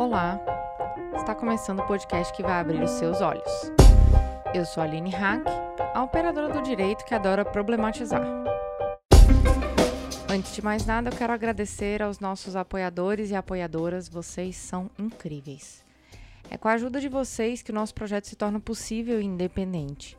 Olá, 0.00 0.40
está 1.14 1.34
começando 1.34 1.80
o 1.80 1.86
podcast 1.86 2.32
que 2.32 2.42
vai 2.42 2.58
abrir 2.58 2.82
os 2.82 2.92
seus 2.92 3.20
olhos. 3.20 3.70
Eu 4.54 4.64
sou 4.64 4.82
a 4.82 4.86
Aline 4.86 5.10
Hack, 5.10 5.44
a 5.92 6.02
operadora 6.02 6.48
do 6.48 6.62
direito 6.62 7.04
que 7.04 7.14
adora 7.14 7.44
problematizar. 7.44 8.26
Antes 10.26 10.54
de 10.54 10.62
mais 10.62 10.86
nada, 10.86 11.10
eu 11.10 11.14
quero 11.14 11.34
agradecer 11.34 12.00
aos 12.00 12.18
nossos 12.18 12.56
apoiadores 12.56 13.30
e 13.30 13.34
apoiadoras, 13.36 14.08
vocês 14.08 14.56
são 14.56 14.90
incríveis. 14.98 15.84
É 16.48 16.56
com 16.56 16.68
a 16.68 16.72
ajuda 16.72 16.98
de 16.98 17.10
vocês 17.10 17.60
que 17.60 17.70
o 17.70 17.74
nosso 17.74 17.94
projeto 17.94 18.26
se 18.26 18.36
torna 18.36 18.58
possível 18.58 19.20
e 19.20 19.26
independente. 19.26 20.16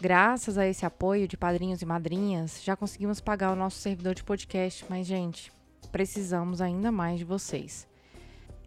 Graças 0.00 0.56
a 0.56 0.66
esse 0.66 0.86
apoio 0.86 1.28
de 1.28 1.36
padrinhos 1.36 1.82
e 1.82 1.84
madrinhas, 1.84 2.64
já 2.64 2.74
conseguimos 2.74 3.20
pagar 3.20 3.52
o 3.52 3.56
nosso 3.56 3.76
servidor 3.76 4.14
de 4.14 4.24
podcast, 4.24 4.82
mas, 4.88 5.06
gente, 5.06 5.52
precisamos 5.92 6.62
ainda 6.62 6.90
mais 6.90 7.18
de 7.18 7.26
vocês. 7.26 7.86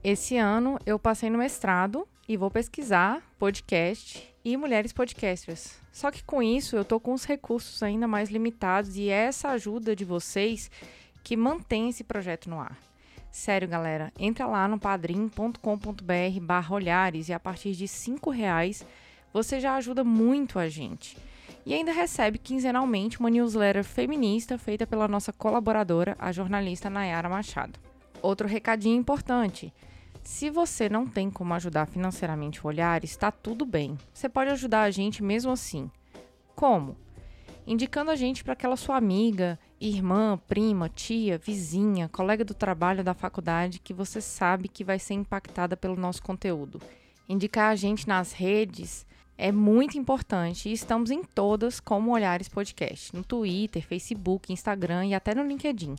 Esse 0.04 0.38
ano 0.38 0.80
eu 0.85 0.99
passei 0.99 1.30
no 1.30 1.40
mestrado 1.40 2.08
e 2.30 2.38
vou 2.38 2.52
pesquisar 2.52 3.22
podcast 3.40 4.34
e 4.45 4.55
mulheres 4.55 4.94
podcasters. 4.94 5.80
Só 5.91 6.12
que 6.12 6.23
com 6.23 6.41
isso 6.41 6.76
eu 6.76 6.85
tô 6.85 6.99
com 6.99 7.13
os 7.13 7.26
recursos 7.26 7.81
ainda 7.81 8.08
mais 8.08 8.30
limitados 8.30 8.95
e 8.95 9.09
é 9.09 9.25
essa 9.25 9.49
ajuda 9.49 9.95
de 9.95 10.05
vocês 10.05 10.70
que 11.23 11.36
mantém 11.36 11.89
esse 11.89 12.03
projeto 12.03 12.49
no 12.49 12.59
ar. 12.59 12.77
Sério, 13.31 13.67
galera, 13.67 14.13
entra 14.17 14.45
lá 14.45 14.67
no 14.67 14.80
padrim.com.br 14.80 15.59
barra 16.41 16.75
olhares 16.75 17.27
e 17.27 17.34
a 17.34 17.39
partir 17.39 17.73
de 17.73 17.88
cinco 17.88 18.30
reais 18.30 18.86
você 19.34 19.59
já 19.59 19.75
ajuda 19.75 20.03
muito 20.03 20.59
a 20.59 20.70
gente. 20.70 21.17
E 21.66 21.73
ainda 21.73 21.91
recebe 21.91 22.38
quinzenalmente 22.38 23.20
uma 23.20 23.30
newsletter 23.30 23.84
feminista 23.84 24.58
feita 24.58 24.88
pela 24.88 25.08
nossa 25.08 25.34
colaboradora, 25.34 26.16
a 26.17 26.31
jornalista 26.31 26.89
Nayara 26.89 27.27
Machado. 27.27 27.77
Outro 28.22 28.48
recadinho 28.48 28.98
importante. 28.98 29.73
Se 30.27 30.49
você 30.49 30.90
não 30.90 31.08
tem 31.08 31.31
como 31.31 31.54
ajudar 31.54 31.86
financeiramente 31.86 32.62
o 32.62 32.67
Olhar, 32.67 33.02
está 33.02 33.31
tudo 33.31 33.66
bem. 33.66 33.97
Você 34.14 34.28
pode 34.28 34.52
ajudar 34.52 34.81
a 34.81 34.92
gente 34.92 35.23
mesmo 35.23 35.52
assim. 35.53 35.89
Como? 36.53 36.97
Indicando 37.66 38.11
a 38.11 38.16
gente 38.16 38.44
para 38.44 38.52
aquela 38.52 38.75
sua 38.75 38.98
amiga, 38.98 39.58
irmã, 39.80 40.38
prima, 40.45 40.89
tia, 40.89 41.38
vizinha, 41.38 42.09
colega 42.09 42.44
do 42.44 42.53
trabalho 42.53 43.05
da 43.05 43.14
faculdade 43.14 43.80
que 43.80 43.94
você 43.94 44.20
sabe 44.20 44.67
que 44.67 44.83
vai 44.83 45.00
ser 45.00 45.14
impactada 45.14 45.78
pelo 45.78 45.95
nosso 45.95 46.22
conteúdo. 46.22 46.81
Indicar 47.28 47.72
a 47.72 47.75
gente 47.78 48.05
nas 48.05 48.33
redes 48.33 49.08
é 49.38 49.50
muito 49.50 49.98
importante 49.98 50.67
e 50.67 50.73
estamos 50.73 51.09
em 51.09 51.23
todas 51.23 51.80
como 51.80 52.11
Olhares 52.11 52.50
Podcast, 52.50 53.16
no 53.16 53.23
Twitter, 53.23 53.81
Facebook, 53.81 54.52
Instagram 54.52 55.05
e 55.05 55.16
até 55.16 55.33
no 55.33 55.48
LinkedIn. 55.48 55.95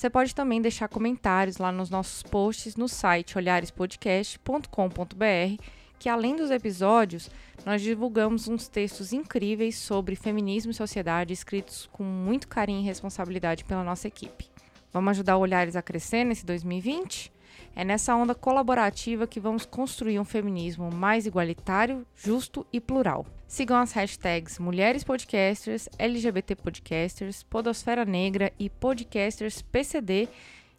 Você 0.00 0.08
pode 0.08 0.34
também 0.34 0.62
deixar 0.62 0.88
comentários 0.88 1.58
lá 1.58 1.70
nos 1.70 1.90
nossos 1.90 2.22
posts 2.22 2.74
no 2.74 2.88
site 2.88 3.36
olharespodcast.com.br, 3.36 5.62
que 5.98 6.08
além 6.08 6.34
dos 6.34 6.50
episódios, 6.50 7.30
nós 7.66 7.82
divulgamos 7.82 8.48
uns 8.48 8.66
textos 8.66 9.12
incríveis 9.12 9.76
sobre 9.76 10.16
feminismo 10.16 10.70
e 10.70 10.74
sociedade 10.74 11.34
escritos 11.34 11.86
com 11.92 12.02
muito 12.02 12.48
carinho 12.48 12.80
e 12.80 12.82
responsabilidade 12.82 13.62
pela 13.66 13.84
nossa 13.84 14.08
equipe. 14.08 14.50
Vamos 14.90 15.10
ajudar 15.10 15.36
o 15.36 15.40
Olhares 15.40 15.76
a 15.76 15.82
crescer 15.82 16.24
nesse 16.24 16.46
2020? 16.46 17.30
É 17.76 17.84
nessa 17.84 18.16
onda 18.16 18.34
colaborativa 18.34 19.26
que 19.26 19.38
vamos 19.38 19.66
construir 19.66 20.18
um 20.18 20.24
feminismo 20.24 20.90
mais 20.90 21.26
igualitário, 21.26 22.06
justo 22.16 22.66
e 22.72 22.80
plural. 22.80 23.26
Sigam 23.50 23.78
as 23.78 23.90
hashtags 23.90 24.60
Mulheres 24.60 25.02
Podcasters, 25.02 25.88
LGBT 25.98 26.54
Podcasters, 26.54 27.42
Podosfera 27.42 28.04
Negra 28.04 28.52
e 28.56 28.70
Podcasters 28.70 29.60
PCD 29.60 30.28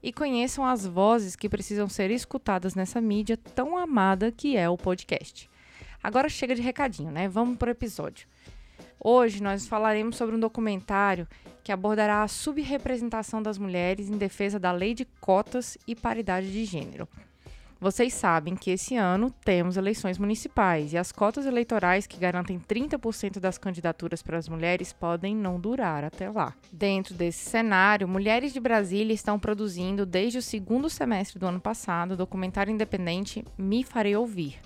e 0.01 0.13
conheçam 0.13 0.65
as 0.65 0.85
vozes 0.87 1.35
que 1.35 1.49
precisam 1.49 1.89
ser 1.89 2.09
escutadas 2.11 2.73
nessa 2.73 3.01
mídia 3.01 3.35
tão 3.35 3.77
amada 3.77 4.31
que 4.31 4.55
é 4.55 4.69
o 4.69 4.77
podcast. 4.77 5.49
Agora 6.01 6.29
chega 6.29 6.55
de 6.55 6.61
recadinho, 6.61 7.11
né? 7.11 7.27
Vamos 7.27 7.57
para 7.57 7.67
o 7.67 7.71
episódio. 7.71 8.25
Hoje 8.97 9.43
nós 9.43 9.67
falaremos 9.67 10.15
sobre 10.15 10.37
um 10.37 10.39
documentário 10.39 11.27
que 11.65 11.73
abordará 11.73 12.23
a 12.23 12.27
subrepresentação 12.29 13.43
das 13.43 13.57
mulheres 13.57 14.09
em 14.09 14.17
defesa 14.17 14.57
da 14.57 14.71
lei 14.71 14.93
de 14.93 15.03
cotas 15.19 15.77
e 15.85 15.93
paridade 15.93 16.49
de 16.49 16.63
gênero. 16.63 17.05
Vocês 17.81 18.13
sabem 18.13 18.55
que 18.55 18.69
esse 18.69 18.95
ano 18.95 19.33
temos 19.43 19.75
eleições 19.75 20.19
municipais 20.19 20.93
e 20.93 20.99
as 20.99 21.11
cotas 21.11 21.47
eleitorais 21.47 22.05
que 22.05 22.19
garantem 22.19 22.59
30% 22.59 23.39
das 23.39 23.57
candidaturas 23.57 24.21
para 24.21 24.37
as 24.37 24.47
mulheres 24.47 24.93
podem 24.93 25.35
não 25.35 25.59
durar 25.59 26.03
até 26.03 26.29
lá. 26.29 26.53
Dentro 26.71 27.15
desse 27.15 27.49
cenário, 27.49 28.07
Mulheres 28.07 28.53
de 28.53 28.59
Brasília 28.59 29.15
estão 29.15 29.39
produzindo 29.39 30.05
desde 30.05 30.37
o 30.37 30.43
segundo 30.43 30.91
semestre 30.91 31.39
do 31.39 31.47
ano 31.47 31.59
passado 31.59 32.11
o 32.11 32.17
documentário 32.17 32.71
independente 32.71 33.43
Me 33.57 33.83
Farei 33.83 34.15
Ouvir 34.15 34.59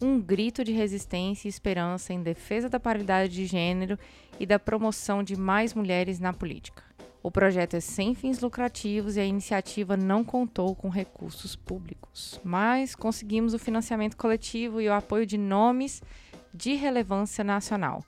um 0.00 0.20
grito 0.20 0.62
de 0.62 0.70
resistência 0.70 1.48
e 1.48 1.50
esperança 1.50 2.12
em 2.12 2.22
defesa 2.22 2.68
da 2.68 2.78
paridade 2.78 3.32
de 3.32 3.46
gênero 3.46 3.98
e 4.38 4.46
da 4.46 4.56
promoção 4.56 5.24
de 5.24 5.34
mais 5.34 5.74
mulheres 5.74 6.20
na 6.20 6.32
política. 6.32 6.87
O 7.22 7.30
projeto 7.30 7.74
é 7.74 7.80
sem 7.80 8.14
fins 8.14 8.40
lucrativos 8.40 9.16
e 9.16 9.20
a 9.20 9.24
iniciativa 9.24 9.96
não 9.96 10.22
contou 10.22 10.74
com 10.74 10.88
recursos 10.88 11.56
públicos, 11.56 12.40
mas 12.44 12.94
conseguimos 12.94 13.54
o 13.54 13.58
financiamento 13.58 14.16
coletivo 14.16 14.80
e 14.80 14.88
o 14.88 14.92
apoio 14.92 15.26
de 15.26 15.36
nomes 15.36 16.02
de 16.54 16.74
relevância 16.74 17.42
nacional. 17.42 18.04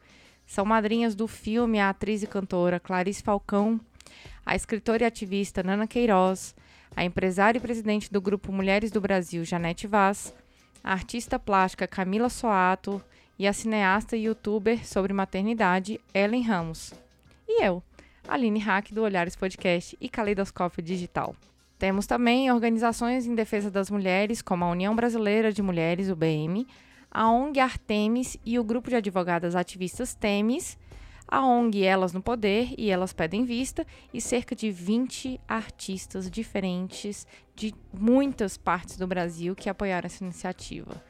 São 0.46 0.64
madrinhas 0.64 1.14
do 1.14 1.26
filme 1.26 1.80
a 1.80 1.90
atriz 1.90 2.22
e 2.22 2.26
cantora 2.26 2.80
Clarice 2.80 3.22
Falcão, 3.22 3.80
a 4.46 4.54
escritora 4.54 5.02
e 5.02 5.06
ativista 5.06 5.62
Nana 5.62 5.86
Queiroz, 5.86 6.54
a 6.96 7.04
empresária 7.04 7.58
e 7.58 7.62
presidente 7.62 8.12
do 8.12 8.20
grupo 8.20 8.52
Mulheres 8.52 8.90
do 8.90 9.00
Brasil, 9.00 9.44
Janete 9.44 9.86
Vaz, 9.86 10.34
a 10.82 10.92
artista 10.92 11.38
plástica 11.38 11.86
Camila 11.86 12.28
Soato 12.28 13.02
e 13.38 13.46
a 13.46 13.52
cineasta 13.52 14.16
e 14.16 14.24
youtuber 14.24 14.86
sobre 14.86 15.12
maternidade 15.12 16.00
Ellen 16.14 16.42
Ramos. 16.42 16.92
E 17.48 17.64
eu, 17.64 17.82
Aline 18.30 18.60
Hack 18.60 18.92
do 18.92 19.02
Olhares 19.02 19.34
Podcast 19.34 19.98
e 20.00 20.08
Caleidoscópio 20.08 20.80
Digital. 20.80 21.34
Temos 21.76 22.06
também 22.06 22.48
organizações 22.52 23.26
em 23.26 23.34
defesa 23.34 23.72
das 23.72 23.90
mulheres, 23.90 24.40
como 24.40 24.64
a 24.64 24.70
União 24.70 24.94
Brasileira 24.94 25.52
de 25.52 25.60
Mulheres, 25.60 26.08
UBM, 26.08 26.64
a 27.10 27.28
ONG 27.28 27.58
Artemis 27.58 28.36
e 28.46 28.56
o 28.56 28.62
grupo 28.62 28.88
de 28.88 28.94
advogadas 28.94 29.56
ativistas 29.56 30.14
Temis, 30.14 30.78
a 31.26 31.44
ONG 31.44 31.82
Elas 31.82 32.12
no 32.12 32.22
Poder 32.22 32.72
e 32.78 32.88
Elas 32.88 33.12
Pedem 33.12 33.44
Vista, 33.44 33.84
e 34.14 34.20
cerca 34.20 34.54
de 34.54 34.70
20 34.70 35.40
artistas 35.48 36.30
diferentes 36.30 37.26
de 37.56 37.74
muitas 37.92 38.56
partes 38.56 38.96
do 38.96 39.08
Brasil 39.08 39.56
que 39.56 39.68
apoiaram 39.68 40.06
essa 40.06 40.22
iniciativa. 40.22 41.02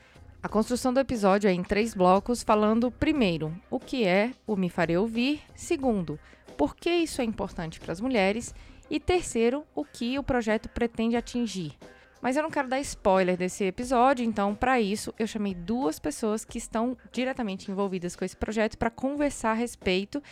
A 0.42 0.48
construção 0.48 0.90
do 0.90 1.00
episódio 1.00 1.48
é 1.48 1.52
em 1.52 1.62
três 1.62 1.92
blocos, 1.92 2.42
falando 2.42 2.90
primeiro 2.90 3.54
o 3.70 3.78
que 3.78 4.06
é 4.06 4.30
o 4.46 4.56
Me 4.56 4.70
Farei 4.70 4.96
Ouvir, 4.96 5.42
segundo, 5.54 6.18
por 6.60 6.76
que 6.76 6.90
isso 6.90 7.22
é 7.22 7.24
importante 7.24 7.80
para 7.80 7.90
as 7.90 8.02
mulheres, 8.02 8.54
e 8.90 9.00
terceiro, 9.00 9.64
o 9.74 9.82
que 9.82 10.18
o 10.18 10.22
projeto 10.22 10.68
pretende 10.68 11.16
atingir. 11.16 11.72
Mas 12.20 12.36
eu 12.36 12.42
não 12.42 12.50
quero 12.50 12.68
dar 12.68 12.78
spoiler 12.80 13.34
desse 13.34 13.64
episódio, 13.64 14.26
então, 14.26 14.54
para 14.54 14.78
isso, 14.78 15.14
eu 15.18 15.26
chamei 15.26 15.54
duas 15.54 15.98
pessoas 15.98 16.44
que 16.44 16.58
estão 16.58 16.98
diretamente 17.10 17.70
envolvidas 17.70 18.14
com 18.14 18.26
esse 18.26 18.36
projeto 18.36 18.76
para 18.76 18.90
conversar 18.90 19.52
a 19.52 19.54
respeito 19.54 20.22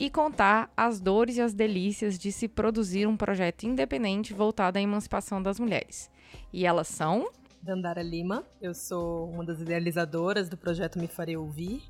e 0.00 0.10
contar 0.10 0.68
as 0.76 0.98
dores 0.98 1.36
e 1.36 1.40
as 1.40 1.54
delícias 1.54 2.18
de 2.18 2.32
se 2.32 2.48
produzir 2.48 3.06
um 3.06 3.16
projeto 3.16 3.62
independente 3.62 4.34
voltado 4.34 4.78
à 4.78 4.82
emancipação 4.82 5.40
das 5.40 5.60
mulheres. 5.60 6.10
E 6.52 6.66
elas 6.66 6.88
são. 6.88 7.30
Dandara 7.62 8.02
Lima, 8.02 8.42
eu 8.60 8.74
sou 8.74 9.30
uma 9.30 9.44
das 9.44 9.60
idealizadoras 9.60 10.48
do 10.48 10.56
projeto 10.56 10.98
Me 10.98 11.06
Farei 11.06 11.36
Ouvir. 11.36 11.84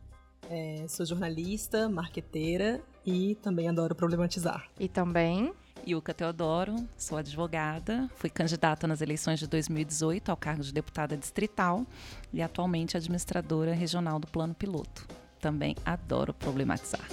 É, 0.51 0.85
sou 0.89 1.05
jornalista, 1.05 1.89
marqueteira 1.89 2.81
e 3.05 3.35
também 3.37 3.69
adoro 3.69 3.95
problematizar. 3.95 4.67
E 4.79 4.89
também 4.89 5.53
Ilka 5.87 6.13
Teodoro, 6.13 6.75
sou 6.97 7.19
advogada, 7.19 8.09
fui 8.17 8.29
candidata 8.31 8.87
nas 8.87 9.01
eleições 9.01 9.39
de 9.39 9.47
2018 9.47 10.31
ao 10.31 10.37
cargo 10.37 10.63
de 10.63 10.73
deputada 10.73 11.17
distrital 11.17 11.87
e 12.33 12.43
atualmente 12.43 12.97
administradora 12.97 13.73
regional 13.73 14.19
do 14.19 14.27
Plano 14.27 14.55
Piloto. 14.55 15.07
Também 15.41 15.77
adoro 15.85 16.35
problematizar. 16.35 17.07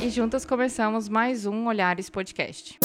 E 0.00 0.08
juntas 0.10 0.44
começamos 0.44 1.08
mais 1.08 1.44
um 1.44 1.66
Olhares 1.66 2.08
Podcast. 2.08 2.78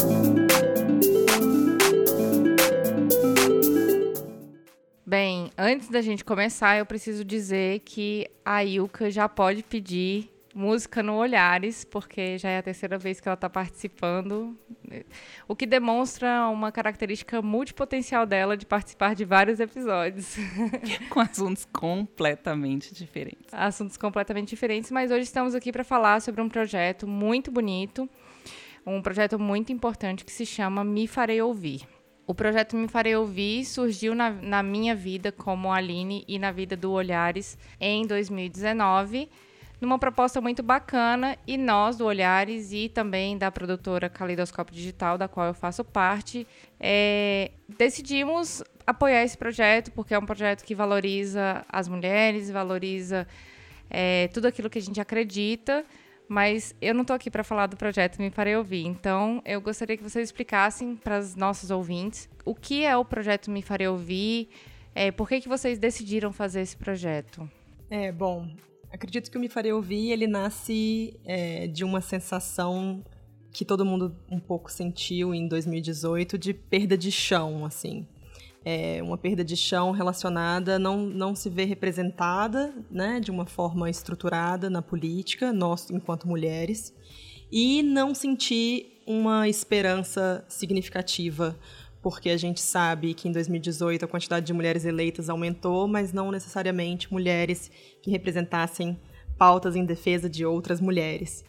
Bem, 5.13 5.51
antes 5.55 5.89
da 5.89 6.01
gente 6.01 6.25
começar, 6.25 6.79
eu 6.79 6.87
preciso 6.87 7.23
dizer 7.23 7.81
que 7.81 8.27
a 8.43 8.65
Ilka 8.65 9.11
já 9.11 9.29
pode 9.29 9.61
pedir 9.61 10.27
música 10.55 11.03
no 11.03 11.13
Olhares, 11.17 11.85
porque 11.85 12.39
já 12.39 12.49
é 12.49 12.57
a 12.57 12.63
terceira 12.63 12.97
vez 12.97 13.21
que 13.21 13.27
ela 13.27 13.35
está 13.35 13.47
participando, 13.47 14.57
o 15.47 15.55
que 15.55 15.67
demonstra 15.67 16.47
uma 16.47 16.71
característica 16.71 17.43
multipotencial 17.43 18.25
dela 18.25 18.57
de 18.57 18.65
participar 18.65 19.13
de 19.13 19.23
vários 19.23 19.59
episódios. 19.59 20.35
Com 21.11 21.19
assuntos 21.19 21.67
completamente 21.71 22.91
diferentes. 22.91 23.53
Assuntos 23.53 23.97
completamente 23.97 24.49
diferentes, 24.49 24.89
mas 24.89 25.11
hoje 25.11 25.25
estamos 25.25 25.53
aqui 25.53 25.71
para 25.71 25.83
falar 25.83 26.23
sobre 26.23 26.41
um 26.41 26.49
projeto 26.49 27.05
muito 27.05 27.51
bonito, 27.51 28.09
um 28.83 28.99
projeto 28.99 29.37
muito 29.37 29.71
importante 29.71 30.25
que 30.25 30.31
se 30.31 30.43
chama 30.43 30.83
Me 30.83 31.05
Farei 31.05 31.39
Ouvir. 31.39 31.92
O 32.25 32.33
projeto 32.33 32.75
Me 32.75 32.87
Farei 32.87 33.15
Ouvir 33.15 33.65
surgiu 33.65 34.15
na, 34.15 34.29
na 34.29 34.63
minha 34.63 34.95
vida 34.95 35.31
como 35.31 35.71
Aline 35.71 36.23
e 36.27 36.39
na 36.39 36.51
vida 36.51 36.75
do 36.77 36.91
Olhares 36.91 37.57
em 37.79 38.07
2019 38.07 39.29
numa 39.83 39.99
proposta 39.99 40.39
muito 40.39 40.63
bacana 40.63 41.37
e 41.45 41.57
nós 41.57 41.97
do 41.97 42.05
Olhares 42.05 42.71
e 42.71 42.87
também 42.87 43.37
da 43.37 43.51
produtora 43.51 44.09
Caleidoscópio 44.09 44.73
Digital, 44.73 45.17
da 45.17 45.27
qual 45.27 45.47
eu 45.47 45.53
faço 45.53 45.83
parte, 45.83 46.47
é, 46.79 47.51
decidimos 47.77 48.63
apoiar 48.87 49.23
esse 49.23 49.37
projeto 49.37 49.91
porque 49.91 50.13
é 50.13 50.19
um 50.19 50.25
projeto 50.25 50.63
que 50.63 50.73
valoriza 50.73 51.65
as 51.67 51.89
mulheres, 51.89 52.49
valoriza 52.49 53.27
é, 53.89 54.29
tudo 54.29 54.47
aquilo 54.47 54.69
que 54.69 54.79
a 54.79 54.81
gente 54.81 55.01
acredita. 55.01 55.85
Mas 56.33 56.73
eu 56.81 56.95
não 56.95 57.01
estou 57.01 57.15
aqui 57.15 57.29
para 57.29 57.43
falar 57.43 57.67
do 57.67 57.77
projeto 57.77 58.17
Me 58.19 58.31
Farei 58.31 58.55
Ouvir. 58.55 58.85
Então, 58.87 59.39
eu 59.45 59.61
gostaria 59.61 59.95
que 59.95 60.01
vocês 60.01 60.29
explicassem 60.29 60.95
para 60.95 61.19
os 61.19 61.35
nossos 61.35 61.69
ouvintes 61.69 62.27
o 62.43 62.55
que 62.55 62.83
é 62.83 62.97
o 62.97 63.05
projeto 63.05 63.51
Me 63.51 63.61
Farei 63.61 63.87
Ouvir, 63.87 64.49
é, 64.95 65.11
por 65.11 65.29
que, 65.29 65.41
que 65.41 65.47
vocês 65.47 65.77
decidiram 65.77 66.33
fazer 66.33 66.61
esse 66.61 66.75
projeto. 66.75 67.47
É, 67.87 68.11
bom, 68.11 68.47
Acredito 68.93 69.31
que 69.31 69.37
o 69.37 69.41
Me 69.41 69.49
Farei 69.49 69.73
Ouvir, 69.73 70.11
ele 70.11 70.27
nasce 70.27 71.19
é, 71.25 71.65
de 71.65 71.83
uma 71.83 71.99
sensação 71.99 73.03
que 73.51 73.65
todo 73.65 73.83
mundo 73.83 74.15
um 74.29 74.39
pouco 74.39 74.71
sentiu 74.71 75.33
em 75.33 75.47
2018 75.47 76.37
de 76.37 76.53
perda 76.53 76.95
de 76.95 77.11
chão, 77.11 77.65
assim. 77.65 78.07
É 78.65 79.01
uma 79.03 79.17
perda 79.17 79.43
de 79.43 79.57
chão 79.57 79.91
relacionada 79.91 80.79
não 80.79 81.05
não 81.05 81.35
se 81.35 81.49
vê 81.49 81.65
representada, 81.65 82.73
né, 82.89 83.19
de 83.19 83.29
uma 83.29 83.45
forma 83.45 83.89
estruturada 83.89 84.69
na 84.69 84.81
política, 84.81 85.51
nós 85.51 85.89
enquanto 85.91 86.27
mulheres, 86.27 86.93
e 87.51 87.83
não 87.83 88.15
sentir 88.15 89.01
uma 89.05 89.49
esperança 89.49 90.45
significativa 90.47 91.57
porque 92.03 92.29
a 92.29 92.37
gente 92.37 92.59
sabe 92.59 93.13
que 93.13 93.29
em 93.29 93.31
2018 93.31 94.03
a 94.03 94.07
quantidade 94.09 94.45
de 94.45 94.51
mulheres 94.51 94.83
eleitas 94.83 95.29
aumentou, 95.29 95.87
mas 95.87 96.11
não 96.11 96.31
necessariamente 96.31 97.11
mulheres 97.11 97.71
que 98.01 98.11
representassem 98.11 98.99
pautas 99.37 99.73
em 99.73 99.85
defesa 99.85 100.29
de 100.29 100.45
outras 100.45 100.81
mulheres. 100.81 101.45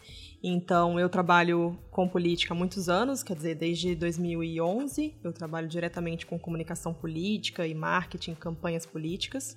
Então, 0.46 1.00
eu 1.00 1.08
trabalho 1.08 1.75
com 1.91 2.06
política 2.06 2.52
há 2.52 2.56
muitos 2.56 2.91
anos, 2.91 3.23
quer 3.23 3.35
dizer, 3.35 3.55
desde 3.55 3.94
2011. 3.94 5.14
Eu 5.25 5.32
trabalho 5.32 5.67
diretamente 5.67 6.26
com 6.26 6.38
comunicação 6.38 6.93
política 6.93 7.67
e 7.67 7.73
marketing, 7.75 8.35
campanhas 8.35 8.85
políticas. 8.85 9.56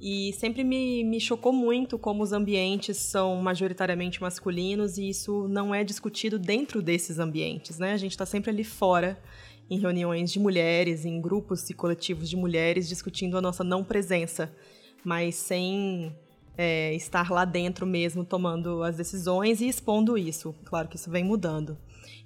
E 0.00 0.32
sempre 0.32 0.64
me, 0.64 1.04
me 1.04 1.20
chocou 1.20 1.52
muito 1.52 1.98
como 1.98 2.22
os 2.22 2.32
ambientes 2.32 2.96
são 2.96 3.36
majoritariamente 3.36 4.22
masculinos 4.22 4.96
e 4.96 5.10
isso 5.10 5.46
não 5.48 5.74
é 5.74 5.84
discutido 5.84 6.38
dentro 6.38 6.80
desses 6.80 7.18
ambientes, 7.18 7.78
né? 7.78 7.92
A 7.92 7.98
gente 7.98 8.12
está 8.12 8.24
sempre 8.24 8.50
ali 8.50 8.64
fora 8.64 9.22
em 9.68 9.78
reuniões 9.78 10.32
de 10.32 10.38
mulheres, 10.38 11.04
em 11.04 11.20
grupos 11.20 11.68
e 11.68 11.74
coletivos 11.74 12.30
de 12.30 12.36
mulheres, 12.36 12.88
discutindo 12.88 13.36
a 13.36 13.42
nossa 13.42 13.62
não 13.62 13.84
presença, 13.84 14.50
mas 15.04 15.34
sem 15.34 16.10
é, 16.56 16.94
estar 16.94 17.30
lá 17.30 17.44
dentro 17.44 17.86
mesmo 17.86 18.24
tomando 18.24 18.82
as 18.82 18.96
decisões 18.96 19.60
e 19.60 19.68
expondo 19.68 20.16
isso. 20.16 20.54
Claro 20.64 20.88
que 20.88 20.96
isso 20.96 21.10
vem 21.10 21.24
mudando. 21.24 21.76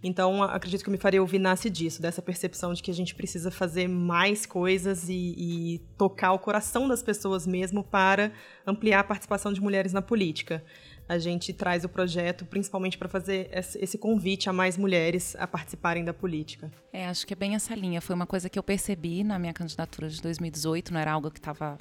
Então, 0.02 0.42
acredito 0.42 0.82
que 0.82 0.90
Me 0.90 0.96
Faria 0.96 1.20
Ouvir 1.20 1.38
nasce 1.38 1.68
disso, 1.68 2.00
dessa 2.00 2.22
percepção 2.22 2.72
de 2.72 2.82
que 2.82 2.90
a 2.90 2.94
gente 2.94 3.14
precisa 3.14 3.50
fazer 3.50 3.86
mais 3.86 4.46
coisas 4.46 5.08
e, 5.10 5.34
e 5.36 5.78
tocar 5.98 6.32
o 6.32 6.38
coração 6.38 6.88
das 6.88 7.02
pessoas 7.02 7.46
mesmo 7.46 7.84
para 7.84 8.32
ampliar 8.66 9.00
a 9.00 9.04
participação 9.04 9.52
de 9.52 9.60
mulheres 9.60 9.92
na 9.92 10.00
política 10.00 10.64
a 11.10 11.18
gente 11.18 11.52
traz 11.52 11.84
o 11.84 11.88
projeto 11.88 12.44
principalmente 12.44 12.96
para 12.96 13.08
fazer 13.08 13.50
esse 13.52 13.98
convite 13.98 14.48
a 14.48 14.52
mais 14.52 14.76
mulheres 14.76 15.34
a 15.40 15.44
participarem 15.44 16.04
da 16.04 16.14
política. 16.14 16.70
É, 16.92 17.08
acho 17.08 17.26
que 17.26 17.32
é 17.32 17.36
bem 17.36 17.56
essa 17.56 17.74
linha. 17.74 18.00
Foi 18.00 18.14
uma 18.14 18.26
coisa 18.26 18.48
que 18.48 18.56
eu 18.56 18.62
percebi 18.62 19.24
na 19.24 19.36
minha 19.36 19.52
candidatura 19.52 20.08
de 20.08 20.22
2018, 20.22 20.92
não 20.92 21.00
era 21.00 21.10
algo 21.10 21.28
que 21.28 21.40
estava 21.40 21.76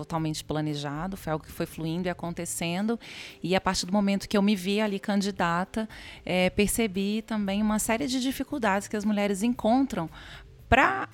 totalmente 0.00 0.42
planejado, 0.42 1.16
foi 1.16 1.32
algo 1.32 1.44
que 1.44 1.52
foi 1.52 1.66
fluindo 1.66 2.08
e 2.08 2.10
acontecendo. 2.10 2.98
E 3.42 3.54
a 3.54 3.60
partir 3.60 3.86
do 3.86 3.92
momento 3.92 4.28
que 4.28 4.36
eu 4.36 4.42
me 4.42 4.56
vi 4.56 4.80
ali 4.80 4.98
candidata, 4.98 5.88
é, 6.24 6.48
percebi 6.50 7.22
também 7.22 7.62
uma 7.62 7.78
série 7.78 8.06
de 8.06 8.20
dificuldades 8.20 8.88
que 8.88 8.96
as 8.96 9.04
mulheres 9.04 9.42
encontram 9.42 10.08
para 10.68 11.08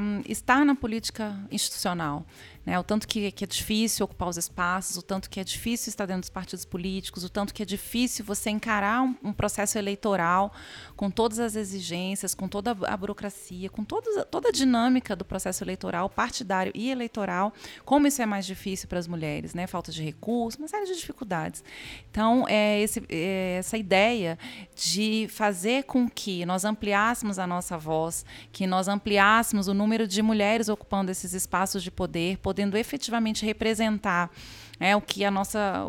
um, 0.00 0.22
estar 0.28 0.64
na 0.64 0.74
política 0.74 1.34
institucional. 1.50 2.24
Né? 2.64 2.78
O 2.78 2.84
tanto 2.84 3.08
que, 3.08 3.30
que, 3.32 3.44
é 3.44 3.46
difícil 3.46 4.04
ocupar 4.04 4.28
os 4.28 4.36
espaços, 4.36 4.96
o 4.98 5.02
tanto 5.02 5.30
que 5.30 5.40
é 5.40 5.44
difícil 5.44 5.88
estar 5.88 6.04
dentro 6.04 6.22
dos 6.22 6.30
partidos 6.30 6.64
políticos, 6.64 7.24
o 7.24 7.30
tanto 7.30 7.54
que 7.54 7.62
é 7.62 7.66
difícil 7.66 8.24
você 8.24 8.50
encarar 8.50 9.02
um, 9.02 9.16
um 9.24 9.32
processo 9.32 9.78
eleitoral 9.78 10.52
com 10.94 11.10
todas 11.10 11.38
as 11.38 11.56
exigências, 11.56 12.34
com 12.34 12.48
toda 12.48 12.72
a 12.86 12.96
burocracia, 12.96 13.70
com 13.70 13.82
toda, 13.82 14.24
toda 14.26 14.48
a 14.50 14.52
dinâmica 14.52 15.16
do 15.16 15.24
processo 15.24 15.64
eleitoral, 15.64 16.10
partidário 16.10 16.70
e 16.74 16.90
eleitoral, 16.90 17.52
como 17.84 18.06
isso 18.06 18.20
é 18.20 18.26
mais 18.26 18.44
difícil 18.44 18.88
para 18.88 18.98
as 18.98 19.08
mulheres, 19.08 19.54
né? 19.54 19.66
falta 19.66 19.90
de 19.90 20.02
recursos, 20.02 20.58
uma 20.58 20.68
série 20.68 20.84
de 20.84 20.96
dificuldades. 20.96 21.64
Então, 22.10 22.46
é, 22.46 22.80
esse, 22.80 23.02
é 23.08 23.56
essa 23.58 23.78
ideia 23.78 24.38
de 24.74 25.26
fazer 25.30 25.84
com 25.84 26.08
que 26.08 26.44
nós 26.44 26.64
ampliássemos 26.64 27.38
a 27.38 27.46
nossa 27.46 27.78
voz, 27.78 28.24
que 28.52 28.66
nós 28.66 28.86
ampliássemos 28.86 29.66
o 29.66 29.74
número 29.74 30.06
de 30.06 30.20
mulheres 30.20 30.68
ocupando 30.68 31.10
esses 31.10 31.32
espaços 31.32 31.82
de 31.82 31.90
poder, 31.90 32.38
podendo 32.50 32.76
efetivamente 32.76 33.46
representar 33.46 34.28
é, 34.80 34.96
o 34.96 35.00
que 35.00 35.24
a 35.24 35.30
nossa 35.30 35.86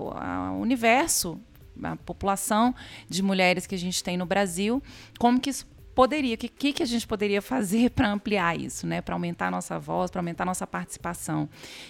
universo, 0.60 1.40
a 1.81 1.96
população 1.96 2.75
de 3.10 3.24
mulheres 3.24 3.66
que 3.66 3.74
a 3.74 3.78
gente 3.80 4.04
tem 4.04 4.16
no 4.16 4.28
Brasil, 4.28 4.80
como 5.18 5.40
que 5.40 5.50
isso 5.50 5.66
poderia, 5.96 6.36
o 6.36 6.38
que, 6.38 6.48
que, 6.48 6.72
que 6.72 6.84
a 6.84 6.86
gente 6.86 7.08
poderia 7.08 7.42
fazer 7.42 7.90
para 7.98 8.12
ampliar 8.12 8.60
isso, 8.60 8.86
né? 8.86 9.02
Para 9.02 9.16
aumentar 9.16 9.48
a 9.48 9.52
nossa 9.52 9.80
voz, 9.80 10.12
para 10.12 10.19
aumentar 10.19 10.44
a 10.44 10.46
nossa 10.46 10.68
participação. 10.68 11.50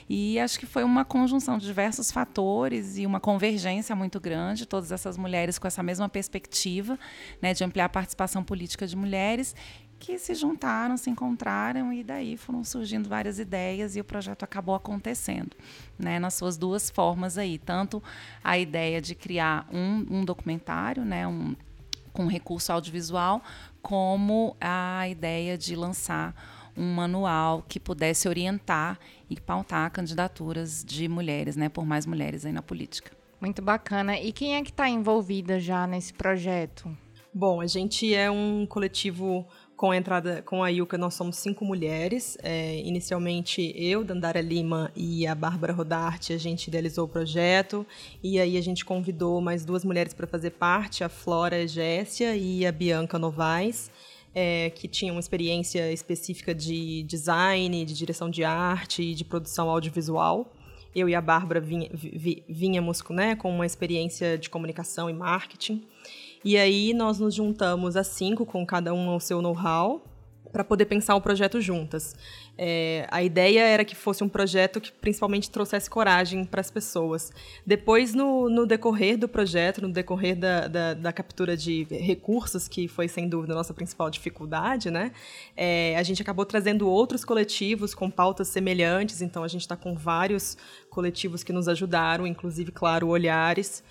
E 0.10 0.40
acho 0.40 0.58
que 0.58 0.66
foi 0.66 0.86
uma 0.86 1.04
conjunção 1.04 1.58
de 1.58 1.66
diversos 1.66 2.10
fatores 2.10 2.98
e 2.98 3.06
uma 3.06 3.20
convergência 3.20 3.94
muito 3.94 4.22
grande, 4.22 4.66
todas 4.66 4.90
essas 4.94 5.18
mulheres 5.18 5.60
com 5.60 5.68
essa 5.68 5.84
mesma 5.84 6.08
perspectiva, 6.08 6.98
né, 7.42 7.54
de 7.54 7.62
ampliar 7.62 7.86
a 7.86 7.90
participação 7.90 8.42
política 8.42 8.88
de 8.88 8.96
mulheres 8.96 9.54
que 10.02 10.18
se 10.18 10.34
juntaram, 10.34 10.98
se 10.98 11.12
encontraram 11.12 11.94
e 11.94 12.04
daí 12.04 12.36
foram 12.36 12.64
surgindo 12.64 13.08
várias 13.08 13.38
ideias 13.38 13.96
e 13.96 14.02
o 14.02 14.04
projeto 14.04 14.42
acabou 14.42 14.74
acontecendo, 14.74 15.56
né, 15.98 16.18
nas 16.18 16.34
suas 16.34 16.58
duas 16.58 16.90
formas 16.90 17.38
aí, 17.38 17.60
tanto 17.60 18.02
a 18.44 18.58
ideia 18.58 19.00
de 19.00 19.14
criar 19.14 19.68
um, 19.72 20.06
um 20.10 20.26
documentário, 20.26 21.06
né, 21.06 21.28
um, 21.28 21.56
com 22.12 22.26
recurso 22.26 22.74
audiovisual, 22.74 23.44
como 23.80 24.58
a 24.60 25.08
ideia 25.08 25.56
de 25.56 25.76
lançar 25.76 26.34
um 26.76 26.96
manual 26.96 27.64
que 27.68 27.80
pudesse 27.80 28.28
orientar 28.28 28.98
e 29.30 29.40
pautar 29.40 29.92
candidaturas 29.92 30.84
de 30.84 31.08
mulheres, 31.08 31.56
né, 31.56 31.70
por 31.70 31.86
mais 31.86 32.08
mulheres 32.08 32.44
aí 32.44 32.52
na 32.52 32.64
política. 32.64 33.12
Muito 33.40 33.62
bacana. 33.62 34.20
E 34.20 34.32
quem 34.32 34.56
é 34.56 34.64
que 34.64 34.72
está 34.72 34.90
envolvida 34.90 35.60
já 35.60 35.86
nesse 35.86 36.12
projeto? 36.12 36.90
Bom, 37.34 37.62
a 37.62 37.68
gente 37.68 38.14
é 38.14 38.30
um 38.30 38.66
coletivo 38.66 39.48
com 39.82 39.90
a 39.90 39.98
entrada 39.98 40.44
com 40.44 40.64
a 40.64 40.70
Yuka, 40.70 40.96
nós 40.96 41.16
somos 41.16 41.38
cinco 41.38 41.66
mulheres. 41.66 42.38
É, 42.44 42.80
inicialmente, 42.82 43.74
eu, 43.76 44.04
Dandara 44.04 44.40
Lima 44.40 44.92
e 44.96 45.26
a 45.26 45.34
Bárbara 45.34 45.74
Rodarte, 45.74 46.34
a 46.34 46.38
gente 46.38 46.68
idealizou 46.68 47.06
o 47.06 47.08
projeto. 47.08 47.84
E 48.22 48.40
aí 48.40 48.58
a 48.58 48.62
gente 48.62 48.86
convidou 48.86 49.42
mais 49.42 49.66
duas 49.66 49.84
mulheres 49.84 50.14
para 50.14 50.28
fazer 50.28 50.52
parte, 50.52 51.04
a 51.04 51.10
Flora 51.10 51.68
Gessia 51.68 52.36
e 52.36 52.64
a 52.64 52.72
Bianca 52.72 53.18
Novaes. 53.18 53.90
É, 54.36 54.70
que 54.70 54.88
tinham 54.88 55.18
experiência 55.18 55.92
específica 55.92 56.54
de 56.54 57.02
design, 57.02 57.84
de 57.84 57.96
direção 57.96 58.30
de 58.30 58.44
arte 58.44 59.02
e 59.02 59.16
de 59.16 59.26
produção 59.26 59.68
audiovisual. 59.68 60.54
Eu 60.94 61.10
e 61.10 61.16
a 61.16 61.22
Bárbara 61.22 61.60
vinha, 61.60 61.90
vinhamos 62.48 63.02
né, 63.10 63.36
com 63.36 63.52
uma 63.52 63.66
experiência 63.66 64.38
de 64.38 64.48
comunicação 64.48 65.10
e 65.10 65.14
marketing. 65.14 65.84
E 66.44 66.58
aí 66.58 66.94
nós 66.94 67.20
nos 67.20 67.36
juntamos 67.36 67.96
a 67.96 68.04
cinco, 68.04 68.46
com 68.46 68.66
cada 68.66 68.94
um 68.94 69.16
o 69.16 69.20
seu 69.20 69.42
know-how, 69.42 70.02
para 70.52 70.64
poder 70.64 70.86
pensar 70.86 71.16
o 71.16 71.22
projeto 71.22 71.62
juntas. 71.62 72.16
É, 72.58 73.08
a 73.10 73.24
ideia 73.24 73.62
era 73.62 73.86
que 73.86 73.96
fosse 73.96 74.24
um 74.24 74.30
projeto 74.30 74.82
que 74.82 74.92
principalmente 74.92 75.50
trouxesse 75.50 75.90
coragem 75.90 76.44
para 76.44 76.62
as 76.62 76.70
pessoas. 76.70 77.32
Depois, 77.66 78.14
no, 78.14 78.50
no, 78.50 78.66
decorrer 78.66 79.18
do 79.18 79.28
projeto, 79.28 79.82
no 79.82 79.90
decorrer 79.90 80.36
da, 80.36 80.68
da, 80.68 80.94
da, 80.94 81.14
captura 81.14 81.56
de 81.56 81.86
recursos, 81.90 82.68
que 82.68 82.88
foi 82.88 83.08
sem 83.08 83.30
dúvida 83.30 83.54
a 83.54 83.56
nossa 83.56 83.74
principal 83.74 84.10
dificuldade, 84.10 84.92
né? 84.92 85.12
É, 85.56 85.96
a 85.98 86.04
gente 86.04 86.22
acabou 86.22 86.46
trazendo 86.46 86.90
outros 86.90 87.24
coletivos 87.24 87.96
com 87.96 88.10
pautas 88.10 88.48
semelhantes, 88.50 89.22
então 89.22 89.44
a 89.44 89.48
gente 89.48 89.62
está 89.62 89.76
com 89.76 89.96
vários 89.96 90.58
coletivos 90.90 91.44
que 91.44 91.54
nos 91.54 91.68
ajudaram, 91.68 92.28
inclusive, 92.28 92.72
claro, 92.72 93.08
Olhares 93.08 93.84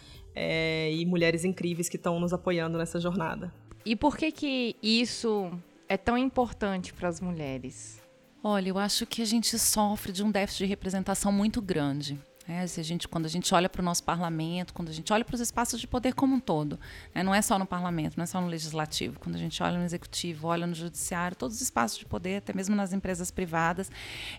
é, 0.42 0.90
e 0.90 1.04
mulheres 1.04 1.44
incríveis 1.44 1.86
que 1.86 1.96
estão 1.96 2.18
nos 2.18 2.32
apoiando 2.32 2.78
nessa 2.78 2.98
jornada. 2.98 3.52
E 3.84 3.94
por 3.94 4.16
que 4.16 4.32
que 4.32 4.76
isso 4.82 5.50
é 5.86 5.98
tão 5.98 6.16
importante 6.16 6.94
para 6.94 7.08
as 7.08 7.20
mulheres? 7.20 8.00
Olha, 8.42 8.70
eu 8.70 8.78
acho 8.78 9.04
que 9.04 9.20
a 9.20 9.24
gente 9.26 9.58
sofre 9.58 10.12
de 10.12 10.24
um 10.24 10.30
déficit 10.30 10.64
de 10.64 10.70
representação 10.70 11.30
muito 11.30 11.60
grande. 11.60 12.18
É, 12.50 12.66
se 12.66 12.80
a 12.80 12.82
gente, 12.82 13.06
quando 13.06 13.26
a 13.26 13.28
gente 13.28 13.54
olha 13.54 13.68
para 13.68 13.80
o 13.80 13.84
nosso 13.84 14.02
parlamento, 14.02 14.74
quando 14.74 14.88
a 14.88 14.92
gente 14.92 15.12
olha 15.12 15.24
para 15.24 15.36
os 15.36 15.40
espaços 15.40 15.80
de 15.80 15.86
poder 15.86 16.14
como 16.14 16.34
um 16.34 16.40
todo, 16.40 16.80
né? 17.14 17.22
não 17.22 17.32
é 17.32 17.40
só 17.40 17.56
no 17.56 17.64
parlamento, 17.64 18.16
não 18.16 18.24
é 18.24 18.26
só 18.26 18.40
no 18.40 18.48
legislativo, 18.48 19.20
quando 19.20 19.36
a 19.36 19.38
gente 19.38 19.62
olha 19.62 19.78
no 19.78 19.84
executivo, 19.84 20.48
olha 20.48 20.66
no 20.66 20.74
judiciário, 20.74 21.36
todos 21.36 21.54
os 21.54 21.62
espaços 21.62 21.96
de 21.96 22.06
poder, 22.06 22.38
até 22.38 22.52
mesmo 22.52 22.74
nas 22.74 22.92
empresas 22.92 23.30
privadas, 23.30 23.88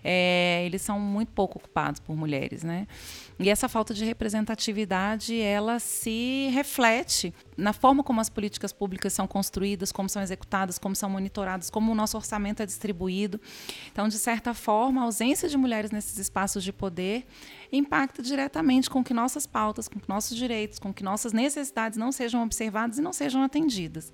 é, 0.04 0.62
eles 0.66 0.82
são 0.82 1.00
muito 1.00 1.32
pouco 1.32 1.56
ocupados 1.56 2.00
por 2.00 2.14
mulheres, 2.14 2.62
né? 2.62 2.86
E 3.38 3.48
essa 3.48 3.66
falta 3.66 3.94
de 3.94 4.04
representatividade, 4.04 5.40
ela 5.40 5.78
se 5.78 6.50
reflete 6.52 7.32
na 7.56 7.72
forma 7.72 8.02
como 8.02 8.20
as 8.20 8.28
políticas 8.28 8.72
públicas 8.72 9.12
são 9.12 9.26
construídas, 9.26 9.92
como 9.92 10.08
são 10.08 10.22
executadas, 10.22 10.78
como 10.78 10.96
são 10.96 11.10
monitoradas, 11.10 11.70
como 11.70 11.92
o 11.92 11.94
nosso 11.94 12.16
orçamento 12.16 12.62
é 12.62 12.66
distribuído. 12.66 13.40
Então, 13.90 14.08
de 14.08 14.18
certa 14.18 14.54
forma, 14.54 15.00
a 15.00 15.04
ausência 15.04 15.48
de 15.48 15.56
mulheres 15.56 15.90
nesses 15.90 16.18
espaços 16.18 16.64
de 16.64 16.72
poder 16.72 17.26
impacta 17.70 18.22
diretamente 18.22 18.88
com 18.88 19.02
que 19.04 19.14
nossas 19.14 19.46
pautas, 19.46 19.88
com 19.88 19.98
que 19.98 20.08
nossos 20.08 20.36
direitos, 20.36 20.78
com 20.78 20.92
que 20.92 21.02
nossas 21.02 21.32
necessidades 21.32 21.98
não 21.98 22.12
sejam 22.12 22.42
observadas 22.42 22.98
e 22.98 23.02
não 23.02 23.12
sejam 23.12 23.42
atendidas. 23.42 24.12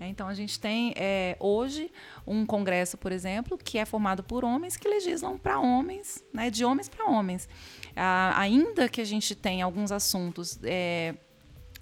É, 0.00 0.08
então, 0.08 0.26
a 0.26 0.32
gente 0.32 0.58
tem 0.58 0.94
é, 0.96 1.36
hoje 1.38 1.92
um 2.26 2.46
congresso, 2.46 2.96
por 2.96 3.12
exemplo, 3.12 3.58
que 3.58 3.76
é 3.76 3.84
formado 3.84 4.24
por 4.24 4.46
homens 4.46 4.78
que 4.78 4.88
legislam 4.88 5.36
para 5.36 5.60
homens, 5.60 6.24
né, 6.32 6.48
de 6.48 6.64
homens 6.64 6.88
para 6.88 7.04
homens. 7.04 7.46
Ah, 7.94 8.32
ainda 8.34 8.88
que 8.88 9.02
a 9.02 9.04
gente 9.04 9.34
tenha 9.34 9.62
alguns 9.62 9.92
assuntos 9.92 10.58
é, 10.62 11.16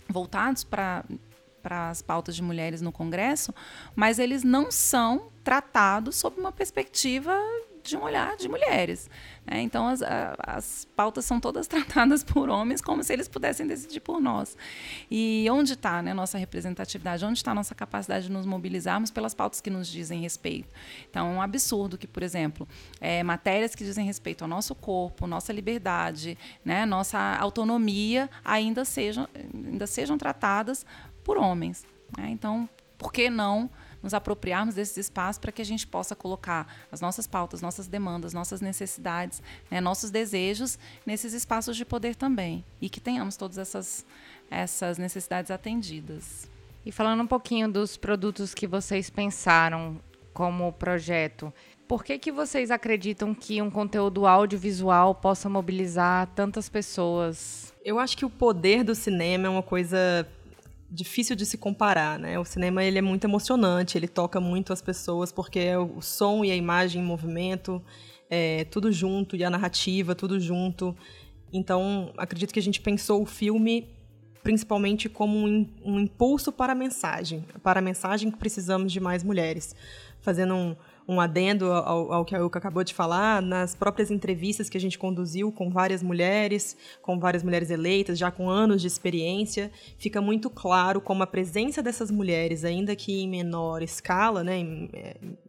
voltados 0.09 0.65
para 0.65 1.05
para 1.61 1.91
as 1.91 2.01
pautas 2.01 2.37
de 2.37 2.43
mulheres 2.43 2.81
no 2.81 2.93
Congresso, 2.93 3.53
mas 3.95 4.19
eles 4.19 4.43
não 4.45 4.71
são 4.71 5.29
tratados 5.43 6.17
sob 6.17 6.41
uma 6.41 6.53
perspectiva 6.53 7.37
de 7.89 7.97
um 7.97 8.03
olhar 8.03 8.37
de 8.37 8.49
mulheres. 8.49 9.09
Né? 9.47 9.63
Então, 9.63 9.89
as, 9.89 10.01
as 10.39 10.85
pautas 10.97 11.25
são 11.25 11.41
todas 11.41 11.67
tratadas 11.69 12.23
por 12.23 12.49
homens 12.49 12.81
como 12.81 13.03
se 13.03 13.13
eles 13.13 13.29
pudessem 13.29 13.67
decidir 13.67 14.01
por 14.01 14.21
nós. 14.21 14.57
E 15.11 15.47
onde 15.51 15.73
está 15.73 16.03
né, 16.03 16.13
nossa 16.13 16.39
representatividade? 16.39 17.25
Onde 17.25 17.39
está 17.39 17.53
a 17.53 17.55
nossa 17.55 17.75
capacidade 17.75 18.27
de 18.27 18.33
nos 18.33 18.47
mobilizarmos 18.47 19.11
pelas 19.11 19.35
pautas 19.35 19.61
que 19.61 19.71
nos 19.71 19.89
dizem 19.89 20.21
respeito? 20.21 20.69
Então, 21.11 21.29
é 21.29 21.31
um 21.31 21.43
absurdo 21.43 21.97
que, 21.97 22.07
por 22.07 22.23
exemplo, 22.23 22.69
é, 23.01 23.23
matérias 23.23 23.75
que 23.75 23.85
dizem 23.85 24.05
respeito 24.05 24.43
ao 24.43 24.49
nosso 24.49 24.75
corpo, 24.75 25.27
nossa 25.27 25.53
liberdade, 25.53 26.37
né, 26.65 26.85
nossa 26.85 27.19
autonomia, 27.37 28.29
ainda 28.45 28.85
sejam, 28.85 29.29
ainda 29.55 29.87
sejam 29.87 30.19
tratadas 30.19 30.85
por 31.25 31.37
homens. 31.37 31.87
Né? 32.17 32.31
Então, 32.31 32.69
por 32.97 33.13
que 33.13 33.31
não 33.31 33.71
nos 34.03 34.15
apropriarmos 34.15 34.75
desses 34.75 34.97
espaços 34.97 35.39
para 35.39 35.53
que 35.53 35.63
a 35.63 35.65
gente 35.65 35.87
possa 35.87 36.15
colocar 36.15 36.67
as 36.91 37.01
nossas 37.01 37.27
pautas, 37.27 37.61
nossas 37.61 37.87
demandas, 37.87 38.33
nossas 38.33 38.61
necessidades, 38.61 39.43
né, 39.71 39.81
nossos 39.81 40.11
desejos 40.11 40.79
nesses 41.05 41.33
espaços 41.33 41.77
de 41.77 41.85
poder 41.85 42.15
também 42.15 42.65
e 42.81 42.89
que 42.89 43.01
tenhamos 43.01 43.37
todas 43.37 43.59
essas, 43.59 44.07
essas 44.51 44.99
necessidades 44.99 45.51
atendidas. 45.51 46.49
E 46.85 46.93
falando 46.93 47.23
um 47.23 47.27
pouquinho 47.27 47.71
dos 47.71 47.97
produtos 47.97 48.55
que 48.55 48.67
vocês 48.67 49.11
pensaram 49.11 50.01
como 50.33 50.73
projeto, 50.73 51.53
por 51.89 52.05
que, 52.05 52.19
que 52.19 52.31
vocês 52.31 52.71
acreditam 52.71 53.35
que 53.35 53.63
um 53.63 53.71
conteúdo 53.71 54.27
audiovisual 54.27 55.15
possa 55.15 55.49
mobilizar 55.49 56.27
tantas 56.35 56.69
pessoas? 56.69 57.73
Eu 57.83 57.99
acho 57.99 58.15
que 58.17 58.27
o 58.27 58.31
poder 58.31 58.85
do 58.85 58.95
cinema 58.95 59.47
é 59.47 59.51
uma 59.51 59.63
coisa 59.63 60.29
difícil 60.91 61.37
de 61.37 61.45
se 61.45 61.59
comparar, 61.59 62.19
né? 62.19 62.39
O 62.39 62.45
cinema 62.45 62.83
ele 62.83 62.99
é 62.99 63.03
muito 63.03 63.25
emocionante, 63.25 63.99
ele 63.99 64.09
toca 64.09 64.41
muito 64.41 64.73
as 64.73 64.81
pessoas 64.81 65.31
porque 65.31 65.59
é 65.59 65.79
o 65.79 66.01
som 66.01 66.45
e 66.45 66.51
a 66.51 66.57
imagem 66.57 67.03
em 67.03 67.05
movimento, 67.05 67.83
é, 68.31 68.65
tudo 68.65 68.91
junto 68.91 69.37
e 69.37 69.45
a 69.45 69.51
narrativa 69.51 70.15
tudo 70.15 70.41
junto. 70.41 70.97
Então 71.53 72.13
acredito 72.17 72.53
que 72.53 72.59
a 72.59 72.63
gente 72.63 72.81
pensou 72.81 73.23
o 73.23 73.27
filme 73.27 73.89
principalmente 74.43 75.09
como 75.11 75.37
um, 75.37 75.69
um 75.85 76.01
impulso 76.01 76.51
para 76.51 76.73
a 76.73 76.75
mensagem, 76.75 77.45
para 77.63 77.81
a 77.81 77.83
mensagem 77.83 78.31
que 78.31 78.39
precisamos 78.39 78.93
de 78.93 78.99
mais 78.99 79.23
mulheres, 79.23 79.75
fazendo 80.21 80.55
um, 80.55 80.77
um 81.09 81.23
adendo 81.23 81.73
ao, 81.73 82.13
ao 82.13 82.25
que 82.25 82.37
a 82.37 82.39
Ilka 82.39 82.59
acabou 82.59 82.85
de 82.85 82.93
falar, 82.93 83.41
nas 83.41 83.75
próprias 83.75 84.11
entrevistas 84.11 84.69
que 84.69 84.77
a 84.77 84.81
gente 84.81 84.99
conduziu 84.99 85.51
com 85.51 85.71
várias 85.71 86.03
mulheres, 86.03 86.77
com 87.01 87.19
várias 87.19 87.43
mulheres 87.43 87.71
eleitas, 87.71 88.19
já 88.19 88.31
com 88.31 88.51
anos 88.51 88.83
de 88.83 88.87
experiência, 88.87 89.71
fica 89.97 90.21
muito 90.21 90.51
claro 90.51 91.01
como 91.01 91.23
a 91.23 91.27
presença 91.27 91.83
dessas 91.83 92.11
mulheres, 92.11 92.63
ainda 92.63 92.95
que 92.95 93.23
em 93.23 93.29
menor 93.29 93.83
escala, 93.83 94.45
né, 94.45 94.59
em, 94.59 94.91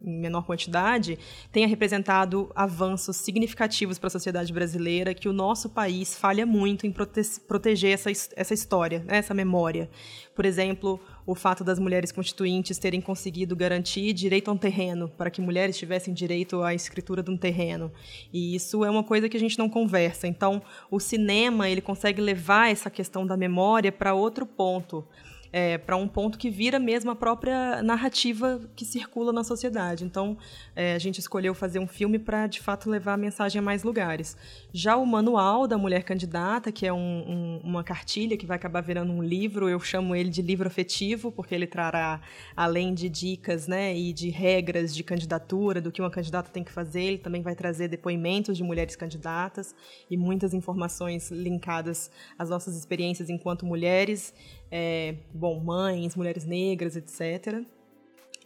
em 0.02 0.18
menor 0.18 0.46
quantidade, 0.46 1.18
tenha 1.52 1.68
representado 1.68 2.50
avanços 2.54 3.16
significativos 3.16 3.98
para 3.98 4.06
a 4.06 4.10
sociedade 4.10 4.54
brasileira, 4.54 5.12
que 5.12 5.28
o 5.28 5.32
nosso 5.32 5.68
país 5.68 6.16
falha 6.16 6.46
muito 6.46 6.86
em 6.86 6.90
prote 6.90 7.20
proteger 7.46 7.92
essa, 7.92 8.10
essa 8.34 8.54
história, 8.54 9.00
né, 9.00 9.18
essa 9.18 9.34
memória. 9.34 9.90
Por 10.34 10.46
exemplo, 10.46 10.98
o 11.26 11.34
fato 11.34 11.62
das 11.62 11.78
mulheres 11.78 12.12
constituintes 12.12 12.78
terem 12.78 13.00
conseguido 13.00 13.54
garantir 13.54 14.12
direito 14.12 14.50
a 14.50 14.54
um 14.54 14.56
terreno, 14.56 15.08
para 15.08 15.30
que 15.30 15.40
mulheres 15.40 15.76
tivessem 15.78 16.12
direito 16.12 16.62
à 16.62 16.74
escritura 16.74 17.22
de 17.22 17.30
um 17.30 17.36
terreno. 17.36 17.92
E 18.32 18.54
isso 18.54 18.84
é 18.84 18.90
uma 18.90 19.04
coisa 19.04 19.28
que 19.28 19.36
a 19.36 19.40
gente 19.40 19.58
não 19.58 19.68
conversa. 19.68 20.26
Então, 20.26 20.62
o 20.90 20.98
cinema 20.98 21.68
ele 21.68 21.80
consegue 21.80 22.20
levar 22.20 22.70
essa 22.70 22.90
questão 22.90 23.26
da 23.26 23.36
memória 23.36 23.92
para 23.92 24.14
outro 24.14 24.46
ponto 24.46 25.06
é, 25.52 25.78
para 25.78 25.96
um 25.96 26.06
ponto 26.06 26.38
que 26.38 26.50
vira 26.50 26.78
mesmo 26.78 27.10
a 27.10 27.16
própria 27.16 27.82
narrativa 27.82 28.60
que 28.76 28.84
circula 28.84 29.32
na 29.32 29.42
sociedade. 29.42 30.04
Então, 30.04 30.36
é, 30.74 30.94
a 30.94 30.98
gente 30.98 31.18
escolheu 31.18 31.54
fazer 31.54 31.78
um 31.78 31.86
filme 31.86 32.18
para, 32.18 32.46
de 32.46 32.60
fato, 32.60 32.88
levar 32.88 33.14
a 33.14 33.16
mensagem 33.16 33.58
a 33.58 33.62
mais 33.62 33.82
lugares. 33.82 34.36
Já 34.72 34.96
o 34.96 35.04
manual 35.04 35.66
da 35.66 35.76
mulher 35.76 36.04
candidata, 36.04 36.70
que 36.70 36.86
é 36.86 36.92
um, 36.92 36.98
um, 36.98 37.60
uma 37.64 37.82
cartilha 37.82 38.36
que 38.36 38.46
vai 38.46 38.56
acabar 38.56 38.80
virando 38.80 39.12
um 39.12 39.22
livro, 39.22 39.68
eu 39.68 39.80
chamo 39.80 40.14
ele 40.14 40.30
de 40.30 40.42
livro 40.42 40.68
afetivo, 40.68 41.32
porque 41.32 41.54
ele 41.54 41.66
trará, 41.66 42.20
além 42.56 42.94
de 42.94 43.08
dicas 43.08 43.66
né, 43.66 43.96
e 43.96 44.12
de 44.12 44.30
regras 44.30 44.94
de 44.94 45.02
candidatura, 45.02 45.80
do 45.80 45.90
que 45.90 46.00
uma 46.00 46.10
candidata 46.10 46.50
tem 46.50 46.62
que 46.62 46.72
fazer, 46.72 47.02
ele 47.02 47.18
também 47.18 47.42
vai 47.42 47.54
trazer 47.54 47.88
depoimentos 47.88 48.56
de 48.56 48.62
mulheres 48.62 48.94
candidatas 48.94 49.74
e 50.10 50.16
muitas 50.16 50.54
informações 50.54 51.30
linkadas 51.30 52.10
às 52.38 52.48
nossas 52.50 52.76
experiências 52.76 53.28
enquanto 53.28 53.66
mulheres 53.66 54.32
é, 54.70 55.14
bom, 55.32 55.60
mães, 55.60 56.14
mulheres 56.14 56.44
negras, 56.44 56.96
etc. 56.96 57.64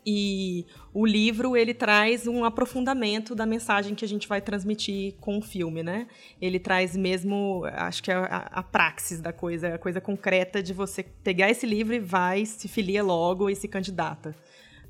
E 0.06 0.66
o 0.92 1.06
livro 1.06 1.56
ele 1.56 1.72
traz 1.72 2.26
um 2.26 2.44
aprofundamento 2.44 3.34
da 3.34 3.46
mensagem 3.46 3.94
que 3.94 4.04
a 4.04 4.08
gente 4.08 4.28
vai 4.28 4.40
transmitir 4.40 5.14
com 5.18 5.38
o 5.38 5.42
filme, 5.42 5.82
né? 5.82 6.06
Ele 6.40 6.58
traz 6.58 6.94
mesmo, 6.94 7.62
acho 7.72 8.02
que 8.02 8.10
é 8.10 8.14
a, 8.14 8.48
a 8.52 8.62
praxis 8.62 9.20
da 9.20 9.32
coisa, 9.32 9.76
a 9.76 9.78
coisa 9.78 10.00
concreta 10.00 10.62
de 10.62 10.74
você 10.74 11.02
pegar 11.02 11.50
esse 11.50 11.64
livro 11.64 11.94
e 11.94 11.98
vai, 11.98 12.44
se 12.44 12.68
filia 12.68 13.02
logo 13.02 13.48
e 13.48 13.56
se 13.56 13.66
candidata. 13.66 14.36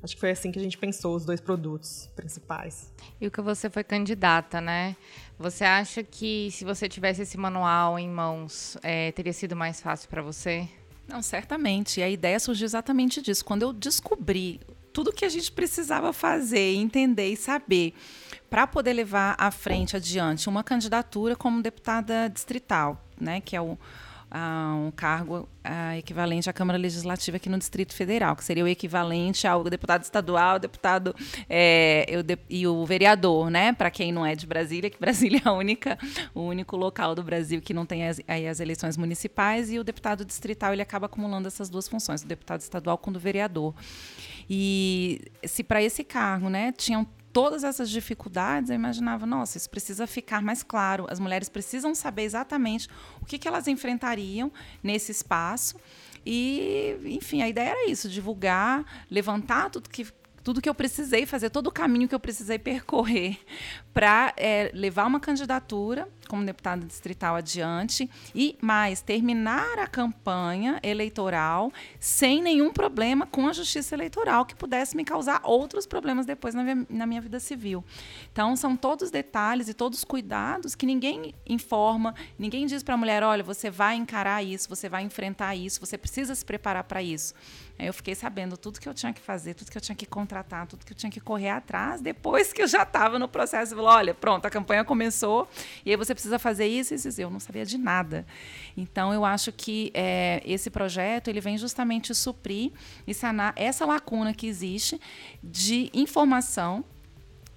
Acho 0.03 0.15
que 0.15 0.19
foi 0.19 0.31
assim 0.31 0.51
que 0.51 0.59
a 0.59 0.61
gente 0.61 0.77
pensou 0.77 1.15
os 1.15 1.25
dois 1.25 1.39
produtos 1.39 2.11
principais. 2.15 2.93
E 3.19 3.25
o 3.25 3.31
que 3.31 3.41
você 3.41 3.69
foi 3.69 3.83
candidata, 3.83 4.59
né? 4.59 4.95
Você 5.39 5.63
acha 5.63 6.03
que 6.03 6.49
se 6.51 6.65
você 6.65 6.89
tivesse 6.89 7.21
esse 7.21 7.37
manual 7.37 7.97
em 7.97 8.07
mãos, 8.09 8.77
é, 8.83 9.11
teria 9.13 9.33
sido 9.33 9.55
mais 9.55 9.81
fácil 9.81 10.09
para 10.09 10.21
você? 10.21 10.67
Não, 11.07 11.21
certamente. 11.21 11.99
E 11.99 12.03
a 12.03 12.09
ideia 12.09 12.39
surgiu 12.39 12.65
exatamente 12.65 13.21
disso. 13.21 13.45
Quando 13.45 13.61
eu 13.61 13.71
descobri 13.73 14.59
tudo 14.91 15.11
que 15.11 15.25
a 15.25 15.29
gente 15.29 15.51
precisava 15.51 16.13
fazer, 16.13 16.73
entender 16.75 17.29
e 17.29 17.35
saber 17.35 17.93
para 18.49 18.65
poder 18.65 18.93
levar 18.93 19.35
à 19.37 19.51
frente, 19.51 19.95
adiante, 19.95 20.47
uma 20.47 20.63
candidatura 20.63 21.35
como 21.35 21.61
deputada 21.61 22.29
distrital, 22.29 23.05
né, 23.19 23.41
que 23.41 23.55
é 23.57 23.61
o, 23.61 23.77
um 24.85 24.91
cargo 24.91 25.47
equivalente 25.97 26.49
à 26.49 26.53
Câmara 26.53 26.77
Legislativa 26.77 27.37
aqui 27.37 27.49
no 27.49 27.57
Distrito 27.57 27.93
Federal, 27.93 28.35
que 28.35 28.43
seria 28.43 28.63
o 28.63 28.67
equivalente 28.67 29.47
ao 29.47 29.63
deputado 29.63 30.03
estadual, 30.03 30.59
deputado 30.59 31.15
é, 31.49 32.21
de, 32.23 32.37
e 32.49 32.67
o 32.67 32.85
vereador, 32.85 33.49
né? 33.49 33.73
Para 33.73 33.89
quem 33.89 34.11
não 34.11 34.25
é 34.25 34.35
de 34.35 34.45
Brasília, 34.45 34.89
que 34.89 34.99
Brasília 34.99 35.41
é 35.43 35.49
a 35.49 35.53
única, 35.53 35.97
o 36.33 36.41
único 36.41 36.75
local 36.75 37.15
do 37.15 37.23
Brasil 37.23 37.61
que 37.61 37.73
não 37.73 37.85
tem 37.85 38.07
as, 38.07 38.21
aí 38.27 38.47
as 38.47 38.59
eleições 38.59 38.97
municipais, 38.97 39.71
e 39.71 39.79
o 39.79 39.83
deputado 39.83 40.23
distrital 40.23 40.73
ele 40.73 40.81
acaba 40.81 41.05
acumulando 41.05 41.47
essas 41.47 41.69
duas 41.69 41.87
funções, 41.87 42.21
o 42.21 42.27
deputado 42.27 42.61
estadual 42.61 42.97
com 42.97 43.09
o 43.09 43.13
do 43.13 43.19
vereador. 43.19 43.73
E 44.49 45.21
se 45.43 45.63
para 45.63 45.81
esse 45.81 46.03
cargo, 46.03 46.49
né, 46.49 46.71
tinham 46.71 47.07
todas 47.35 47.65
essas 47.65 47.89
dificuldades, 47.89 48.69
eu 48.69 48.77
imaginava, 48.77 49.25
nossa, 49.25 49.57
isso 49.57 49.69
precisa 49.69 50.07
ficar 50.07 50.41
mais 50.41 50.63
claro. 50.63 51.05
As 51.09 51.19
mulheres 51.19 51.49
precisam 51.49 51.93
saber 51.93 52.21
exatamente 52.21 52.87
o 53.21 53.25
que, 53.25 53.37
que 53.37 53.45
elas 53.45 53.67
enfrentariam 53.67 54.49
nesse 54.81 55.11
espaço. 55.11 55.75
E, 56.25 56.97
enfim, 57.03 57.41
a 57.41 57.49
ideia 57.49 57.71
era 57.71 57.89
isso: 57.89 58.07
divulgar, 58.07 58.85
levantar 59.11 59.69
tudo 59.69 59.89
que 59.89 60.07
tudo 60.45 60.61
que 60.61 60.69
eu 60.69 60.75
precisei 60.75 61.25
fazer, 61.25 61.49
todo 61.49 61.67
o 61.67 61.71
caminho 61.71 62.07
que 62.07 62.13
eu 62.13 62.19
precisei 62.19 62.59
percorrer 62.59 63.39
para 63.91 64.31
é, 64.37 64.69
levar 64.75 65.07
uma 65.07 65.19
candidatura 65.19 66.07
como 66.29 66.45
deputada 66.45 66.85
distrital 66.85 67.35
adiante 67.35 68.09
e 68.33 68.57
mais 68.61 69.01
terminar 69.01 69.79
a 69.79 69.87
campanha 69.87 70.79
eleitoral 70.83 71.71
sem 71.99 72.41
nenhum 72.41 72.71
problema 72.71 73.25
com 73.25 73.47
a 73.47 73.53
justiça 73.53 73.95
eleitoral 73.95 74.45
que 74.45 74.55
pudesse 74.55 74.95
me 74.95 75.03
causar 75.03 75.41
outros 75.43 75.85
problemas 75.85 76.25
depois 76.25 76.53
na 76.53 77.05
minha, 77.05 77.21
vida 77.21 77.39
civil. 77.39 77.83
Então 78.31 78.55
são 78.55 78.75
todos 78.75 79.09
detalhes 79.09 79.69
e 79.69 79.73
todos 79.73 80.03
cuidados 80.03 80.75
que 80.75 80.85
ninguém 80.85 81.33
informa, 81.45 82.13
ninguém 82.37 82.65
diz 82.65 82.83
para 82.83 82.93
a 82.93 82.97
mulher, 82.97 83.23
olha, 83.23 83.43
você 83.43 83.69
vai 83.69 83.95
encarar 83.95 84.43
isso, 84.43 84.67
você 84.69 84.89
vai 84.89 85.03
enfrentar 85.03 85.55
isso, 85.55 85.79
você 85.79 85.97
precisa 85.97 86.35
se 86.35 86.45
preparar 86.45 86.83
para 86.83 87.01
isso. 87.01 87.33
Eu 87.77 87.93
fiquei 87.93 88.15
sabendo 88.15 88.55
tudo 88.55 88.79
que 88.79 88.87
eu 88.87 88.93
tinha 88.93 89.11
que 89.11 89.19
fazer, 89.19 89.53
tudo 89.53 89.69
que 89.69 89.77
eu 89.77 89.81
tinha 89.81 89.95
que 89.95 90.05
contratar, 90.05 90.65
tudo 90.65 90.85
que 90.85 90.93
eu 90.93 90.97
tinha 90.97 91.11
que 91.11 91.19
correr 91.19 91.49
atrás, 91.49 91.99
depois 91.99 92.53
que 92.53 92.61
eu 92.61 92.67
já 92.67 92.83
estava 92.83 93.19
no 93.19 93.27
processo. 93.27 93.77
Olha, 93.77 94.13
pronto, 94.13 94.45
a 94.45 94.49
campanha 94.49 94.85
começou, 94.85 95.45
e 95.85 95.91
aí 95.91 95.97
você 95.97 96.14
precisa 96.15 96.39
fazer 96.39 96.65
isso 96.65 96.93
e 96.93 96.95
isso. 96.95 97.21
Eu 97.21 97.29
não 97.29 97.39
sabia 97.39 97.65
de 97.65 97.77
nada. 97.77 98.25
Então, 98.75 99.13
eu 99.13 99.23
acho 99.23 99.51
que 99.51 99.91
é, 99.93 100.41
esse 100.45 100.69
projeto 100.69 101.27
ele 101.27 101.39
vem 101.39 101.57
justamente 101.57 102.15
suprir 102.15 102.71
e 103.05 103.13
sanar 103.13 103.53
essa 103.55 103.85
lacuna 103.85 104.33
que 104.33 104.47
existe 104.47 104.99
de 105.43 105.91
informação 105.93 106.83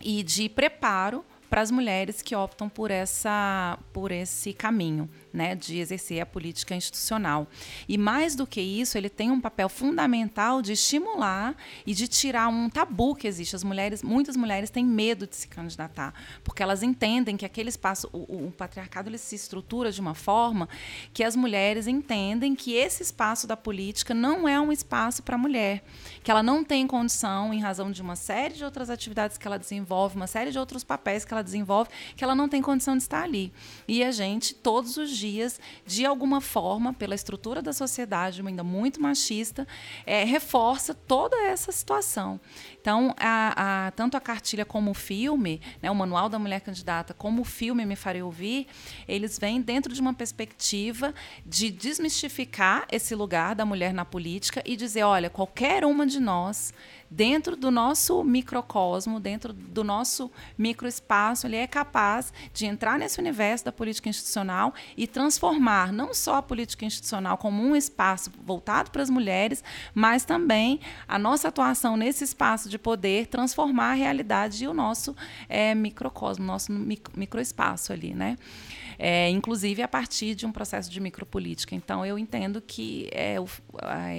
e 0.00 0.22
de 0.22 0.48
preparo 0.48 1.24
para 1.48 1.62
as 1.62 1.70
mulheres 1.70 2.22
que 2.22 2.34
optam 2.34 2.68
por, 2.68 2.90
essa, 2.90 3.78
por 3.92 4.12
esse 4.12 4.52
caminho 4.52 5.08
né, 5.32 5.54
de 5.54 5.78
exercer 5.78 6.20
a 6.20 6.26
política 6.26 6.74
institucional. 6.74 7.46
E 7.88 7.96
mais 7.96 8.34
do 8.34 8.46
que 8.46 8.60
isso, 8.60 8.98
ele 8.98 9.08
tem 9.08 9.30
um 9.30 9.40
papel 9.40 9.68
fundamental 9.68 10.60
de 10.60 10.72
estimular 10.72 11.54
e 11.86 11.94
de 11.94 12.08
tirar 12.08 12.48
um 12.48 12.68
tabu 12.68 13.14
que 13.14 13.26
existe. 13.26 13.56
As 13.56 13.64
mulheres, 13.64 14.02
muitas 14.02 14.36
mulheres 14.36 14.70
têm 14.70 14.84
medo 14.84 15.26
de 15.26 15.36
se 15.36 15.48
candidatar, 15.48 16.12
porque 16.42 16.62
elas 16.62 16.82
entendem 16.82 17.36
que 17.36 17.46
aquele 17.46 17.68
espaço, 17.68 18.08
o, 18.12 18.46
o 18.46 18.52
patriarcado 18.52 19.08
ele 19.08 19.18
se 19.18 19.34
estrutura 19.34 19.90
de 19.90 20.00
uma 20.00 20.14
forma 20.14 20.68
que 21.12 21.24
as 21.24 21.36
mulheres 21.36 21.86
entendem 21.86 22.54
que 22.54 22.74
esse 22.74 23.02
espaço 23.02 23.46
da 23.46 23.56
política 23.56 24.12
não 24.14 24.48
é 24.48 24.60
um 24.60 24.72
espaço 24.72 25.22
para 25.22 25.36
a 25.36 25.38
mulher, 25.38 25.82
que 26.22 26.30
ela 26.30 26.42
não 26.42 26.64
tem 26.64 26.86
condição, 26.86 27.52
em 27.54 27.60
razão 27.60 27.90
de 27.90 28.02
uma 28.02 28.16
série 28.16 28.54
de 28.54 28.64
outras 28.64 28.90
atividades 28.90 29.38
que 29.38 29.46
ela 29.46 29.58
desenvolve, 29.58 30.16
uma 30.16 30.26
série 30.26 30.50
de 30.50 30.58
outros 30.58 30.84
papéis 30.84 31.24
que 31.24 31.32
ela 31.32 31.37
desenvolve, 31.42 31.90
que 32.16 32.24
ela 32.24 32.34
não 32.34 32.48
tem 32.48 32.62
condição 32.62 32.96
de 32.96 33.02
estar 33.02 33.22
ali. 33.22 33.52
E 33.86 34.02
a 34.02 34.10
gente, 34.10 34.54
todos 34.54 34.96
os 34.96 35.10
dias, 35.10 35.60
de 35.86 36.04
alguma 36.04 36.40
forma, 36.40 36.92
pela 36.92 37.14
estrutura 37.14 37.62
da 37.62 37.72
sociedade, 37.72 38.42
ainda 38.46 38.64
muito 38.64 39.00
machista, 39.00 39.66
é, 40.06 40.24
reforça 40.24 40.94
toda 40.94 41.36
essa 41.44 41.70
situação. 41.72 42.40
Então, 42.80 43.14
a, 43.18 43.86
a, 43.86 43.90
tanto 43.92 44.16
a 44.16 44.20
cartilha 44.20 44.64
como 44.64 44.90
o 44.90 44.94
filme, 44.94 45.60
né, 45.82 45.90
o 45.90 45.94
Manual 45.94 46.28
da 46.28 46.38
Mulher 46.38 46.60
Candidata, 46.60 47.12
como 47.12 47.42
o 47.42 47.44
filme 47.44 47.84
Me 47.84 47.96
Farei 47.96 48.22
Ouvir, 48.22 48.66
eles 49.06 49.38
vêm 49.38 49.60
dentro 49.60 49.92
de 49.92 50.00
uma 50.00 50.14
perspectiva 50.14 51.14
de 51.44 51.70
desmistificar 51.70 52.86
esse 52.90 53.14
lugar 53.14 53.54
da 53.54 53.64
mulher 53.64 53.92
na 53.92 54.04
política 54.04 54.62
e 54.64 54.76
dizer: 54.76 55.02
olha, 55.02 55.30
qualquer 55.30 55.84
uma 55.84 56.06
de 56.06 56.20
nós 56.20 56.72
dentro 57.10 57.56
do 57.56 57.70
nosso 57.70 58.22
microcosmo, 58.22 59.18
dentro 59.18 59.52
do 59.52 59.82
nosso 59.82 60.30
microespaço, 60.56 61.46
ele 61.46 61.56
é 61.56 61.66
capaz 61.66 62.32
de 62.52 62.66
entrar 62.66 62.98
nesse 62.98 63.18
universo 63.18 63.64
da 63.64 63.72
política 63.72 64.08
institucional 64.08 64.74
e 64.96 65.06
transformar 65.06 65.92
não 65.92 66.12
só 66.12 66.36
a 66.36 66.42
política 66.42 66.84
institucional 66.84 67.38
como 67.38 67.62
um 67.62 67.74
espaço 67.74 68.30
voltado 68.44 68.90
para 68.90 69.02
as 69.02 69.10
mulheres, 69.10 69.64
mas 69.94 70.24
também 70.24 70.80
a 71.06 71.18
nossa 71.18 71.48
atuação 71.48 71.96
nesse 71.96 72.24
espaço 72.24 72.68
de 72.68 72.78
poder 72.78 73.26
transformar 73.26 73.90
a 73.90 73.94
realidade 73.94 74.64
e 74.64 74.68
o 74.68 74.74
nosso 74.74 75.16
é, 75.48 75.74
microcosmo, 75.74 76.44
nosso 76.44 76.72
microespaço 76.72 77.92
ali, 77.92 78.14
né? 78.14 78.36
É, 78.98 79.30
inclusive 79.30 79.80
a 79.80 79.88
partir 79.88 80.34
de 80.34 80.44
um 80.44 80.50
processo 80.50 80.90
de 80.90 81.00
micropolítica. 81.00 81.74
Então, 81.74 82.04
eu 82.04 82.18
entendo 82.18 82.60
que 82.60 83.08
é, 83.12 83.38
o, 83.40 83.46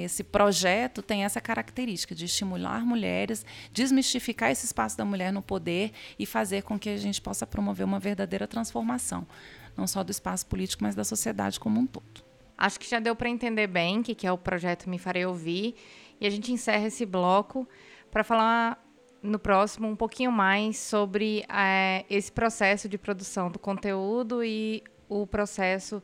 esse 0.03 0.23
projeto 0.23 1.01
tem 1.01 1.25
essa 1.25 1.41
característica 1.41 2.15
de 2.15 2.25
estimular 2.25 2.85
mulheres, 2.85 3.45
desmistificar 3.73 4.51
esse 4.51 4.65
espaço 4.65 4.97
da 4.97 5.03
mulher 5.03 5.33
no 5.33 5.41
poder 5.41 5.91
e 6.17 6.25
fazer 6.25 6.63
com 6.63 6.79
que 6.79 6.89
a 6.89 6.97
gente 6.97 7.21
possa 7.21 7.45
promover 7.45 7.85
uma 7.85 7.99
verdadeira 7.99 8.47
transformação, 8.47 9.27
não 9.75 9.85
só 9.85 10.03
do 10.03 10.11
espaço 10.11 10.45
político, 10.45 10.83
mas 10.83 10.95
da 10.95 11.03
sociedade 11.03 11.59
como 11.59 11.79
um 11.79 11.85
todo. 11.85 12.23
Acho 12.57 12.79
que 12.79 12.89
já 12.89 12.99
deu 12.99 13.15
para 13.15 13.29
entender 13.29 13.67
bem 13.67 13.99
o 13.99 14.03
que, 14.03 14.13
que 14.13 14.27
é 14.27 14.31
o 14.31 14.37
projeto 14.37 14.89
Me 14.89 14.97
Farei 14.97 15.25
Ouvir. 15.25 15.75
E 16.19 16.27
a 16.27 16.29
gente 16.29 16.51
encerra 16.51 16.87
esse 16.87 17.05
bloco 17.05 17.65
para 18.11 18.21
falar 18.21 18.77
no 19.21 19.39
próximo 19.39 19.87
um 19.87 19.95
pouquinho 19.95 20.31
mais 20.31 20.77
sobre 20.77 21.45
é, 21.49 22.05
esse 22.09 22.31
processo 22.31 22.87
de 22.87 22.97
produção 22.97 23.49
do 23.49 23.59
conteúdo 23.59 24.43
e 24.43 24.83
o 25.07 25.25
processo 25.27 26.01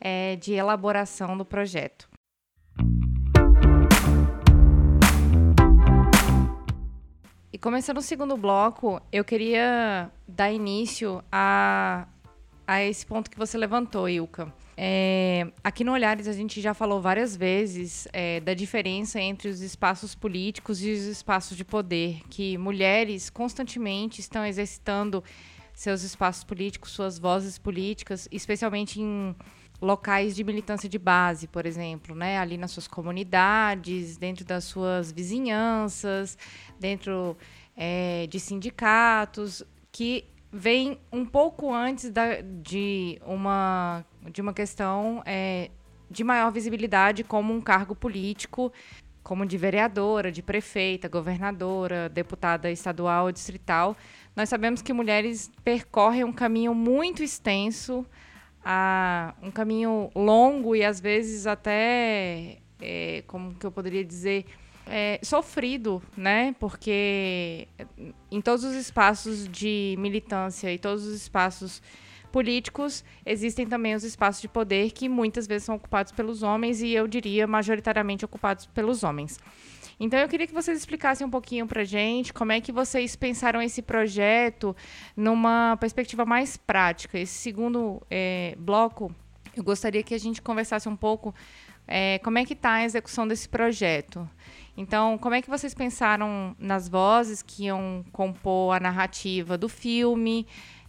é, 0.00 0.36
de 0.36 0.52
elaboração 0.54 1.36
do 1.36 1.44
projeto. 1.44 2.08
E 7.52 7.58
começando 7.58 7.98
o 7.98 8.02
segundo 8.02 8.36
bloco, 8.36 9.00
eu 9.10 9.24
queria 9.24 10.10
dar 10.28 10.52
início 10.52 11.24
a, 11.32 12.06
a 12.66 12.82
esse 12.82 13.06
ponto 13.06 13.30
que 13.30 13.38
você 13.38 13.56
levantou, 13.56 14.08
Ilka 14.08 14.52
é, 14.78 15.50
aqui 15.64 15.82
no 15.82 15.92
Olhares 15.92 16.28
a 16.28 16.32
gente 16.34 16.60
já 16.60 16.74
falou 16.74 17.00
várias 17.00 17.34
vezes 17.34 18.06
é, 18.12 18.40
da 18.40 18.52
diferença 18.52 19.18
entre 19.18 19.48
os 19.48 19.62
espaços 19.62 20.14
políticos 20.14 20.82
e 20.84 20.90
os 20.90 21.04
espaços 21.04 21.56
de 21.56 21.64
poder, 21.64 22.20
que 22.28 22.58
mulheres 22.58 23.30
constantemente 23.30 24.20
estão 24.20 24.44
exercitando 24.44 25.24
seus 25.72 26.02
espaços 26.02 26.44
políticos, 26.44 26.90
suas 26.90 27.18
vozes 27.18 27.56
políticas, 27.56 28.28
especialmente 28.30 29.00
em 29.00 29.34
locais 29.80 30.36
de 30.36 30.44
militância 30.44 30.88
de 30.88 30.98
base, 30.98 31.46
por 31.46 31.64
exemplo, 31.64 32.14
né? 32.14 32.38
ali 32.38 32.58
nas 32.58 32.70
suas 32.70 32.86
comunidades, 32.86 34.18
dentro 34.18 34.44
das 34.44 34.64
suas 34.64 35.10
vizinhanças, 35.10 36.36
dentro 36.78 37.36
é, 37.74 38.26
de 38.26 38.38
sindicatos, 38.38 39.62
que 39.90 40.24
vem 40.52 40.98
um 41.12 41.24
pouco 41.24 41.72
antes 41.72 42.10
da, 42.10 42.40
de 42.40 43.20
uma 43.24 44.04
de 44.30 44.40
uma 44.40 44.52
questão 44.52 45.22
é, 45.24 45.70
de 46.10 46.24
maior 46.24 46.50
visibilidade 46.50 47.22
como 47.24 47.52
um 47.52 47.60
cargo 47.60 47.94
político, 47.94 48.72
como 49.22 49.44
de 49.44 49.58
vereadora, 49.58 50.30
de 50.30 50.42
prefeita, 50.42 51.08
governadora, 51.08 52.08
deputada 52.08 52.70
estadual 52.70 53.26
ou 53.26 53.32
distrital. 53.32 53.96
Nós 54.34 54.48
sabemos 54.48 54.82
que 54.82 54.92
mulheres 54.92 55.50
percorrem 55.64 56.24
um 56.24 56.32
caminho 56.32 56.74
muito 56.74 57.22
extenso, 57.22 58.06
a, 58.64 59.34
um 59.42 59.50
caminho 59.50 60.10
longo 60.14 60.76
e 60.76 60.84
às 60.84 61.00
vezes 61.00 61.46
até, 61.46 62.58
é, 62.80 63.22
como 63.26 63.54
que 63.54 63.66
eu 63.66 63.72
poderia 63.72 64.04
dizer, 64.04 64.44
é, 64.86 65.18
sofrido, 65.22 66.02
né? 66.16 66.54
Porque 66.58 67.68
em 68.30 68.40
todos 68.40 68.64
os 68.64 68.74
espaços 68.74 69.48
de 69.48 69.96
militância 69.98 70.72
e 70.72 70.78
todos 70.78 71.04
os 71.04 71.14
espaços 71.14 71.82
políticos, 72.32 73.04
existem 73.24 73.66
também 73.66 73.94
os 73.94 74.04
espaços 74.04 74.42
de 74.42 74.48
poder 74.48 74.90
que 74.90 75.08
muitas 75.08 75.46
vezes 75.46 75.64
são 75.64 75.76
ocupados 75.76 76.12
pelos 76.12 76.42
homens 76.42 76.82
e 76.82 76.90
eu 76.92 77.06
diria 77.06 77.46
majoritariamente 77.46 78.24
ocupados 78.24 78.66
pelos 78.66 79.02
homens. 79.02 79.38
Então 79.98 80.18
eu 80.18 80.28
queria 80.28 80.46
que 80.46 80.52
vocês 80.52 80.76
explicassem 80.76 81.26
um 81.26 81.30
pouquinho 81.30 81.66
para 81.66 81.82
gente 81.82 82.34
como 82.34 82.52
é 82.52 82.60
que 82.60 82.70
vocês 82.70 83.16
pensaram 83.16 83.62
esse 83.62 83.80
projeto 83.80 84.76
numa 85.16 85.78
perspectiva 85.80 86.26
mais 86.26 86.58
prática. 86.58 87.18
Esse 87.18 87.32
segundo 87.32 88.02
é, 88.10 88.54
bloco, 88.58 89.10
eu 89.56 89.64
gostaria 89.64 90.02
que 90.02 90.12
a 90.14 90.18
gente 90.18 90.42
conversasse 90.42 90.86
um 90.86 90.96
pouco 90.96 91.34
é, 91.88 92.18
como 92.18 92.36
é 92.36 92.44
que 92.44 92.52
está 92.52 92.72
a 92.74 92.84
execução 92.84 93.26
desse 93.26 93.48
projeto. 93.48 94.28
Então, 94.76 95.16
como 95.18 95.34
é 95.34 95.42
que 95.42 95.48
vocês 95.48 95.74
pensaram 95.74 96.54
nas 96.58 96.88
vozes 96.88 97.42
que 97.42 97.64
iam 97.64 98.04
compor 98.12 98.76
a 98.76 98.80
narrativa 98.80 99.56
do 99.56 99.68
filme? 99.68 100.46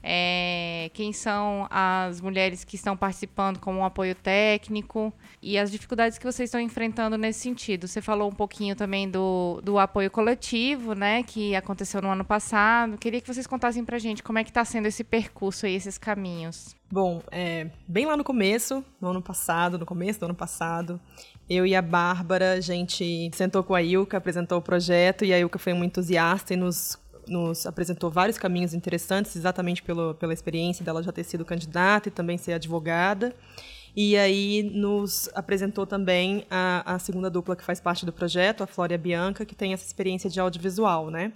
é, 0.09 0.89
quem 0.93 1.11
são 1.11 1.67
as 1.69 2.21
mulheres 2.21 2.63
que 2.63 2.75
estão 2.75 2.95
participando 2.95 3.59
como 3.59 3.79
um 3.79 3.85
apoio 3.85 4.15
técnico 4.15 5.11
e 5.41 5.57
as 5.57 5.69
dificuldades 5.69 6.17
que 6.17 6.25
vocês 6.25 6.47
estão 6.47 6.61
enfrentando 6.61 7.17
nesse 7.17 7.41
sentido. 7.41 7.87
Você 7.87 8.01
falou 8.01 8.29
um 8.29 8.33
pouquinho 8.33 8.73
também 8.73 9.09
do, 9.09 9.59
do 9.61 9.77
apoio 9.77 10.09
coletivo, 10.09 10.93
né, 10.93 11.23
que 11.23 11.55
aconteceu 11.55 12.01
no 12.01 12.09
ano 12.09 12.23
passado. 12.23 12.97
Queria 12.97 13.19
que 13.19 13.27
vocês 13.27 13.47
contassem 13.47 13.83
pra 13.83 13.99
gente 13.99 14.23
como 14.23 14.39
é 14.39 14.45
que 14.45 14.49
está 14.49 14.63
sendo 14.63 14.85
esse 14.85 15.03
percurso 15.03 15.65
aí, 15.65 15.75
esses 15.75 15.97
caminhos. 15.97 16.75
Bom, 16.89 17.21
é, 17.29 17.69
bem 17.85 18.05
lá 18.05 18.15
no 18.15 18.23
começo, 18.23 18.83
no 19.01 19.09
ano 19.09 19.21
passado, 19.21 19.77
no 19.77 19.85
começo 19.85 20.21
do 20.21 20.25
ano 20.25 20.35
passado, 20.35 21.01
eu 21.49 21.65
e 21.65 21.75
a 21.75 21.81
Bárbara, 21.81 22.53
a 22.53 22.59
gente 22.61 23.29
sentou 23.33 23.63
com 23.63 23.73
a 23.73 23.81
Ilka, 23.81 24.17
apresentou 24.17 24.57
o 24.57 24.61
projeto 24.61 25.23
e 25.23 25.33
a 25.33 25.39
Ilka 25.39 25.57
foi 25.57 25.73
muito 25.73 25.91
entusiasta 25.91 26.53
e 26.53 26.57
nos 26.57 26.97
nos 27.27 27.65
apresentou 27.65 28.09
vários 28.09 28.37
caminhos 28.37 28.73
interessantes, 28.73 29.35
exatamente 29.35 29.83
pelo, 29.83 30.15
pela 30.15 30.33
experiência 30.33 30.83
dela 30.83 31.03
já 31.03 31.11
ter 31.11 31.23
sido 31.23 31.43
candidata 31.43 32.07
e 32.07 32.11
também 32.11 32.37
ser 32.37 32.53
advogada. 32.53 33.35
E 33.95 34.15
aí 34.15 34.63
nos 34.63 35.29
apresentou 35.33 35.85
também 35.85 36.45
a, 36.49 36.93
a 36.93 36.99
segunda 36.99 37.29
dupla 37.29 37.55
que 37.55 37.63
faz 37.63 37.81
parte 37.81 38.05
do 38.05 38.13
projeto, 38.13 38.63
a 38.63 38.67
Flória 38.67 38.97
Bianca, 38.97 39.43
que 39.43 39.55
tem 39.55 39.73
essa 39.73 39.85
experiência 39.85 40.29
de 40.29 40.39
audiovisual, 40.39 41.09
né? 41.09 41.33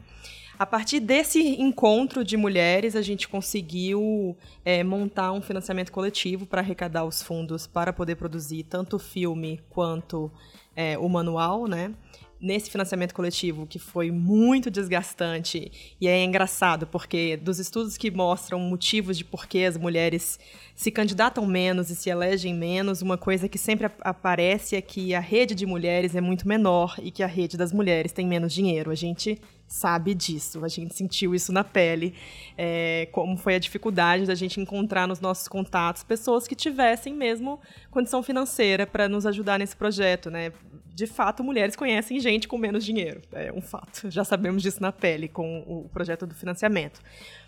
A 0.59 0.65
partir 0.65 0.99
desse 0.99 1.39
encontro 1.61 2.23
de 2.23 2.37
mulheres, 2.37 2.95
a 2.95 3.01
gente 3.01 3.27
conseguiu 3.27 4.37
é, 4.63 4.83
montar 4.83 5.31
um 5.31 5.41
financiamento 5.41 5.91
coletivo 5.91 6.45
para 6.45 6.61
arrecadar 6.61 7.05
os 7.05 7.21
fundos 7.21 7.65
para 7.65 7.91
poder 7.91 8.15
produzir 8.15 8.63
tanto 8.63 8.97
o 8.97 8.99
filme 8.99 9.59
quanto 9.69 10.31
é, 10.75 10.97
o 10.97 11.09
manual, 11.09 11.67
né? 11.67 11.93
Nesse 12.41 12.71
financiamento 12.71 13.13
coletivo, 13.13 13.67
que 13.67 13.77
foi 13.77 14.09
muito 14.09 14.71
desgastante, 14.71 15.71
e 16.01 16.07
é 16.07 16.23
engraçado, 16.23 16.87
porque 16.87 17.37
dos 17.37 17.59
estudos 17.59 17.97
que 17.97 18.09
mostram 18.09 18.59
motivos 18.59 19.17
de 19.17 19.23
por 19.23 19.45
que 19.45 19.63
as 19.63 19.77
mulheres 19.77 20.39
se 20.75 20.89
candidatam 20.89 21.45
menos 21.45 21.91
e 21.91 21.95
se 21.95 22.09
elegem 22.09 22.53
menos, 22.53 23.03
uma 23.03 23.17
coisa 23.17 23.47
que 23.47 23.57
sempre 23.57 23.89
aparece 24.01 24.75
é 24.75 24.81
que 24.81 25.13
a 25.13 25.19
rede 25.19 25.53
de 25.53 25.65
mulheres 25.65 26.15
é 26.15 26.21
muito 26.21 26.47
menor 26.47 26.95
e 27.03 27.11
que 27.11 27.21
a 27.21 27.27
rede 27.27 27.55
das 27.55 27.71
mulheres 27.71 28.11
tem 28.11 28.25
menos 28.25 28.51
dinheiro. 28.51 28.89
A 28.89 28.95
gente 28.95 29.39
sabe 29.67 30.13
disso, 30.13 30.65
a 30.65 30.67
gente 30.67 30.93
sentiu 30.93 31.33
isso 31.33 31.53
na 31.53 31.63
pele, 31.63 32.13
é, 32.57 33.07
como 33.11 33.37
foi 33.37 33.55
a 33.55 33.59
dificuldade 33.59 34.25
da 34.25 34.35
gente 34.35 34.59
encontrar 34.59 35.07
nos 35.07 35.21
nossos 35.21 35.47
contatos 35.47 36.03
pessoas 36.03 36.45
que 36.45 36.55
tivessem 36.55 37.13
mesmo 37.13 37.59
condição 37.89 38.21
financeira 38.21 38.85
para 38.85 39.07
nos 39.07 39.25
ajudar 39.25 39.59
nesse 39.59 39.75
projeto, 39.75 40.29
né? 40.29 40.51
De 40.93 41.07
fato, 41.07 41.43
mulheres 41.43 41.75
conhecem 41.75 42.19
gente 42.19 42.47
com 42.47 42.57
menos 42.57 42.83
dinheiro, 42.83 43.21
é 43.31 43.51
um 43.51 43.61
fato. 43.61 44.09
Já 44.11 44.23
sabemos 44.23 44.61
disso 44.61 44.81
na 44.81 44.91
pele 44.91 45.27
com 45.27 45.59
o 45.59 45.89
projeto 45.89 46.27
do 46.27 46.35
financiamento. 46.35 46.99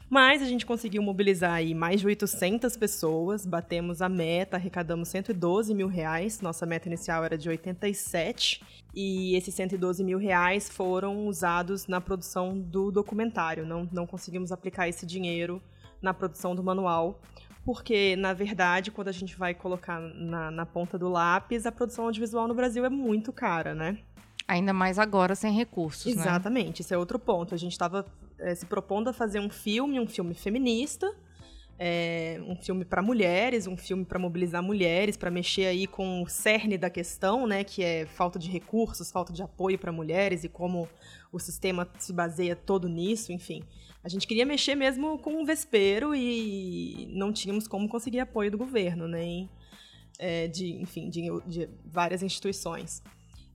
Mas 0.10 0.42
a 0.42 0.46
gente 0.46 0.66
conseguiu 0.66 1.02
mobilizar 1.02 1.54
aí 1.54 1.74
mais 1.74 2.02
de 2.02 2.08
800 2.08 2.78
pessoas, 2.78 3.46
batemos 3.46 4.02
a 4.02 4.08
meta, 4.08 4.58
arrecadamos 4.58 5.10
112 5.10 5.74
mil 5.74 5.88
reais. 5.88 6.40
Nossa 6.40 6.66
meta 6.66 6.88
inicial 6.88 7.24
era 7.24 7.38
de 7.38 7.50
87 7.50 8.62
e 8.94 9.36
esses 9.36 9.56
112 9.56 10.04
mil 10.04 10.20
reais 10.20 10.70
foram 10.70 11.26
usados 11.28 11.88
na 11.88 12.00
produção 12.00 12.60
do 12.60 12.92
documentário. 12.92 13.66
Não, 13.66 13.90
não 13.92 14.06
conseguimos 14.06 14.52
aplicar 14.52 14.88
esse 14.88 15.06
dinheiro 15.06 15.62
na 16.02 16.14
produção 16.14 16.54
do 16.54 16.62
manual, 16.62 17.20
porque, 17.66 18.16
na 18.16 18.34
verdade, 18.34 18.92
quando 18.92 19.08
a 19.08 19.12
gente 19.12 19.38
vai 19.38 19.54
colocar 19.54 20.00
na, 20.00 20.52
na 20.52 20.66
ponta 20.66 20.98
do 20.98 21.10
lápis, 21.10 21.66
a 21.66 21.72
produção 21.72 22.06
audiovisual 22.06 22.48
no 22.48 22.54
Brasil 22.54 22.84
é 22.86 22.90
muito 22.90 23.32
cara, 23.32 23.74
né? 23.74 23.98
Ainda 24.48 24.74
mais 24.74 25.00
agora 25.00 25.36
sem 25.36 25.54
recursos, 25.54 26.14
né? 26.14 26.22
Exatamente, 26.22 26.82
né? 26.82 26.86
esse 26.86 26.94
é 26.94 26.98
outro 26.98 27.18
ponto. 27.18 27.56
A 27.56 27.58
gente 27.58 27.72
estava 27.72 28.06
é, 28.38 28.54
se 28.54 28.66
propondo 28.66 29.10
a 29.10 29.14
fazer 29.14 29.40
um 29.40 29.50
filme, 29.50 30.00
um 30.00 30.08
filme 30.08 30.34
feminista, 30.34 31.16
é, 31.80 32.42
um 32.46 32.56
filme 32.56 32.84
para 32.84 33.02
mulheres, 33.02 33.66
um 33.66 33.78
filme 33.78 34.04
para 34.04 34.20
mobilizar 34.20 34.62
mulheres, 34.62 35.16
para 35.16 35.32
mexer 35.32 35.66
aí 35.66 35.88
com 35.88 36.22
o 36.22 36.28
cerne 36.28 36.78
da 36.78 36.90
questão, 36.90 37.48
né, 37.48 37.64
que 37.64 37.82
é 37.82 38.06
falta 38.06 38.38
de 38.38 38.50
recursos, 38.50 39.12
falta 39.12 39.32
de 39.32 39.42
apoio 39.42 39.80
para 39.80 39.92
mulheres 39.92 40.44
e 40.44 40.50
como 40.50 40.88
o 41.32 41.40
sistema 41.40 41.90
se 41.98 42.14
baseia 42.14 42.56
todo 42.56 42.88
nisso, 42.90 43.32
enfim. 43.32 43.64
A 44.04 44.10
gente 44.10 44.28
queria 44.28 44.46
mexer 44.46 44.76
mesmo 44.76 45.18
com 45.18 45.42
o 45.42 45.46
vespeiro 45.46 46.14
e 46.14 47.08
não 47.12 47.32
tínhamos 47.32 47.68
como 47.68 47.88
conseguir 47.88 48.20
apoio 48.20 48.52
do 48.52 48.58
governo, 48.58 49.08
nem 49.08 49.50
é, 50.20 50.48
de, 50.48 50.74
enfim, 50.74 51.10
de, 51.10 51.22
de 51.48 51.70
várias 51.86 52.22
instituições. 52.22 53.02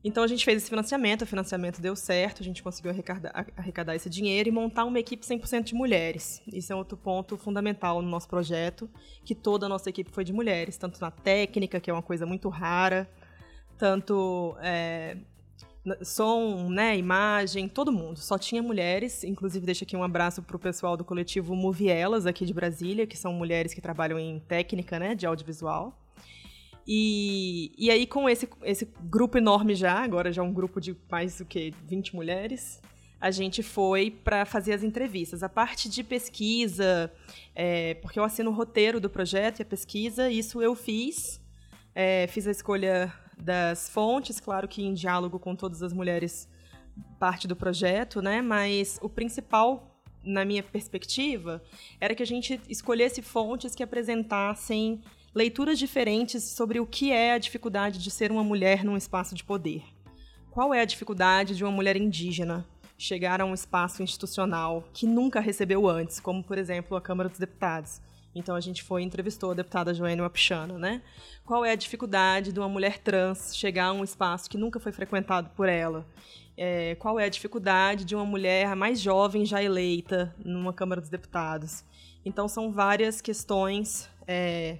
Então 0.02 0.22
a 0.22 0.26
gente 0.26 0.44
fez 0.44 0.62
esse 0.62 0.70
financiamento, 0.70 1.22
o 1.22 1.26
financiamento 1.26 1.82
deu 1.82 1.94
certo, 1.96 2.40
a 2.40 2.44
gente 2.44 2.62
conseguiu 2.62 2.92
arrecadar, 2.92 3.46
arrecadar 3.56 3.96
esse 3.96 4.08
dinheiro 4.08 4.48
e 4.48 4.52
montar 4.52 4.84
uma 4.84 4.98
equipe 4.98 5.26
100% 5.26 5.64
de 5.64 5.74
mulheres. 5.74 6.40
Isso 6.46 6.72
é 6.72 6.76
outro 6.76 6.96
ponto 6.96 7.36
fundamental 7.36 8.00
no 8.00 8.08
nosso 8.08 8.28
projeto, 8.28 8.88
que 9.24 9.34
toda 9.34 9.66
a 9.66 9.68
nossa 9.68 9.90
equipe 9.90 10.10
foi 10.10 10.24
de 10.24 10.32
mulheres, 10.32 10.76
tanto 10.76 11.00
na 11.00 11.10
técnica, 11.10 11.80
que 11.80 11.90
é 11.90 11.92
uma 11.92 12.02
coisa 12.02 12.24
muito 12.24 12.48
rara, 12.48 13.10
tanto 13.76 14.56
é, 14.60 15.18
som, 16.02 16.68
né, 16.68 16.96
imagem, 16.96 17.68
todo 17.68 17.92
mundo. 17.92 18.18
Só 18.18 18.38
tinha 18.38 18.62
mulheres, 18.62 19.24
inclusive 19.24 19.64
deixo 19.64 19.84
aqui 19.84 19.96
um 19.96 20.02
abraço 20.02 20.42
para 20.42 20.56
o 20.56 20.58
pessoal 20.58 20.96
do 20.96 21.04
coletivo 21.04 21.54
Movielas 21.54 22.26
aqui 22.26 22.44
de 22.44 22.54
Brasília, 22.54 23.06
que 23.06 23.16
são 23.16 23.32
mulheres 23.32 23.74
que 23.74 23.80
trabalham 23.80 24.18
em 24.18 24.38
técnica, 24.40 24.98
né, 24.98 25.14
de 25.14 25.26
audiovisual. 25.26 25.98
E, 26.86 27.72
e 27.76 27.90
aí, 27.90 28.06
com 28.06 28.28
esse, 28.28 28.48
esse 28.62 28.88
grupo 29.02 29.36
enorme 29.36 29.74
já, 29.74 30.02
agora 30.02 30.32
já 30.32 30.42
um 30.42 30.52
grupo 30.52 30.80
de 30.80 30.96
mais 31.10 31.36
do 31.36 31.44
que 31.44 31.74
20 31.86 32.16
mulheres, 32.16 32.80
a 33.20 33.30
gente 33.30 33.62
foi 33.62 34.10
para 34.10 34.46
fazer 34.46 34.72
as 34.72 34.82
entrevistas. 34.82 35.42
A 35.42 35.48
parte 35.48 35.88
de 35.88 36.02
pesquisa, 36.02 37.12
é, 37.54 37.94
porque 37.94 38.18
eu 38.18 38.24
assino 38.24 38.50
o 38.50 38.54
roteiro 38.54 39.00
do 39.00 39.10
projeto 39.10 39.58
e 39.58 39.62
a 39.62 39.66
pesquisa, 39.66 40.30
isso 40.30 40.62
eu 40.62 40.74
fiz. 40.74 41.40
É, 41.94 42.26
fiz 42.28 42.46
a 42.46 42.52
escolha 42.52 43.12
das 43.40 43.88
fontes, 43.88 44.40
claro 44.40 44.66
que 44.68 44.82
em 44.82 44.94
diálogo 44.94 45.38
com 45.38 45.54
todas 45.54 45.82
as 45.82 45.92
mulheres, 45.92 46.48
parte 47.18 47.46
do 47.46 47.56
projeto, 47.56 48.20
né? 48.20 48.42
Mas 48.42 48.98
o 49.02 49.08
principal, 49.08 50.00
na 50.22 50.44
minha 50.44 50.62
perspectiva, 50.62 51.62
era 52.00 52.14
que 52.14 52.22
a 52.22 52.26
gente 52.26 52.60
escolhesse 52.68 53.22
fontes 53.22 53.74
que 53.74 53.82
apresentassem 53.82 55.00
leituras 55.34 55.78
diferentes 55.78 56.42
sobre 56.42 56.80
o 56.80 56.86
que 56.86 57.12
é 57.12 57.32
a 57.32 57.38
dificuldade 57.38 57.98
de 57.98 58.10
ser 58.10 58.32
uma 58.32 58.42
mulher 58.42 58.84
num 58.84 58.96
espaço 58.96 59.34
de 59.34 59.44
poder. 59.44 59.84
Qual 60.50 60.74
é 60.74 60.80
a 60.80 60.84
dificuldade 60.84 61.54
de 61.54 61.62
uma 61.62 61.70
mulher 61.70 61.96
indígena 61.96 62.66
chegar 62.96 63.40
a 63.40 63.44
um 63.44 63.54
espaço 63.54 64.02
institucional 64.02 64.88
que 64.92 65.06
nunca 65.06 65.38
recebeu 65.38 65.88
antes, 65.88 66.18
como, 66.18 66.42
por 66.42 66.58
exemplo, 66.58 66.96
a 66.96 67.00
Câmara 67.00 67.28
dos 67.28 67.38
Deputados? 67.38 68.00
Então 68.38 68.54
a 68.54 68.60
gente 68.60 68.82
foi 68.82 69.02
e 69.02 69.04
entrevistou 69.04 69.50
a 69.50 69.54
deputada 69.54 69.92
Joênia 69.92 70.22
Wapichana, 70.22 70.78
né? 70.78 71.02
Qual 71.44 71.64
é 71.64 71.72
a 71.72 71.74
dificuldade 71.74 72.52
de 72.52 72.60
uma 72.60 72.68
mulher 72.68 72.98
trans 72.98 73.56
chegar 73.56 73.86
a 73.86 73.92
um 73.92 74.04
espaço 74.04 74.48
que 74.48 74.56
nunca 74.56 74.78
foi 74.78 74.92
frequentado 74.92 75.50
por 75.50 75.68
ela? 75.68 76.06
É, 76.56 76.94
qual 76.96 77.18
é 77.18 77.24
a 77.24 77.28
dificuldade 77.28 78.04
de 78.04 78.14
uma 78.14 78.24
mulher 78.24 78.74
mais 78.74 79.00
jovem 79.00 79.44
já 79.44 79.62
eleita 79.62 80.34
numa 80.44 80.72
Câmara 80.72 81.00
dos 81.00 81.10
Deputados? 81.10 81.84
Então 82.24 82.48
são 82.48 82.72
várias 82.72 83.20
questões 83.20 84.08
é, 84.26 84.78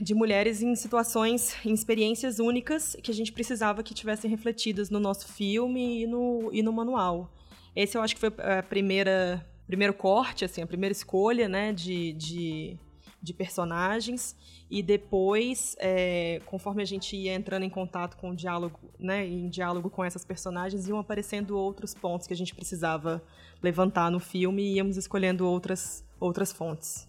de 0.00 0.14
mulheres 0.14 0.62
em 0.62 0.74
situações, 0.74 1.56
em 1.64 1.72
experiências 1.72 2.38
únicas 2.38 2.96
que 3.02 3.10
a 3.10 3.14
gente 3.14 3.32
precisava 3.32 3.82
que 3.82 3.94
tivessem 3.94 4.30
refletidas 4.30 4.90
no 4.90 4.98
nosso 4.98 5.28
filme 5.28 6.02
e 6.02 6.06
no, 6.06 6.50
e 6.52 6.62
no 6.62 6.72
manual. 6.72 7.30
Esse 7.74 7.96
eu 7.96 8.02
acho 8.02 8.14
que 8.14 8.20
foi 8.20 8.32
a 8.38 8.62
primeira 8.62 9.44
primeiro 9.66 9.92
corte, 9.92 10.44
assim, 10.44 10.62
a 10.62 10.66
primeira 10.66 10.92
escolha, 10.92 11.48
né, 11.48 11.72
de, 11.72 12.12
de, 12.12 12.78
de 13.26 13.34
personagens 13.34 14.36
e 14.70 14.82
depois, 14.82 15.74
é, 15.80 16.40
conforme 16.46 16.80
a 16.80 16.86
gente 16.86 17.16
ia 17.16 17.34
entrando 17.34 17.64
em 17.64 17.68
contato 17.68 18.16
com 18.16 18.30
o 18.30 18.36
diálogo, 18.36 18.78
né, 18.98 19.26
em 19.26 19.48
diálogo 19.48 19.90
com 19.90 20.04
essas 20.04 20.24
personagens, 20.24 20.86
iam 20.86 20.98
aparecendo 20.98 21.58
outros 21.58 21.92
pontos 21.92 22.26
que 22.26 22.32
a 22.32 22.36
gente 22.36 22.54
precisava 22.54 23.20
levantar 23.60 24.10
no 24.10 24.20
filme 24.20 24.62
e 24.62 24.74
íamos 24.76 24.96
escolhendo 24.96 25.46
outras 25.46 26.04
outras 26.18 26.52
fontes. 26.52 27.06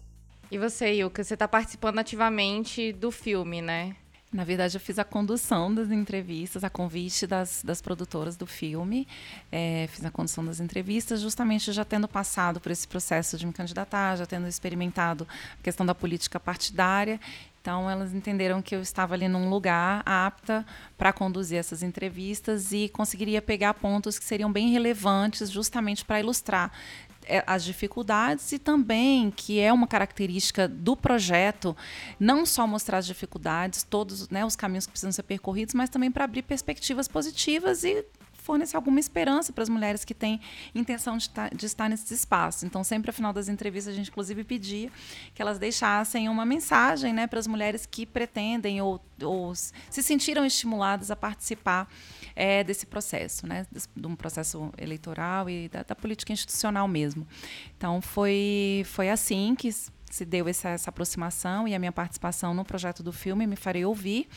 E 0.50 0.58
você, 0.58 0.92
Yuka, 0.94 1.22
você 1.22 1.34
está 1.34 1.46
participando 1.46 1.98
ativamente 1.98 2.92
do 2.92 3.10
filme, 3.10 3.62
né? 3.62 3.96
Na 4.30 4.44
verdade, 4.44 4.76
eu 4.76 4.80
fiz 4.80 4.98
a 4.98 5.04
condução 5.04 5.74
das 5.74 5.90
entrevistas, 5.90 6.62
a 6.62 6.68
convite 6.68 7.26
das, 7.26 7.62
das 7.64 7.80
produtoras 7.80 8.36
do 8.36 8.46
filme. 8.46 9.08
É, 9.50 9.88
fiz 9.90 10.04
a 10.04 10.10
condução 10.10 10.44
das 10.44 10.60
entrevistas, 10.60 11.22
justamente 11.22 11.72
já 11.72 11.82
tendo 11.82 12.06
passado 12.06 12.60
por 12.60 12.70
esse 12.70 12.86
processo 12.86 13.38
de 13.38 13.46
me 13.46 13.54
candidatar, 13.54 14.16
já 14.16 14.26
tendo 14.26 14.46
experimentado 14.46 15.26
a 15.58 15.62
questão 15.62 15.86
da 15.86 15.94
política 15.94 16.38
partidária. 16.38 17.18
Então, 17.62 17.88
elas 17.88 18.12
entenderam 18.12 18.60
que 18.60 18.74
eu 18.74 18.82
estava 18.82 19.14
ali 19.14 19.28
num 19.28 19.48
lugar 19.48 20.02
apta 20.04 20.64
para 20.96 21.10
conduzir 21.10 21.58
essas 21.58 21.82
entrevistas 21.82 22.70
e 22.70 22.90
conseguiria 22.90 23.40
pegar 23.40 23.74
pontos 23.74 24.18
que 24.18 24.24
seriam 24.26 24.52
bem 24.52 24.70
relevantes, 24.70 25.50
justamente 25.50 26.04
para 26.04 26.20
ilustrar 26.20 26.70
as 27.46 27.64
dificuldades 27.64 28.52
e 28.52 28.58
também 28.58 29.30
que 29.30 29.60
é 29.60 29.72
uma 29.72 29.86
característica 29.86 30.66
do 30.66 30.96
projeto 30.96 31.76
não 32.18 32.46
só 32.46 32.66
mostrar 32.66 32.98
as 32.98 33.06
dificuldades, 33.06 33.82
todos 33.82 34.28
né, 34.28 34.44
os 34.44 34.56
caminhos 34.56 34.86
que 34.86 34.92
precisam 34.92 35.12
ser 35.12 35.22
percorridos, 35.24 35.74
mas 35.74 35.90
também 35.90 36.10
para 36.10 36.24
abrir 36.24 36.42
perspectivas 36.42 37.06
positivas 37.06 37.84
e 37.84 38.04
fornecer 38.48 38.76
alguma 38.76 38.98
esperança 38.98 39.52
para 39.52 39.62
as 39.62 39.68
mulheres 39.68 40.06
que 40.06 40.14
têm 40.14 40.40
intenção 40.74 41.18
de 41.18 41.24
estar, 41.24 41.54
de 41.54 41.66
estar 41.66 41.86
nesses 41.86 42.10
espaços. 42.10 42.62
Então, 42.62 42.82
sempre 42.82 43.10
ao 43.10 43.14
final 43.14 43.30
das 43.30 43.46
entrevistas, 43.46 43.92
a 43.92 43.96
gente 43.96 44.08
inclusive 44.08 44.42
pedia 44.42 44.90
que 45.34 45.42
elas 45.42 45.58
deixassem 45.58 46.30
uma 46.30 46.46
mensagem 46.46 47.12
né, 47.12 47.26
para 47.26 47.38
as 47.38 47.46
mulheres 47.46 47.84
que 47.84 48.06
pretendem 48.06 48.80
ou, 48.80 48.98
ou 49.22 49.54
se 49.54 50.02
sentiram 50.02 50.46
estimuladas 50.46 51.10
a 51.10 51.16
participar 51.16 51.86
é, 52.34 52.64
desse 52.64 52.86
processo, 52.86 53.46
né, 53.46 53.66
de 53.94 54.06
um 54.06 54.16
processo 54.16 54.72
eleitoral 54.78 55.50
e 55.50 55.68
da, 55.68 55.82
da 55.82 55.94
política 55.94 56.32
institucional 56.32 56.88
mesmo. 56.88 57.28
Então, 57.76 58.00
foi, 58.00 58.82
foi 58.86 59.10
assim 59.10 59.54
que 59.54 59.68
se 60.14 60.24
deu 60.24 60.48
essa, 60.48 60.70
essa, 60.70 60.90
aproximação 60.90 61.66
e 61.66 61.74
a 61.74 61.78
minha 61.78 61.92
participação 61.92 62.54
no 62.54 62.64
projeto 62.64 63.02
do 63.02 63.12
filme 63.12 63.46
Me 63.46 63.56
Farei 63.56 63.84
Ouvir. 63.84 64.28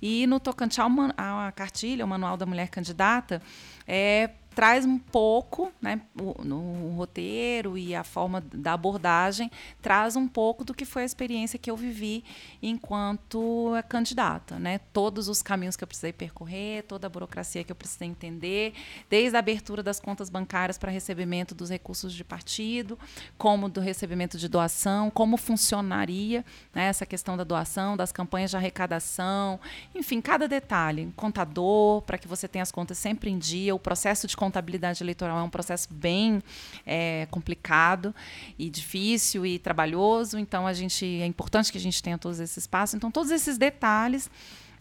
E 0.00 0.26
no 0.26 0.40
tocante 0.40 0.80
à 1.16 1.52
cartilha, 1.52 2.04
o 2.04 2.08
Manual 2.08 2.36
da 2.36 2.46
Mulher 2.46 2.68
Candidata, 2.68 3.42
é, 3.86 4.30
traz 4.58 4.84
um 4.84 4.98
pouco, 4.98 5.70
né, 5.80 6.00
o, 6.20 6.42
no 6.42 6.90
roteiro 6.96 7.78
e 7.78 7.94
a 7.94 8.02
forma 8.02 8.40
da 8.40 8.72
abordagem, 8.72 9.48
traz 9.80 10.16
um 10.16 10.26
pouco 10.26 10.64
do 10.64 10.74
que 10.74 10.84
foi 10.84 11.02
a 11.02 11.04
experiência 11.04 11.56
que 11.60 11.70
eu 11.70 11.76
vivi 11.76 12.24
enquanto 12.60 13.70
candidata, 13.88 14.58
né? 14.58 14.80
Todos 14.92 15.28
os 15.28 15.42
caminhos 15.42 15.76
que 15.76 15.84
eu 15.84 15.86
precisei 15.86 16.12
percorrer, 16.12 16.82
toda 16.88 17.06
a 17.06 17.10
burocracia 17.10 17.62
que 17.62 17.70
eu 17.70 17.76
precisei 17.76 18.08
entender, 18.08 18.72
desde 19.08 19.36
a 19.36 19.38
abertura 19.38 19.80
das 19.80 20.00
contas 20.00 20.28
bancárias 20.28 20.76
para 20.76 20.90
recebimento 20.90 21.54
dos 21.54 21.70
recursos 21.70 22.12
de 22.12 22.24
partido, 22.24 22.98
como 23.36 23.68
do 23.68 23.80
recebimento 23.80 24.36
de 24.36 24.48
doação, 24.48 25.08
como 25.08 25.36
funcionaria 25.36 26.44
né, 26.74 26.86
essa 26.86 27.06
questão 27.06 27.36
da 27.36 27.44
doação, 27.44 27.96
das 27.96 28.10
campanhas 28.10 28.50
de 28.50 28.56
arrecadação, 28.56 29.60
enfim, 29.94 30.20
cada 30.20 30.48
detalhe, 30.48 31.12
contador, 31.14 32.02
para 32.02 32.18
que 32.18 32.26
você 32.26 32.48
tenha 32.48 32.64
as 32.64 32.72
contas 32.72 32.98
sempre 32.98 33.30
em 33.30 33.38
dia, 33.38 33.72
o 33.72 33.78
processo 33.78 34.26
de 34.26 34.36
contabilidade 34.48 35.02
eleitoral 35.02 35.38
é 35.38 35.42
um 35.42 35.50
processo 35.50 35.88
bem 35.92 36.42
é, 36.86 37.26
complicado 37.30 38.14
e 38.58 38.70
difícil 38.70 39.44
e 39.44 39.58
trabalhoso, 39.58 40.38
então 40.38 40.66
a 40.66 40.72
gente 40.72 41.04
é 41.04 41.26
importante 41.26 41.70
que 41.70 41.78
a 41.78 41.80
gente 41.80 42.02
tenha 42.02 42.16
todos 42.16 42.40
esses 42.40 42.66
passos. 42.66 42.94
Então, 42.94 43.10
todos 43.10 43.30
esses 43.30 43.58
detalhes 43.58 44.30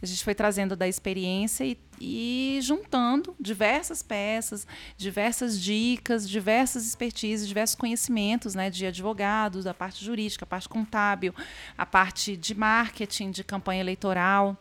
a 0.01 0.05
gente 0.05 0.23
foi 0.23 0.35
trazendo 0.35 0.75
da 0.75 0.87
experiência 0.87 1.65
e, 1.65 1.77
e, 1.99 2.59
juntando 2.61 3.35
diversas 3.39 4.03
peças, 4.03 4.67
diversas 4.95 5.59
dicas, 5.59 6.29
diversas 6.29 6.85
expertises, 6.85 7.47
diversos 7.47 7.75
conhecimentos 7.75 8.53
né, 8.53 8.69
de 8.69 8.85
advogados, 8.85 9.65
a 9.65 9.73
parte 9.73 10.05
jurídica, 10.05 10.45
a 10.45 10.47
parte 10.47 10.69
contábil, 10.69 11.33
a 11.75 11.85
parte 11.85 12.37
de 12.37 12.53
marketing, 12.53 13.31
de 13.31 13.43
campanha 13.43 13.81
eleitoral 13.81 14.55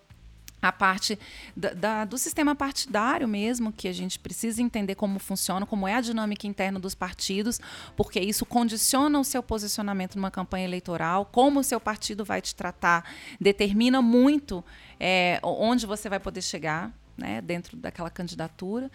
a 0.61 0.73
parte 0.73 1.19
da, 1.57 1.73
da, 1.73 2.05
do 2.05 2.19
sistema 2.19 2.55
partidário 2.55 3.29
mesmo, 3.29 3.73
que 3.73 3.89
a 3.89 3.93
gente 3.93 4.19
precisa 4.19 4.63
entender 4.63 4.95
como 4.95 5.19
funciona, 5.19 5.67
como 5.67 5.87
é 5.87 5.95
a 5.95 6.01
dinâmica 6.01 6.47
interna 6.47 6.79
dos 6.79 6.95
partidos, 6.95 7.61
porque 7.97 8.21
isso 8.21 8.45
condiciona 8.47 9.19
o 9.19 9.25
seu 9.25 9.43
posicionamento 9.43 10.17
numa 10.17 10.31
campanha 10.31 10.65
eleitoral, 10.65 11.27
como 11.27 11.61
o 11.61 11.65
seu 11.65 11.81
partido 11.81 12.25
vai 12.25 12.41
te 12.41 12.55
tratar, 12.55 13.05
determina 13.41 14.01
muito 14.01 14.65
é, 14.99 15.39
onde 15.43 15.87
você 15.87 16.09
vai 16.09 16.21
poder 16.21 16.43
chegar. 16.43 16.93
Né, 17.19 17.41
dentro 17.41 17.79
daquela 17.79 18.11
candidatura 18.11 18.93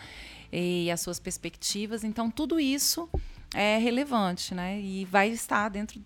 e 0.53 0.91
as 0.91 1.01
suas 1.01 1.19
perspectivas. 1.19 2.03
Então, 2.03 2.29
tudo 2.29 2.59
isso 2.59 3.09
é 3.51 3.79
relevante 3.79 4.53
né, 4.53 4.79
e 4.79 5.05
vai 5.05 5.29
estar 5.29 5.69
dentro 5.69 5.99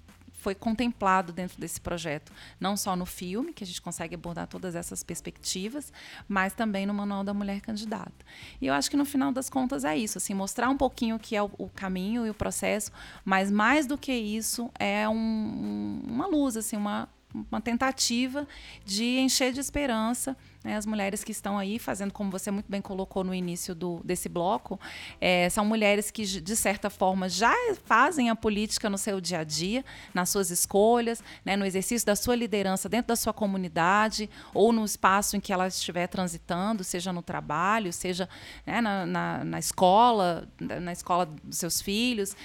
foi 0.46 0.54
contemplado 0.54 1.34
dentro 1.34 1.60
desse 1.60 1.82
projeto, 1.82 2.32
não 2.60 2.78
só 2.78 2.96
no 2.96 3.04
filme, 3.04 3.52
que 3.52 3.64
a 3.64 3.68
gente 3.68 3.82
consegue 3.82 4.14
abordar 4.14 4.46
todas 4.46 4.76
essas 4.76 5.02
perspectivas, 5.02 5.92
mas 6.28 6.54
também 6.54 6.86
no 6.86 6.94
Manual 6.94 7.24
da 7.24 7.34
Mulher 7.34 7.62
Candidata. 7.62 8.14
E 8.62 8.68
eu 8.68 8.74
acho 8.76 8.88
que 8.92 8.96
no 8.96 9.06
final 9.06 9.32
das 9.32 9.50
contas 9.50 9.84
é 9.84 9.98
isso, 9.98 10.20
assim, 10.20 10.36
mostrar 10.36 10.70
um 10.70 10.78
pouquinho 10.78 11.16
o 11.16 11.20
que 11.20 11.36
é 11.36 11.42
o, 11.42 11.50
o 11.58 11.68
caminho 11.68 12.28
e 12.28 12.30
o 12.30 12.34
processo, 12.36 12.92
mas 13.24 13.50
mais 13.50 13.88
do 13.88 13.98
que 13.98 14.14
isso 14.14 14.70
é 14.78 15.10
um, 15.10 16.04
uma 16.08 16.28
luz, 16.28 16.56
assim, 16.56 16.78
uma, 16.78 17.10
uma 17.52 17.62
tentativa 17.62 18.48
de 18.86 19.20
encher 19.20 19.52
de 19.52 19.60
esperança 19.60 20.36
né, 20.66 20.76
as 20.76 20.86
mulheres 20.86 21.24
que 21.24 21.32
estão 21.32 21.60
aí 21.60 21.78
fazendo, 21.78 22.12
como 22.12 22.32
você 22.32 22.50
muito 22.50 22.66
bem 22.68 22.82
colocou 22.82 23.24
no 23.24 23.36
início 23.36 23.76
do, 23.76 24.02
desse 24.04 24.28
bloco, 24.28 24.80
é, 25.22 25.48
são 25.48 25.64
mulheres 25.64 26.10
que, 26.10 26.26
de 26.26 26.56
certa 26.56 26.90
forma, 26.90 27.30
já 27.30 27.54
fazem 27.86 28.32
a 28.32 28.36
política 28.36 28.90
no 28.90 28.98
seu 28.98 29.22
dia 29.22 29.40
a 29.40 29.44
dia, 29.44 29.86
nas 30.12 30.30
suas 30.30 30.50
escolhas, 30.50 31.24
né, 31.46 31.56
no 31.56 31.66
exercício 31.66 32.04
da 32.04 32.16
sua 32.16 32.36
liderança 32.36 32.90
dentro 32.90 33.10
da 33.10 33.16
sua 33.16 33.32
comunidade 33.32 34.28
ou 34.56 34.74
no 34.74 34.84
espaço 34.84 35.38
em 35.38 35.40
que 35.40 35.54
ela 35.54 35.68
estiver 35.68 36.08
transitando, 36.08 36.84
seja 36.84 37.14
no 37.14 37.22
trabalho, 37.22 37.94
seja 37.94 38.28
né, 38.66 38.82
na, 38.82 39.06
na, 39.06 39.44
na 39.44 39.60
escola, 39.60 40.50
na 40.60 40.92
escola 40.92 41.28
dos 41.44 41.60
seus 41.60 41.80
filhos, 41.80 42.36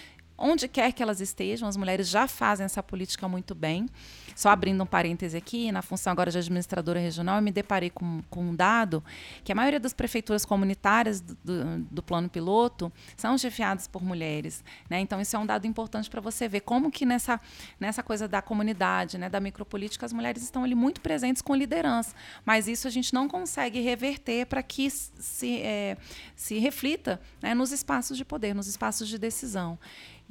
onde 0.41 0.67
quer 0.67 0.93
que 0.93 1.03
elas 1.03 1.21
estejam, 1.21 1.69
as 1.69 1.77
mulheres 1.77 2.09
já 2.09 2.27
fazem 2.27 2.65
essa 2.65 2.83
política 2.83 3.29
muito 3.29 3.55
bem. 3.55 3.87
Só 4.35 4.49
abrindo 4.49 4.83
um 4.83 4.87
parêntese 4.87 5.37
aqui, 5.37 5.71
na 5.71 5.83
função 5.83 6.11
agora 6.11 6.31
de 6.31 6.39
administradora 6.39 6.99
regional, 6.99 7.37
eu 7.37 7.43
me 7.43 7.53
deparei 7.53 7.91
com, 7.91 8.23
com 8.31 8.43
um 8.43 8.57
dado 8.57 9.05
que 9.45 9.53
a 9.53 9.55
maioria 9.55 9.79
das 9.79 9.93
prefeituras 9.93 10.47
comunitárias 10.47 11.21
do, 11.21 11.37
do, 11.45 11.79
do 11.91 12.03
plano 12.03 12.29
piloto 12.29 12.91
são 13.17 13.37
chefiadas 13.37 13.87
por 13.87 14.03
mulheres. 14.03 14.65
Né? 14.89 15.01
Então, 15.01 15.21
isso 15.21 15.37
é 15.37 15.39
um 15.39 15.45
dado 15.45 15.67
importante 15.67 16.09
para 16.09 16.23
você 16.23 16.49
ver 16.49 16.61
como 16.61 16.91
que 16.91 17.05
nessa, 17.05 17.39
nessa 17.79 18.03
coisa 18.03 18.27
da 18.27 18.41
comunidade, 18.41 19.19
né, 19.19 19.29
da 19.29 19.41
micropolítica, 19.41 20.07
as 20.07 20.13
mulheres 20.13 20.43
estão 20.43 20.65
ali 20.65 20.75
muito 20.75 21.03
presentes 21.03 21.43
com 21.43 21.55
liderança. 21.55 22.15
Mas 22.45 22.67
isso 22.67 22.89
a 22.89 22.91
gente 22.91 23.13
não 23.13 23.29
consegue 23.29 23.81
reverter 23.81 24.47
para 24.47 24.63
que 24.63 24.89
se, 24.89 25.61
é, 25.61 25.99
se 26.35 26.59
reflita 26.59 27.21
né, 27.43 27.53
nos 27.55 27.73
espaços 27.73 28.17
de 28.17 28.25
poder, 28.25 28.55
nos 28.55 28.67
espaços 28.67 29.07
de 29.07 29.19
decisão. 29.19 29.79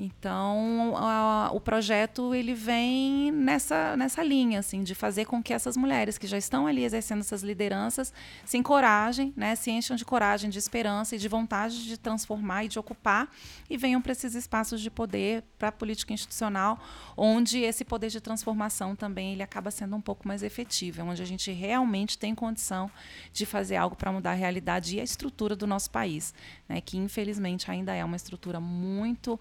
Então, 0.02 0.94
a, 0.96 1.52
o 1.52 1.60
projeto 1.60 2.34
ele 2.34 2.54
vem 2.54 3.34
nessa, 3.34 3.98
nessa 3.98 4.24
linha, 4.24 4.60
assim, 4.60 4.82
de 4.82 4.96
fazer 4.96 5.26
com 5.26 5.44
que 5.44 5.54
essas 5.54 5.76
mulheres 5.76 6.18
que 6.18 6.26
já 6.26 6.38
estão 6.38 6.66
ali 6.66 6.86
exercendo 6.86 7.20
essas 7.20 7.44
lideranças 7.44 8.14
se 8.46 8.58
encorajem, 8.58 9.34
né, 9.36 9.56
se 9.58 9.70
encham 9.70 9.98
de 9.98 10.06
coragem, 10.06 10.50
de 10.50 10.58
esperança 10.58 11.18
e 11.18 11.20
de 11.20 11.28
vontade 11.28 11.84
de 11.84 11.98
transformar 11.98 12.64
e 12.64 12.70
de 12.70 12.80
ocupar 12.80 13.30
e 13.70 13.76
venham 13.76 14.02
para 14.02 14.14
esses 14.14 14.36
espaços 14.36 14.80
de 14.80 14.90
poder, 14.90 15.44
para 15.58 15.68
a 15.68 15.72
política 15.72 16.14
institucional, 16.14 16.80
onde 17.18 17.60
esse 17.60 17.84
poder 17.84 18.10
de 18.10 18.22
transformação 18.22 18.96
também 18.96 19.34
ele 19.34 19.44
acaba 19.44 19.70
sendo 19.70 19.98
um 19.98 20.02
pouco 20.02 20.26
mais 20.26 20.44
efetivo, 20.44 21.04
onde 21.04 21.22
a 21.22 21.26
gente 21.26 21.52
realmente 21.52 22.18
tem 22.18 22.34
condição 22.34 22.90
de 23.34 23.46
fazer 23.46 23.76
algo 23.76 23.98
para 23.98 24.14
mudar 24.14 24.32
a 24.32 24.36
realidade 24.36 24.96
e 24.96 25.02
a 25.02 25.04
estrutura 25.04 25.58
do 25.58 25.68
nosso 25.68 25.92
país, 25.92 26.34
né, 26.70 26.80
que 26.80 26.98
infelizmente 26.98 27.70
ainda 27.70 27.94
é 27.94 28.06
uma 28.06 28.16
estrutura 28.16 28.62
muito 28.62 29.38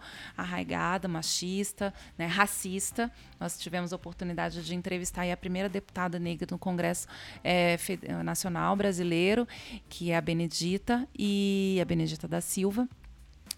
arraigada, 0.48 1.06
machista, 1.06 1.92
né, 2.16 2.26
racista. 2.26 3.12
Nós 3.38 3.58
tivemos 3.58 3.92
a 3.92 3.96
oportunidade 3.96 4.64
de 4.64 4.74
entrevistar 4.74 5.30
a 5.30 5.36
primeira 5.36 5.68
deputada 5.68 6.18
negra 6.18 6.46
no 6.50 6.58
Congresso 6.58 7.06
é, 7.44 7.76
Nacional 8.24 8.74
Brasileiro, 8.74 9.46
que 9.88 10.10
é 10.10 10.16
a 10.16 10.20
Benedita, 10.20 11.06
e 11.16 11.78
a 11.80 11.84
Benedita 11.84 12.26
da 12.26 12.40
Silva. 12.40 12.88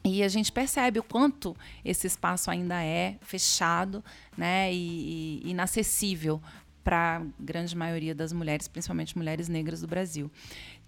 E 0.02 0.22
a 0.22 0.28
gente 0.28 0.50
percebe 0.50 0.98
o 0.98 1.02
quanto 1.02 1.54
esse 1.84 2.06
espaço 2.06 2.50
ainda 2.50 2.82
é 2.82 3.16
fechado 3.20 4.02
né, 4.36 4.72
e, 4.72 5.42
e 5.44 5.50
inacessível 5.50 6.40
para 6.82 7.18
a 7.18 7.22
grande 7.38 7.76
maioria 7.76 8.14
das 8.14 8.32
mulheres, 8.32 8.66
principalmente 8.66 9.16
mulheres 9.16 9.48
negras 9.48 9.82
do 9.82 9.86
Brasil. 9.86 10.30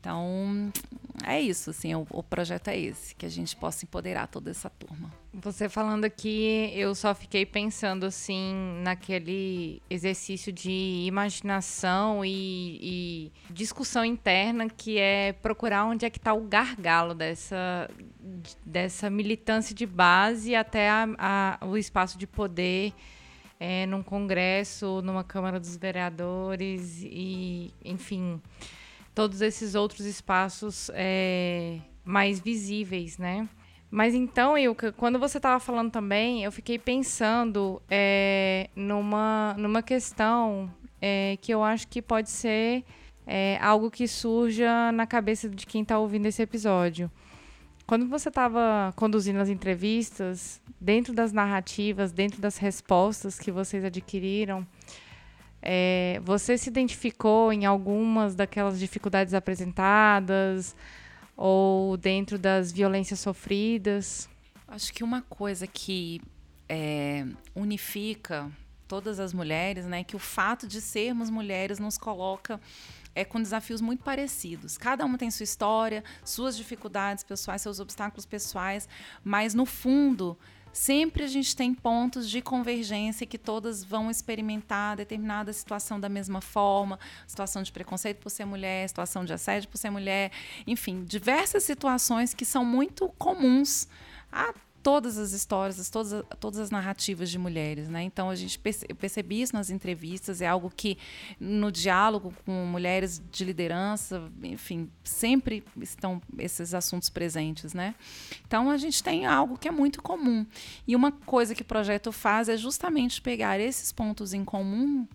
Então, 0.00 0.72
é 1.26 1.40
isso, 1.40 1.70
assim, 1.70 1.94
o, 1.94 2.06
o, 2.10 2.22
projeto 2.22 2.68
é 2.68 2.78
esse, 2.78 3.14
que 3.14 3.26
a 3.26 3.28
gente 3.28 3.54
possa 3.56 3.84
empoderar 3.84 4.26
toda 4.26 4.50
essa 4.50 4.70
turma. 4.70 5.12
Você 5.32 5.68
falando 5.68 6.04
aqui, 6.04 6.70
eu 6.74 6.94
só 6.94 7.14
fiquei 7.14 7.46
pensando, 7.46 8.04
assim, 8.04 8.80
naquele 8.82 9.82
exercício 9.88 10.52
de 10.52 11.04
imaginação 11.06 12.24
e, 12.24 12.78
e 12.82 13.32
discussão 13.50 14.04
interna, 14.04 14.68
que 14.68 14.98
é 14.98 15.32
procurar 15.32 15.84
onde 15.84 16.04
é 16.04 16.10
que 16.10 16.18
está 16.18 16.32
o 16.32 16.42
gargalo 16.42 17.14
dessa, 17.14 17.88
dessa 18.64 19.08
militância 19.08 19.74
de 19.74 19.86
base 19.86 20.54
até 20.54 20.90
a, 20.90 21.08
a, 21.60 21.66
o 21.66 21.76
espaço 21.76 22.18
de 22.18 22.26
poder 22.26 22.92
é, 23.58 23.86
num 23.86 24.02
congresso, 24.02 25.00
numa 25.02 25.22
Câmara 25.22 25.60
dos 25.60 25.76
Vereadores 25.76 27.00
e, 27.02 27.72
enfim 27.84 28.40
todos 29.14 29.40
esses 29.40 29.74
outros 29.74 30.06
espaços 30.06 30.90
é, 30.94 31.78
mais 32.04 32.40
visíveis, 32.40 33.18
né? 33.18 33.48
Mas 33.90 34.14
então, 34.14 34.56
Ilka, 34.56 34.90
quando 34.92 35.18
você 35.18 35.36
estava 35.36 35.60
falando 35.60 35.90
também, 35.90 36.42
eu 36.42 36.50
fiquei 36.50 36.78
pensando 36.78 37.80
é, 37.90 38.70
numa, 38.74 39.54
numa 39.58 39.82
questão 39.82 40.72
é, 41.00 41.36
que 41.42 41.52
eu 41.52 41.62
acho 41.62 41.86
que 41.88 42.00
pode 42.00 42.30
ser 42.30 42.84
é, 43.26 43.58
algo 43.60 43.90
que 43.90 44.08
surja 44.08 44.90
na 44.92 45.06
cabeça 45.06 45.48
de 45.48 45.66
quem 45.66 45.82
está 45.82 45.98
ouvindo 45.98 46.24
esse 46.24 46.40
episódio. 46.40 47.10
Quando 47.86 48.08
você 48.08 48.30
estava 48.30 48.94
conduzindo 48.96 49.38
as 49.40 49.50
entrevistas, 49.50 50.62
dentro 50.80 51.12
das 51.12 51.30
narrativas, 51.30 52.12
dentro 52.12 52.40
das 52.40 52.56
respostas 52.56 53.38
que 53.38 53.52
vocês 53.52 53.84
adquiriram, 53.84 54.66
é, 55.62 56.20
você 56.24 56.58
se 56.58 56.68
identificou 56.68 57.52
em 57.52 57.64
algumas 57.64 58.34
daquelas 58.34 58.78
dificuldades 58.78 59.32
apresentadas 59.32 60.74
ou 61.36 61.96
dentro 61.96 62.36
das 62.36 62.72
violências 62.72 63.20
sofridas? 63.20 64.28
Acho 64.66 64.92
que 64.92 65.04
uma 65.04 65.22
coisa 65.22 65.66
que 65.66 66.20
é, 66.68 67.24
unifica 67.54 68.50
todas 68.88 69.20
as 69.20 69.32
mulheres, 69.32 69.86
né, 69.86 70.04
que 70.04 70.16
o 70.16 70.18
fato 70.18 70.66
de 70.66 70.80
sermos 70.80 71.30
mulheres 71.30 71.78
nos 71.78 71.96
coloca 71.96 72.60
é, 73.14 73.24
com 73.24 73.40
desafios 73.40 73.80
muito 73.80 74.02
parecidos. 74.02 74.76
Cada 74.76 75.04
uma 75.04 75.16
tem 75.16 75.30
sua 75.30 75.44
história, 75.44 76.02
suas 76.24 76.56
dificuldades 76.56 77.24
pessoais, 77.24 77.62
seus 77.62 77.80
obstáculos 77.80 78.26
pessoais, 78.26 78.88
mas 79.24 79.54
no 79.54 79.64
fundo 79.64 80.36
sempre 80.72 81.22
a 81.24 81.26
gente 81.26 81.54
tem 81.54 81.74
pontos 81.74 82.28
de 82.28 82.40
convergência 82.40 83.26
que 83.26 83.38
todas 83.38 83.84
vão 83.84 84.10
experimentar 84.10 84.96
determinada 84.96 85.52
situação 85.52 86.00
da 86.00 86.08
mesma 86.08 86.40
forma, 86.40 86.98
situação 87.26 87.62
de 87.62 87.70
preconceito 87.70 88.18
por 88.18 88.30
ser 88.30 88.44
mulher, 88.44 88.88
situação 88.88 89.24
de 89.24 89.32
assédio 89.32 89.68
por 89.68 89.78
ser 89.78 89.90
mulher, 89.90 90.32
enfim, 90.66 91.04
diversas 91.04 91.64
situações 91.64 92.34
que 92.34 92.44
são 92.44 92.64
muito 92.64 93.08
comuns 93.18 93.86
a 94.30 94.54
todas 94.82 95.16
as 95.16 95.32
histórias, 95.32 95.88
todas, 95.88 96.24
todas 96.40 96.58
as 96.58 96.70
narrativas 96.70 97.30
de 97.30 97.38
mulheres, 97.38 97.88
né? 97.88 98.02
Então 98.02 98.28
a 98.28 98.34
gente 98.34 98.58
perce, 98.58 98.86
isso 99.30 99.54
nas 99.54 99.70
entrevistas, 99.70 100.40
é 100.40 100.46
algo 100.46 100.70
que 100.74 100.98
no 101.38 101.70
diálogo 101.70 102.34
com 102.44 102.66
mulheres 102.66 103.22
de 103.30 103.44
liderança, 103.44 104.30
enfim, 104.42 104.90
sempre 105.04 105.64
estão 105.80 106.20
esses 106.38 106.74
assuntos 106.74 107.08
presentes, 107.08 107.72
né? 107.72 107.94
Então 108.46 108.70
a 108.70 108.76
gente 108.76 109.02
tem 109.02 109.24
algo 109.24 109.56
que 109.56 109.68
é 109.68 109.72
muito 109.72 110.02
comum. 110.02 110.44
E 110.86 110.96
uma 110.96 111.12
coisa 111.12 111.54
que 111.54 111.62
o 111.62 111.66
projeto 111.66 112.10
faz 112.10 112.48
é 112.48 112.56
justamente 112.56 113.22
pegar 113.22 113.60
esses 113.60 113.92
pontos 113.92 114.34
em 114.34 114.44
comum 114.44 115.06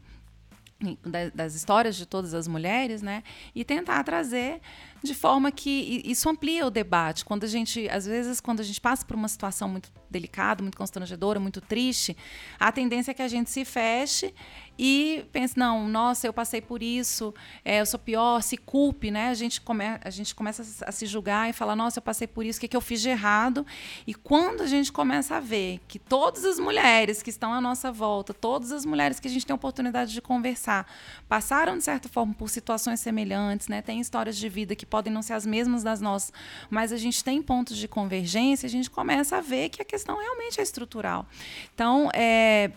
das 1.34 1.56
histórias 1.56 1.96
de 1.96 2.06
todas 2.06 2.34
as 2.36 2.48
mulheres, 2.48 3.02
né? 3.02 3.24
E 3.56 3.66
tentar 3.66 4.04
trazer 4.04 4.62
de 5.04 5.16
forma 5.16 5.52
que 5.52 6.04
isso 6.06 6.30
amplia 6.30 6.68
o 6.68 6.70
debate. 6.70 7.26
Quando 7.26 7.44
a 7.44 7.48
gente, 7.48 7.90
às 7.90 8.06
vezes, 8.06 8.40
quando 8.40 8.60
a 8.60 8.64
gente 8.64 8.80
passa 8.80 9.06
por 9.06 9.16
uma 9.16 9.28
situação 9.28 9.68
muito 9.68 9.92
delicada, 10.10 10.62
muito 10.62 10.78
constrangedora, 10.78 11.40
muito 11.40 11.62
triste, 11.62 12.16
a 12.60 12.72
tendência 12.72 13.12
é 13.12 13.14
que 13.14 13.22
a 13.22 13.28
gente 13.28 13.50
se 13.50 13.66
feche 13.66 14.34
e 14.78 15.26
pense, 15.32 15.58
não, 15.58 15.88
nossa, 15.88 16.28
eu 16.28 16.34
passei 16.34 16.62
por 16.62 16.84
isso, 16.84 17.34
é, 17.66 17.82
eu 17.82 17.86
sou 17.86 18.00
pior, 18.00 18.42
se 18.42 18.58
culpe, 18.58 19.10
né? 19.10 19.30
A 19.30 19.34
gente, 19.34 19.60
come, 19.62 19.84
a 20.02 20.10
gente 20.10 20.36
começa 20.36 20.64
a 20.86 20.92
se 20.92 21.06
julgar 21.06 21.50
e 21.50 21.54
falar, 21.54 21.76
nossa, 21.76 22.00
eu 22.00 22.04
passei 22.04 22.28
por 22.28 22.46
isso, 22.46 22.58
o 22.58 22.60
que, 22.60 22.66
é 22.66 22.70
que 22.70 22.78
eu 22.78 22.82
fiz 22.82 23.02
de 23.02 23.10
errado? 23.10 23.66
E 24.06 24.14
quando 24.14 24.62
a 24.62 24.68
gente 24.68 24.92
começa 24.92 25.36
a 25.36 25.40
ver 25.40 25.80
que 25.88 25.98
todas 25.98 26.46
as 26.46 26.60
mulheres 26.60 27.24
que 27.24 27.30
estão 27.30 27.54
à 27.54 27.62
nossa 27.62 27.92
volta, 27.92 28.34
todas 28.34 28.72
as 28.72 28.86
mulheres 28.86 29.20
que 29.20 29.28
a 29.28 29.32
gente 29.32 29.46
tem 29.46 29.56
oportunidade 29.56 30.14
de 30.14 30.22
conversar, 30.22 30.86
passaram, 31.28 31.78
de 31.78 31.84
certa 31.84 32.08
forma, 32.08 32.34
por 32.34 32.50
situações 32.50 33.00
semelhantes, 33.00 33.68
né? 33.68 33.82
Tem 33.82 34.00
histórias 34.00 34.38
de 34.38 34.48
vida 34.50 34.76
que 34.76 34.86
podem 34.86 35.12
não 35.12 35.22
ser 35.22 35.34
as 35.34 35.46
mesmas 35.46 35.84
das 35.84 36.02
nossas, 36.02 36.32
mas 36.70 36.92
a 36.92 36.98
gente 36.98 37.24
tem 37.24 37.42
pontos 37.42 37.78
de 37.78 37.88
convergência, 37.88 38.68
a 38.68 38.70
gente 38.70 38.90
começa 38.90 39.38
a 39.38 39.42
ver 39.42 39.70
que 39.70 39.82
a 39.82 39.86
questão 39.86 40.20
realmente 40.20 40.60
é 40.60 40.64
estrutural. 40.64 41.26
Então, 41.74 42.10
é, 42.14 42.72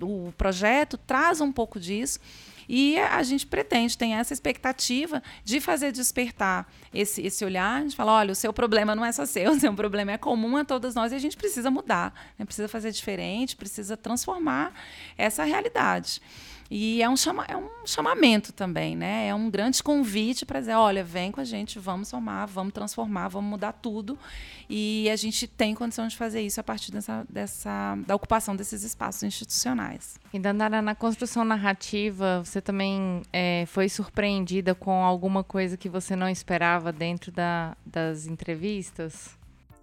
o 0.00 0.32
projeto 0.36 0.96
traz 1.08 1.40
um 1.40 1.50
pouco 1.50 1.80
disso. 1.80 2.20
E 2.68 2.98
a 2.98 3.22
gente 3.22 3.46
pretende, 3.46 3.96
tem 3.96 4.14
essa 4.14 4.34
expectativa 4.34 5.22
de 5.42 5.58
fazer 5.58 5.90
despertar 5.90 6.70
esse, 6.92 7.22
esse 7.22 7.42
olhar, 7.42 7.82
de 7.86 7.96
falar, 7.96 8.12
olha, 8.12 8.32
o 8.32 8.34
seu 8.34 8.52
problema 8.52 8.94
não 8.94 9.02
é 9.02 9.10
só 9.10 9.24
seu, 9.24 9.52
o 9.56 9.58
seu 9.58 9.72
problema 9.72 10.12
é 10.12 10.18
comum 10.18 10.58
a 10.58 10.64
todas 10.64 10.94
nós 10.94 11.10
e 11.10 11.14
a 11.14 11.18
gente 11.18 11.36
precisa 11.36 11.70
mudar, 11.70 12.12
né? 12.38 12.44
precisa 12.44 12.68
fazer 12.68 12.92
diferente, 12.92 13.56
precisa 13.56 13.96
transformar 13.96 14.74
essa 15.16 15.44
realidade. 15.44 16.20
E 16.70 17.02
é 17.02 17.08
um, 17.08 17.16
chama, 17.16 17.46
é 17.48 17.56
um 17.56 17.68
chamamento 17.86 18.52
também, 18.52 18.94
né? 18.94 19.28
É 19.28 19.34
um 19.34 19.48
grande 19.48 19.82
convite 19.82 20.44
para 20.44 20.60
dizer, 20.60 20.74
olha, 20.74 21.02
vem 21.02 21.32
com 21.32 21.40
a 21.40 21.44
gente, 21.44 21.78
vamos 21.78 22.08
somar, 22.08 22.46
vamos 22.46 22.74
transformar, 22.74 23.28
vamos 23.28 23.48
mudar 23.48 23.72
tudo. 23.72 24.18
E 24.68 25.08
a 25.10 25.16
gente 25.16 25.46
tem 25.46 25.74
condição 25.74 26.06
de 26.06 26.16
fazer 26.16 26.42
isso 26.42 26.60
a 26.60 26.62
partir 26.62 26.92
dessa, 26.92 27.26
dessa 27.28 27.96
da 28.06 28.14
ocupação 28.14 28.54
desses 28.54 28.82
espaços 28.82 29.22
institucionais. 29.22 30.20
E 30.32 30.38
Dandara, 30.38 30.82
na 30.82 30.94
construção 30.94 31.42
narrativa, 31.42 32.42
você 32.44 32.60
também 32.60 33.22
é, 33.32 33.64
foi 33.66 33.88
surpreendida 33.88 34.74
com 34.74 35.02
alguma 35.04 35.42
coisa 35.42 35.74
que 35.76 35.88
você 35.88 36.14
não 36.14 36.28
esperava 36.28 36.92
dentro 36.92 37.32
da, 37.32 37.74
das 37.86 38.26
entrevistas? 38.26 39.37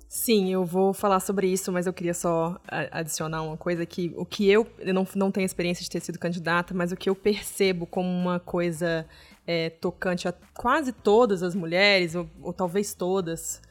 Sim, 0.07 0.51
eu 0.51 0.63
vou 0.63 0.93
falar 0.93 1.19
sobre 1.19 1.47
isso, 1.47 1.71
mas 1.71 1.87
eu 1.87 1.93
queria 1.93 2.13
só 2.13 2.59
adicionar 2.91 3.41
uma 3.41 3.57
coisa 3.57 3.85
que 3.85 4.13
o 4.15 4.25
que 4.25 4.49
eu, 4.49 4.65
eu 4.79 4.93
não, 4.93 5.05
não 5.15 5.31
tenho 5.31 5.45
experiência 5.45 5.83
de 5.83 5.89
ter 5.89 5.99
sido 5.99 6.19
candidata, 6.19 6.73
mas 6.73 6.91
o 6.91 6.95
que 6.95 7.09
eu 7.09 7.15
percebo 7.15 7.85
como 7.85 8.07
uma 8.07 8.39
coisa 8.39 9.05
é, 9.45 9.69
tocante 9.69 10.27
a 10.27 10.33
quase 10.53 10.91
todas 10.93 11.43
as 11.43 11.55
mulheres, 11.55 12.15
ou, 12.15 12.29
ou 12.41 12.53
talvez 12.53 12.93
todas, 12.93 13.61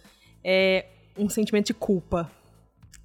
é 0.43 0.87
um 1.17 1.29
sentimento 1.29 1.69
de 1.69 1.75
culpa 1.75 2.31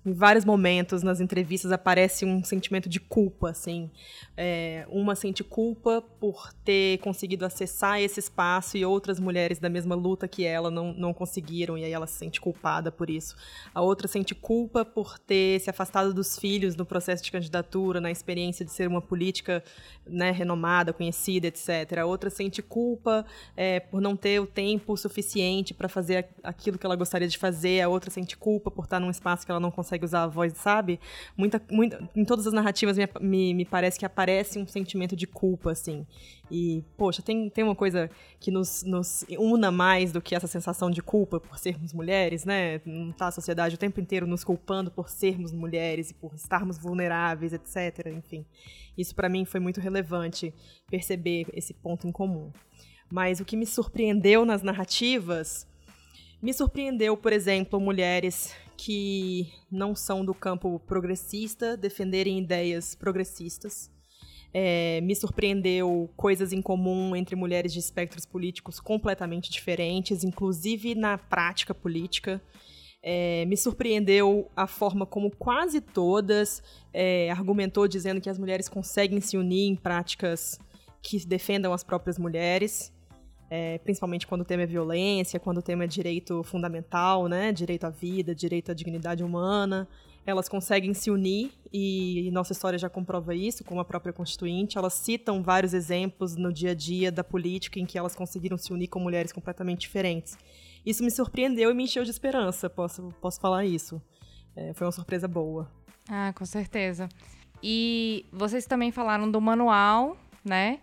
em 0.05 0.13
vários 0.13 0.45
momentos 0.45 1.03
nas 1.03 1.19
entrevistas 1.19 1.71
aparece 1.71 2.25
um 2.25 2.43
sentimento 2.43 2.87
de 2.87 2.99
culpa, 2.99 3.49
assim. 3.49 3.91
É, 4.37 4.87
uma 4.89 5.13
sente 5.13 5.43
culpa 5.43 6.01
por 6.19 6.53
ter 6.63 6.99
conseguido 6.99 7.45
acessar 7.45 7.99
esse 7.99 8.19
espaço 8.19 8.77
e 8.77 8.85
outras 8.85 9.19
mulheres 9.19 9.59
da 9.59 9.69
mesma 9.69 9.95
luta 9.95 10.27
que 10.27 10.45
ela 10.45 10.71
não, 10.71 10.93
não 10.93 11.13
conseguiram, 11.13 11.77
e 11.77 11.83
aí 11.83 11.91
ela 11.91 12.07
se 12.07 12.17
sente 12.17 12.39
culpada 12.39 12.91
por 12.91 13.09
isso. 13.09 13.35
A 13.73 13.81
outra 13.81 14.07
sente 14.07 14.33
culpa 14.33 14.85
por 14.85 15.19
ter 15.19 15.59
se 15.59 15.69
afastado 15.69 16.13
dos 16.13 16.39
filhos 16.39 16.77
no 16.77 16.85
processo 16.85 17.23
de 17.23 17.31
candidatura, 17.31 17.99
na 17.99 18.09
experiência 18.09 18.63
de 18.63 18.71
ser 18.71 18.87
uma 18.87 19.01
política 19.01 19.61
né, 20.07 20.31
renomada, 20.31 20.93
conhecida, 20.93 21.47
etc. 21.47 21.99
A 21.99 22.05
outra 22.05 22.29
sente 22.29 22.61
culpa 22.61 23.25
é, 23.55 23.81
por 23.81 23.99
não 23.99 24.15
ter 24.15 24.39
o 24.39 24.47
tempo 24.47 24.95
suficiente 24.95 25.73
para 25.73 25.89
fazer 25.89 26.29
aquilo 26.41 26.77
que 26.77 26.85
ela 26.85 26.95
gostaria 26.95 27.27
de 27.27 27.37
fazer. 27.37 27.81
A 27.81 27.89
outra 27.89 28.09
sente 28.09 28.37
culpa 28.37 28.71
por 28.71 28.85
estar 28.85 28.99
num 28.99 29.09
espaço 29.09 29.45
que 29.45 29.51
ela 29.51 29.59
não 29.59 29.69
consegue 29.69 29.88
usar 30.03 30.23
a 30.23 30.27
voz, 30.27 30.53
sabe? 30.53 30.99
Muita, 31.35 31.61
muita, 31.71 32.07
em 32.15 32.25
todas 32.25 32.45
as 32.45 32.53
narrativas 32.53 32.97
me, 32.97 33.07
me, 33.21 33.53
me 33.53 33.65
parece 33.65 33.97
que 33.97 34.05
aparece 34.05 34.59
um 34.59 34.67
sentimento 34.67 35.15
de 35.15 35.25
culpa, 35.25 35.71
assim. 35.71 36.05
E, 36.51 36.83
poxa, 36.97 37.21
tem, 37.21 37.49
tem 37.49 37.63
uma 37.63 37.75
coisa 37.75 38.09
que 38.39 38.51
nos, 38.51 38.83
nos 38.83 39.23
una 39.37 39.71
mais 39.71 40.11
do 40.11 40.21
que 40.21 40.35
essa 40.35 40.47
sensação 40.47 40.89
de 40.89 41.01
culpa 41.01 41.39
por 41.39 41.57
sermos 41.57 41.93
mulheres, 41.93 42.43
né? 42.43 42.81
Não 42.85 43.11
tá 43.11 43.27
a 43.27 43.31
sociedade 43.31 43.75
o 43.75 43.77
tempo 43.77 43.99
inteiro 43.99 44.25
nos 44.25 44.43
culpando 44.43 44.91
por 44.91 45.09
sermos 45.09 45.51
mulheres 45.51 46.11
e 46.11 46.13
por 46.13 46.33
estarmos 46.33 46.77
vulneráveis, 46.77 47.53
etc. 47.53 48.07
Enfim. 48.07 48.45
Isso 48.97 49.15
para 49.15 49.29
mim 49.29 49.45
foi 49.45 49.59
muito 49.59 49.79
relevante 49.79 50.53
perceber 50.89 51.47
esse 51.53 51.73
ponto 51.73 52.07
em 52.07 52.11
comum. 52.11 52.51
Mas 53.11 53.39
o 53.39 53.45
que 53.45 53.57
me 53.57 53.65
surpreendeu 53.65 54.45
nas 54.45 54.61
narrativas, 54.61 55.67
me 56.41 56.53
surpreendeu, 56.53 57.17
por 57.17 57.33
exemplo, 57.33 57.79
mulheres 57.79 58.55
que 58.77 59.51
não 59.69 59.93
são 59.93 60.23
do 60.23 60.33
campo 60.33 60.79
progressista 60.87 61.75
defenderem 61.75 62.39
ideias 62.39 62.95
progressistas. 62.95 63.91
É, 64.53 64.99
me 65.01 65.15
surpreendeu 65.15 66.09
coisas 66.15 66.51
em 66.53 66.61
comum 66.61 67.15
entre 67.15 67.35
mulheres 67.35 67.71
de 67.71 67.79
espectros 67.79 68.25
políticos 68.25 68.79
completamente 68.79 69.51
diferentes, 69.51 70.23
inclusive 70.23 70.95
na 70.95 71.17
prática 71.17 71.73
política. 71.73 72.41
É, 73.03 73.45
me 73.45 73.55
surpreendeu 73.55 74.49
a 74.55 74.65
forma 74.65 75.05
como 75.05 75.29
quase 75.31 75.79
todas 75.79 76.63
é, 76.93 77.29
argumentou 77.31 77.87
dizendo 77.87 78.19
que 78.19 78.29
as 78.29 78.39
mulheres 78.39 78.67
conseguem 78.67 79.21
se 79.21 79.37
unir 79.37 79.69
em 79.69 79.75
práticas 79.75 80.59
que 81.01 81.25
defendam 81.25 81.71
as 81.71 81.83
próprias 81.83 82.17
mulheres, 82.17 82.91
é, 83.49 83.79
principalmente 83.79 84.27
quando 84.27 84.41
o 84.41 84.45
tema 84.45 84.63
é 84.63 84.65
violência, 84.65 85.39
quando 85.39 85.57
o 85.57 85.61
tema 85.61 85.83
é 85.85 85.87
direito 85.87 86.43
fundamental, 86.43 87.27
né, 87.27 87.51
direito 87.51 87.85
à 87.85 87.89
vida, 87.89 88.35
direito 88.35 88.71
à 88.71 88.73
dignidade 88.73 89.23
humana. 89.23 89.87
Elas 90.25 90.47
conseguem 90.47 90.93
se 90.93 91.09
unir 91.09 91.51
e 91.73 92.29
nossa 92.31 92.53
história 92.53 92.77
já 92.77 92.89
comprova 92.89 93.33
isso, 93.33 93.63
com 93.63 93.79
a 93.79 93.85
própria 93.85 94.13
Constituinte. 94.13 94.77
Elas 94.77 94.93
citam 94.93 95.41
vários 95.41 95.73
exemplos 95.73 96.35
no 96.35 96.53
dia 96.53 96.71
a 96.71 96.75
dia 96.75 97.11
da 97.11 97.23
política 97.23 97.79
em 97.79 97.85
que 97.85 97.97
elas 97.97 98.15
conseguiram 98.15 98.57
se 98.57 98.71
unir 98.71 98.87
com 98.87 98.99
mulheres 98.99 99.31
completamente 99.31 99.81
diferentes. 99.81 100.37
Isso 100.85 101.03
me 101.03 101.09
surpreendeu 101.09 101.71
e 101.71 101.73
me 101.73 101.83
encheu 101.83 102.03
de 102.03 102.11
esperança, 102.11 102.69
posso, 102.69 103.09
posso 103.19 103.39
falar 103.39 103.65
isso. 103.65 103.99
É, 104.55 104.73
foi 104.73 104.85
uma 104.85 104.91
surpresa 104.91 105.27
boa. 105.27 105.71
Ah, 106.07 106.31
com 106.35 106.45
certeza. 106.45 107.09
E 107.63 108.25
vocês 108.31 108.65
também 108.65 108.91
falaram 108.91 109.29
do 109.29 109.41
manual, 109.41 110.17
né? 110.43 110.79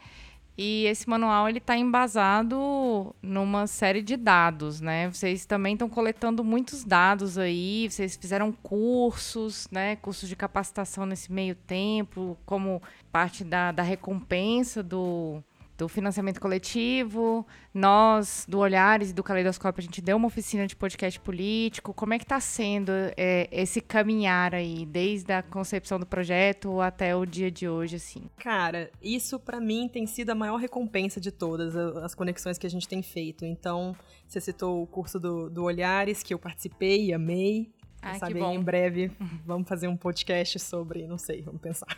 E 0.58 0.86
esse 0.86 1.08
manual 1.08 1.48
ele 1.48 1.58
está 1.58 1.76
embasado 1.76 3.14
numa 3.20 3.66
série 3.66 4.00
de 4.00 4.16
dados, 4.16 4.80
né? 4.80 5.10
Vocês 5.10 5.44
também 5.44 5.74
estão 5.74 5.88
coletando 5.88 6.42
muitos 6.42 6.82
dados 6.82 7.36
aí. 7.36 7.86
Vocês 7.90 8.16
fizeram 8.16 8.50
cursos, 8.50 9.68
né? 9.70 9.96
Cursos 9.96 10.28
de 10.28 10.34
capacitação 10.34 11.04
nesse 11.04 11.30
meio 11.30 11.54
tempo, 11.54 12.38
como 12.46 12.82
parte 13.12 13.44
da, 13.44 13.70
da 13.70 13.82
recompensa 13.82 14.82
do, 14.82 15.42
do 15.76 15.88
financiamento 15.88 16.40
coletivo. 16.40 17.46
Nós, 17.72 18.46
do 18.48 18.58
Olhares 18.58 19.10
e 19.10 19.12
do 19.12 19.22
Caleidoscópio, 19.22 19.80
a 19.80 19.84
gente 19.84 20.00
deu 20.00 20.16
uma 20.16 20.26
oficina 20.26 20.66
de 20.66 20.74
podcast 20.74 21.20
político. 21.20 21.92
Como 21.92 22.14
é 22.14 22.18
que 22.18 22.24
está 22.24 22.40
sendo 22.40 22.90
é, 23.16 23.48
esse 23.52 23.80
caminhar 23.80 24.54
aí, 24.54 24.86
desde 24.86 25.32
a 25.32 25.42
concepção 25.42 25.98
do 25.98 26.06
projeto 26.06 26.80
até 26.80 27.14
o 27.14 27.26
dia 27.26 27.50
de 27.50 27.68
hoje, 27.68 27.96
assim? 27.96 28.22
Cara, 28.36 28.90
isso 29.02 29.38
para 29.38 29.60
mim 29.60 29.88
tem 29.88 30.06
sido 30.06 30.30
a 30.30 30.34
maior 30.34 30.56
recompensa 30.56 31.20
de 31.20 31.30
todas 31.30 31.76
as 31.76 32.14
conexões 32.14 32.56
que 32.56 32.66
a 32.66 32.70
gente 32.70 32.88
tem 32.88 33.02
feito. 33.02 33.44
Então, 33.44 33.94
você 34.26 34.40
citou 34.40 34.82
o 34.82 34.86
curso 34.86 35.20
do, 35.20 35.50
do 35.50 35.64
Olhares, 35.64 36.22
que 36.22 36.32
eu 36.32 36.38
participei 36.38 37.06
e 37.06 37.12
amei. 37.12 37.70
Ai, 38.02 38.18
sabe, 38.18 38.38
em 38.38 38.62
breve 38.62 39.10
vamos 39.44 39.68
fazer 39.68 39.88
um 39.88 39.96
podcast 39.96 40.58
sobre, 40.58 41.06
não 41.06 41.18
sei, 41.18 41.42
vamos 41.42 41.60
pensar. 41.60 41.88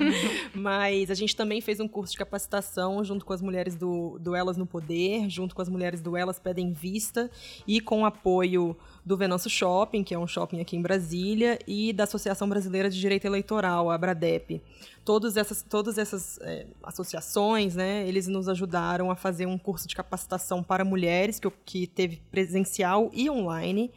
Mas 0.54 1.10
a 1.10 1.14
gente 1.14 1.36
também 1.36 1.60
fez 1.60 1.80
um 1.80 1.88
curso 1.88 2.12
de 2.12 2.18
capacitação 2.18 3.04
junto 3.04 3.24
com 3.24 3.32
as 3.32 3.42
mulheres 3.42 3.74
do, 3.74 4.18
do 4.18 4.34
Elas 4.34 4.56
no 4.56 4.66
Poder, 4.66 5.28
junto 5.28 5.54
com 5.54 5.62
as 5.62 5.68
mulheres 5.68 6.00
do 6.00 6.16
Elas 6.16 6.38
Pedem 6.38 6.72
Vista 6.72 7.30
e 7.66 7.80
com 7.80 8.02
o 8.02 8.04
apoio 8.06 8.76
do 9.04 9.16
Venâncio 9.16 9.50
Shopping, 9.50 10.04
que 10.04 10.14
é 10.14 10.18
um 10.18 10.26
shopping 10.26 10.60
aqui 10.60 10.76
em 10.76 10.82
Brasília, 10.82 11.58
e 11.66 11.92
da 11.92 12.04
Associação 12.04 12.48
Brasileira 12.48 12.88
de 12.88 12.98
Direito 12.98 13.26
Eleitoral, 13.26 13.90
a 13.90 13.94
Abradep. 13.94 14.62
Todas 15.04 15.36
essas, 15.36 15.62
todas 15.62 15.98
essas 15.98 16.38
é, 16.42 16.66
associações, 16.82 17.74
né, 17.74 18.06
eles 18.06 18.26
nos 18.28 18.48
ajudaram 18.48 19.10
a 19.10 19.16
fazer 19.16 19.46
um 19.46 19.58
curso 19.58 19.88
de 19.88 19.94
capacitação 19.94 20.62
para 20.62 20.84
mulheres, 20.84 21.40
que, 21.40 21.50
que 21.64 21.86
teve 21.86 22.22
presencial 22.30 23.10
e 23.12 23.28
online. 23.28 23.90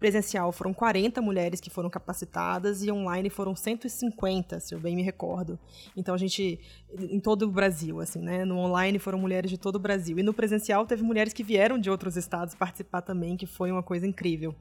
Presencial 0.00 0.50
foram 0.50 0.72
40 0.72 1.20
mulheres 1.20 1.60
que 1.60 1.68
foram 1.68 1.90
capacitadas 1.90 2.82
e 2.82 2.90
online 2.90 3.28
foram 3.28 3.54
150, 3.54 4.58
se 4.58 4.74
eu 4.74 4.80
bem 4.80 4.96
me 4.96 5.02
recordo. 5.02 5.58
Então 5.94 6.14
a 6.14 6.18
gente 6.18 6.58
em 6.98 7.20
todo 7.20 7.42
o 7.42 7.50
Brasil, 7.50 8.00
assim, 8.00 8.18
né? 8.18 8.46
No 8.46 8.56
online 8.56 8.98
foram 8.98 9.18
mulheres 9.18 9.50
de 9.50 9.58
todo 9.58 9.76
o 9.76 9.78
Brasil 9.78 10.18
e 10.18 10.22
no 10.22 10.32
presencial 10.32 10.86
teve 10.86 11.02
mulheres 11.02 11.34
que 11.34 11.44
vieram 11.44 11.78
de 11.78 11.90
outros 11.90 12.16
estados 12.16 12.54
participar 12.54 13.02
também, 13.02 13.36
que 13.36 13.44
foi 13.44 13.70
uma 13.70 13.82
coisa 13.82 14.06
incrível. 14.06 14.54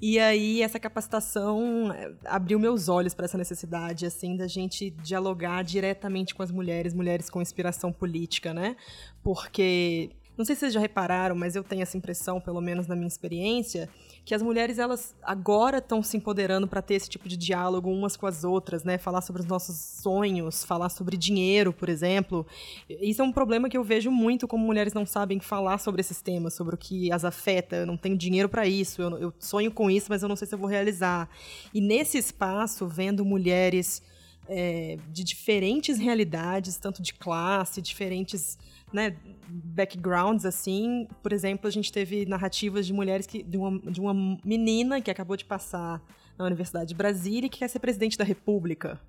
E 0.00 0.18
aí 0.18 0.62
essa 0.62 0.78
capacitação 0.78 1.90
eh, 1.92 2.12
abriu 2.26 2.58
meus 2.60 2.88
olhos 2.88 3.14
para 3.14 3.24
essa 3.24 3.36
necessidade 3.36 4.06
assim 4.06 4.36
da 4.36 4.46
gente 4.46 4.90
dialogar 4.90 5.64
diretamente 5.64 6.34
com 6.34 6.42
as 6.42 6.52
mulheres, 6.52 6.94
mulheres 6.94 7.28
com 7.28 7.42
inspiração 7.42 7.90
política, 7.90 8.54
né? 8.54 8.76
Porque 9.24 10.10
não 10.38 10.44
sei 10.44 10.54
se 10.54 10.60
vocês 10.60 10.72
já 10.72 10.78
repararam, 10.78 11.34
mas 11.34 11.56
eu 11.56 11.64
tenho 11.64 11.82
essa 11.82 11.96
impressão, 11.96 12.40
pelo 12.40 12.60
menos 12.60 12.86
na 12.86 12.94
minha 12.94 13.08
experiência, 13.08 13.88
que 14.24 14.32
as 14.32 14.40
mulheres 14.40 14.78
elas 14.78 15.12
agora 15.20 15.78
estão 15.78 16.00
se 16.00 16.16
empoderando 16.16 16.68
para 16.68 16.80
ter 16.80 16.94
esse 16.94 17.10
tipo 17.10 17.28
de 17.28 17.36
diálogo 17.36 17.90
umas 17.90 18.16
com 18.16 18.24
as 18.24 18.44
outras, 18.44 18.84
né? 18.84 18.98
Falar 18.98 19.20
sobre 19.20 19.42
os 19.42 19.48
nossos 19.48 19.74
sonhos, 19.76 20.64
falar 20.64 20.90
sobre 20.90 21.16
dinheiro, 21.16 21.72
por 21.72 21.88
exemplo. 21.88 22.46
Isso 22.88 23.20
é 23.20 23.24
um 23.24 23.32
problema 23.32 23.68
que 23.68 23.76
eu 23.76 23.82
vejo 23.82 24.12
muito 24.12 24.46
como 24.46 24.64
mulheres 24.64 24.92
não 24.92 25.04
sabem 25.04 25.40
falar 25.40 25.78
sobre 25.78 26.00
esses 26.00 26.22
temas, 26.22 26.54
sobre 26.54 26.76
o 26.76 26.78
que 26.78 27.10
as 27.10 27.24
afeta. 27.24 27.74
Eu 27.74 27.86
não 27.86 27.96
tenho 27.96 28.16
dinheiro 28.16 28.48
para 28.48 28.64
isso, 28.64 29.02
eu, 29.02 29.18
eu 29.18 29.34
sonho 29.40 29.72
com 29.72 29.90
isso, 29.90 30.06
mas 30.08 30.22
eu 30.22 30.28
não 30.28 30.36
sei 30.36 30.46
se 30.46 30.54
eu 30.54 30.58
vou 30.58 30.68
realizar. 30.68 31.28
E 31.74 31.80
nesse 31.80 32.16
espaço, 32.16 32.86
vendo 32.86 33.24
mulheres 33.24 34.00
é, 34.48 34.98
de 35.10 35.24
diferentes 35.24 35.98
realidades, 35.98 36.76
tanto 36.76 37.02
de 37.02 37.12
classe, 37.12 37.82
diferentes 37.82 38.56
né, 38.92 39.16
backgrounds 39.48 40.44
assim. 40.44 41.08
Por 41.22 41.32
exemplo, 41.32 41.66
a 41.66 41.70
gente 41.70 41.92
teve 41.92 42.26
narrativas 42.26 42.86
de 42.86 42.92
mulheres 42.92 43.26
que 43.26 43.42
de 43.42 43.56
uma, 43.56 43.78
de 43.78 44.00
uma 44.00 44.14
menina 44.44 45.00
que 45.00 45.10
acabou 45.10 45.36
de 45.36 45.44
passar 45.44 46.02
na 46.36 46.44
Universidade 46.44 46.88
de 46.88 46.94
Brasília 46.94 47.46
e 47.46 47.50
que 47.50 47.58
quer 47.58 47.68
ser 47.68 47.78
presidente 47.78 48.16
da 48.16 48.24
República. 48.24 49.00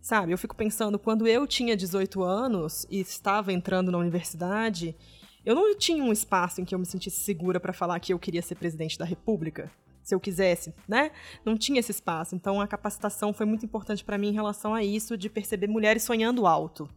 Sabe, 0.00 0.32
eu 0.32 0.38
fico 0.38 0.56
pensando, 0.56 0.98
quando 0.98 1.28
eu 1.28 1.46
tinha 1.46 1.76
18 1.76 2.22
anos 2.24 2.86
e 2.90 3.00
estava 3.00 3.52
entrando 3.52 3.92
na 3.92 3.98
universidade, 3.98 4.96
eu 5.44 5.54
não 5.54 5.76
tinha 5.76 6.02
um 6.02 6.10
espaço 6.10 6.60
em 6.60 6.64
que 6.64 6.74
eu 6.74 6.78
me 6.78 6.86
sentisse 6.86 7.20
segura 7.20 7.60
para 7.60 7.72
falar 7.72 8.00
que 8.00 8.12
eu 8.12 8.18
queria 8.18 8.42
ser 8.42 8.56
presidente 8.56 8.98
da 8.98 9.04
República, 9.04 9.70
se 10.02 10.12
eu 10.12 10.18
quisesse, 10.18 10.74
né? 10.88 11.12
Não 11.44 11.56
tinha 11.56 11.78
esse 11.78 11.92
espaço. 11.92 12.34
Então 12.34 12.60
a 12.60 12.66
capacitação 12.66 13.32
foi 13.32 13.46
muito 13.46 13.64
importante 13.64 14.04
para 14.04 14.18
mim 14.18 14.30
em 14.30 14.34
relação 14.34 14.74
a 14.74 14.82
isso 14.82 15.16
de 15.16 15.30
perceber 15.30 15.68
mulheres 15.68 16.02
sonhando 16.02 16.48
alto 16.48 16.88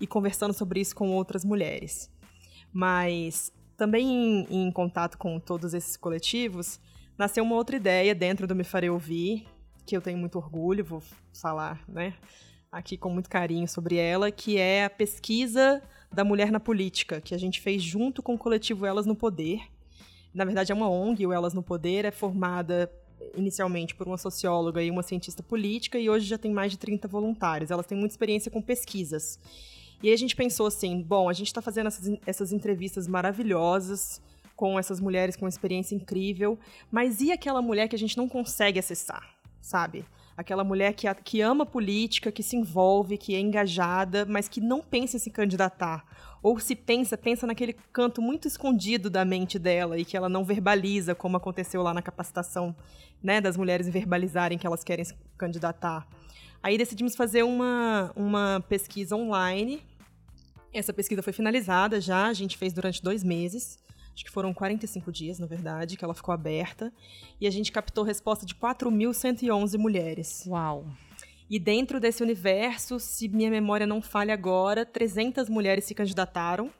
e 0.00 0.06
conversando 0.06 0.52
sobre 0.52 0.80
isso 0.80 0.94
com 0.94 1.10
outras 1.12 1.44
mulheres. 1.44 2.10
Mas 2.72 3.52
também 3.76 4.46
em, 4.50 4.66
em 4.68 4.72
contato 4.72 5.16
com 5.16 5.38
todos 5.38 5.74
esses 5.74 5.96
coletivos, 5.96 6.80
nasceu 7.16 7.44
uma 7.44 7.54
outra 7.54 7.76
ideia 7.76 8.14
dentro 8.14 8.46
do 8.46 8.54
Me 8.54 8.64
Farei 8.64 8.90
Ouvir, 8.90 9.46
que 9.86 9.96
eu 9.96 10.00
tenho 10.02 10.18
muito 10.18 10.36
orgulho, 10.36 10.84
vou 10.84 11.02
falar, 11.32 11.82
né, 11.88 12.14
aqui 12.70 12.96
com 12.96 13.08
muito 13.08 13.30
carinho 13.30 13.66
sobre 13.66 13.96
ela, 13.96 14.30
que 14.30 14.58
é 14.58 14.84
a 14.84 14.90
pesquisa 14.90 15.82
da 16.12 16.24
mulher 16.24 16.50
na 16.50 16.60
política, 16.60 17.20
que 17.20 17.34
a 17.34 17.38
gente 17.38 17.60
fez 17.60 17.82
junto 17.82 18.22
com 18.22 18.34
o 18.34 18.38
coletivo 18.38 18.84
Elas 18.84 19.06
no 19.06 19.14
Poder. 19.14 19.60
Na 20.34 20.44
verdade, 20.44 20.72
é 20.72 20.74
uma 20.74 20.88
ONG, 20.88 21.26
o 21.26 21.32
Elas 21.32 21.54
no 21.54 21.62
Poder, 21.62 22.04
é 22.04 22.10
formada 22.10 22.90
inicialmente 23.36 23.94
por 23.94 24.06
uma 24.06 24.18
socióloga 24.18 24.82
e 24.82 24.90
uma 24.90 25.02
cientista 25.02 25.42
política, 25.42 25.98
e 25.98 26.08
hoje 26.08 26.26
já 26.26 26.38
tem 26.38 26.52
mais 26.52 26.72
de 26.72 26.78
30 26.78 27.06
voluntários. 27.08 27.70
Elas 27.70 27.86
têm 27.86 27.98
muita 27.98 28.12
experiência 28.12 28.50
com 28.50 28.60
pesquisas. 28.60 29.38
E 30.02 30.08
aí 30.08 30.14
a 30.14 30.18
gente 30.18 30.36
pensou 30.36 30.66
assim: 30.66 31.02
bom, 31.02 31.28
a 31.28 31.32
gente 31.32 31.48
está 31.48 31.60
fazendo 31.60 31.88
essas, 31.88 32.18
essas 32.26 32.52
entrevistas 32.52 33.06
maravilhosas 33.06 34.20
com 34.58 34.76
essas 34.76 34.98
mulheres 34.98 35.36
com 35.36 35.46
experiência 35.46 35.94
incrível, 35.94 36.58
mas 36.90 37.20
e 37.20 37.30
aquela 37.30 37.62
mulher 37.62 37.86
que 37.86 37.94
a 37.94 37.98
gente 37.98 38.16
não 38.16 38.28
consegue 38.28 38.76
acessar, 38.76 39.22
sabe? 39.60 40.04
Aquela 40.36 40.64
mulher 40.64 40.94
que, 40.94 41.06
que 41.22 41.40
ama 41.40 41.64
política, 41.64 42.32
que 42.32 42.42
se 42.42 42.56
envolve, 42.56 43.16
que 43.16 43.36
é 43.36 43.40
engajada, 43.40 44.26
mas 44.26 44.48
que 44.48 44.60
não 44.60 44.80
pensa 44.80 45.16
em 45.16 45.20
se 45.20 45.30
candidatar. 45.30 46.04
Ou 46.42 46.58
se 46.58 46.74
pensa, 46.76 47.16
pensa 47.16 47.46
naquele 47.46 47.74
canto 47.92 48.22
muito 48.22 48.46
escondido 48.46 49.10
da 49.10 49.24
mente 49.24 49.58
dela 49.58 49.98
e 49.98 50.04
que 50.04 50.16
ela 50.16 50.28
não 50.28 50.44
verbaliza, 50.44 51.14
como 51.14 51.36
aconteceu 51.36 51.82
lá 51.82 51.92
na 51.92 52.02
capacitação 52.02 52.74
né, 53.22 53.40
das 53.40 53.56
mulheres 53.56 53.88
verbalizarem 53.88 54.58
que 54.58 54.66
elas 54.66 54.84
querem 54.84 55.04
se 55.04 55.14
candidatar. 55.36 56.06
Aí 56.62 56.76
decidimos 56.76 57.16
fazer 57.16 57.42
uma, 57.42 58.12
uma 58.14 58.64
pesquisa 58.68 59.16
online. 59.16 59.82
Essa 60.72 60.92
pesquisa 60.92 61.22
foi 61.22 61.32
finalizada 61.32 62.00
já, 62.00 62.26
a 62.26 62.32
gente 62.32 62.56
fez 62.56 62.72
durante 62.72 63.02
dois 63.02 63.24
meses. 63.24 63.78
Acho 64.14 64.24
que 64.24 64.30
foram 64.30 64.52
45 64.52 65.12
dias, 65.12 65.38
na 65.38 65.46
verdade, 65.46 65.96
que 65.96 66.04
ela 66.04 66.14
ficou 66.14 66.34
aberta. 66.34 66.92
E 67.40 67.46
a 67.46 67.50
gente 67.50 67.70
captou 67.70 68.02
resposta 68.02 68.44
de 68.44 68.54
4.111 68.54 69.78
mulheres. 69.78 70.44
Uau! 70.46 70.84
E 71.50 71.58
dentro 71.58 71.98
desse 71.98 72.22
universo, 72.22 73.00
se 73.00 73.28
minha 73.28 73.50
memória 73.50 73.86
não 73.86 74.02
falha 74.02 74.34
agora, 74.34 74.84
300 74.84 75.48
mulheres 75.48 75.84
se 75.84 75.94
candidataram 75.94 76.70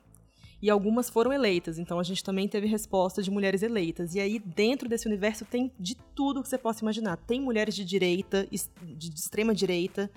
e 0.61 0.69
algumas 0.69 1.09
foram 1.09 1.33
eleitas. 1.33 1.79
Então 1.79 1.99
a 1.99 2.03
gente 2.03 2.23
também 2.23 2.47
teve 2.47 2.67
resposta 2.67 3.23
de 3.23 3.31
mulheres 3.31 3.63
eleitas. 3.63 4.13
E 4.13 4.19
aí 4.19 4.37
dentro 4.39 4.87
desse 4.87 5.07
universo 5.07 5.45
tem 5.45 5.71
de 5.79 5.95
tudo 6.15 6.43
que 6.43 6.49
você 6.49 6.57
possa 6.57 6.83
imaginar. 6.83 7.17
Tem 7.17 7.41
mulheres 7.41 7.75
de 7.75 7.83
direita, 7.83 8.47
de 8.51 9.09
extrema 9.09 9.55
direita, 9.55 10.11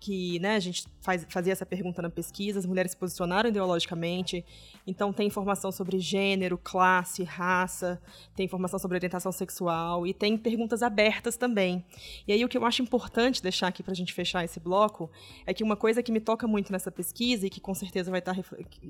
que 0.00 0.38
né, 0.40 0.56
a 0.56 0.58
gente 0.58 0.86
faz, 1.02 1.26
fazia 1.28 1.52
essa 1.52 1.66
pergunta 1.66 2.00
na 2.00 2.08
pesquisa, 2.08 2.58
as 2.58 2.64
mulheres 2.64 2.92
se 2.92 2.96
posicionaram 2.96 3.50
ideologicamente, 3.50 4.42
então 4.86 5.12
tem 5.12 5.26
informação 5.26 5.70
sobre 5.70 5.98
gênero, 5.98 6.56
classe, 6.56 7.22
raça, 7.22 8.00
tem 8.34 8.46
informação 8.46 8.78
sobre 8.78 8.96
orientação 8.96 9.30
sexual 9.30 10.06
e 10.06 10.14
tem 10.14 10.38
perguntas 10.38 10.82
abertas 10.82 11.36
também. 11.36 11.84
E 12.26 12.32
aí 12.32 12.42
o 12.42 12.48
que 12.48 12.56
eu 12.56 12.64
acho 12.64 12.80
importante 12.80 13.42
deixar 13.42 13.68
aqui 13.68 13.82
para 13.82 13.92
a 13.92 13.94
gente 13.94 14.14
fechar 14.14 14.42
esse 14.42 14.58
bloco 14.58 15.10
é 15.44 15.52
que 15.52 15.62
uma 15.62 15.76
coisa 15.76 16.02
que 16.02 16.10
me 16.10 16.20
toca 16.20 16.46
muito 16.46 16.72
nessa 16.72 16.90
pesquisa 16.90 17.46
e 17.46 17.50
que 17.50 17.60
com 17.60 17.74
certeza 17.74 18.10
vai 18.10 18.22
tá 18.22 18.34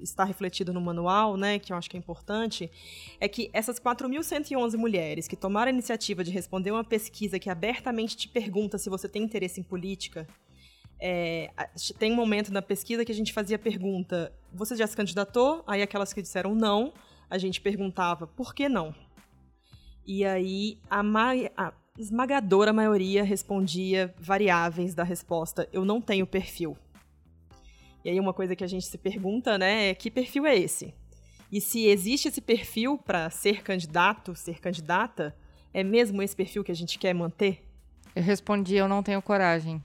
estar 0.00 0.24
refletido 0.24 0.72
no 0.72 0.80
manual, 0.80 1.36
né, 1.36 1.58
que 1.58 1.72
eu 1.72 1.76
acho 1.76 1.90
que 1.90 1.96
é 1.96 1.98
importante, 1.98 2.70
é 3.18 3.26
que 3.26 3.50
essas 3.52 3.80
4.111 3.80 4.76
mulheres 4.76 5.26
que 5.26 5.34
tomaram 5.34 5.70
a 5.70 5.74
iniciativa 5.74 6.22
de 6.22 6.30
responder 6.30 6.70
uma 6.70 6.84
pesquisa 6.84 7.36
que 7.36 7.50
abertamente 7.50 8.16
te 8.16 8.28
pergunta 8.28 8.78
se 8.78 8.88
você 8.88 9.08
tem 9.08 9.24
interesse 9.24 9.58
em 9.58 9.64
política, 9.64 10.28
é, 11.01 11.51
tem 11.98 12.12
um 12.12 12.16
momento 12.16 12.53
na 12.53 12.61
pesquisa 12.61 13.05
que 13.05 13.12
a 13.12 13.14
gente 13.14 13.32
fazia 13.32 13.57
a 13.57 13.59
pergunta: 13.59 14.32
você 14.53 14.76
já 14.76 14.86
se 14.86 14.96
candidatou? 14.96 15.64
Aí 15.66 15.80
aquelas 15.80 16.12
que 16.12 16.20
disseram 16.20 16.55
não, 16.55 16.92
a 17.28 17.38
gente 17.38 17.61
perguntava 17.61 18.26
por 18.26 18.55
que 18.55 18.68
não? 18.68 18.94
E 20.07 20.24
aí 20.24 20.78
a, 20.90 21.03
ma 21.03 21.32
a 21.57 21.72
esmagadora 21.98 22.72
maioria 22.72 23.24
respondia 23.24 24.14
variáveis 24.18 24.94
da 24.94 25.03
resposta: 25.03 25.68
eu 25.72 25.84
não 25.84 26.01
tenho 26.01 26.26
perfil. 26.26 26.76
E 28.05 28.11
aí 28.11 28.20
uma 28.20 28.34
coisa 28.34 28.55
que 28.55 28.64
a 28.64 28.66
gente 28.66 28.86
se 28.86 28.98
pergunta, 28.98 29.59
né, 29.59 29.90
é 29.90 29.94
que 29.94 30.11
perfil 30.11 30.46
é 30.46 30.57
esse? 30.57 30.94
E 31.53 31.61
se 31.61 31.86
existe 31.86 32.28
esse 32.28 32.40
perfil 32.40 32.96
para 32.96 33.28
ser 33.28 33.62
candidato, 33.62 34.34
ser 34.34 34.61
candidata, 34.61 35.34
é 35.72 35.82
mesmo 35.82 36.22
esse 36.22 36.34
perfil 36.34 36.62
que 36.62 36.72
a 36.72 36.76
gente 36.76 36.98
quer 36.98 37.14
manter? 37.14 37.64
Eu 38.14 38.22
respondi: 38.22 38.76
eu 38.76 38.88
não 38.88 39.03
tenho 39.03 39.22
coragem. 39.22 39.82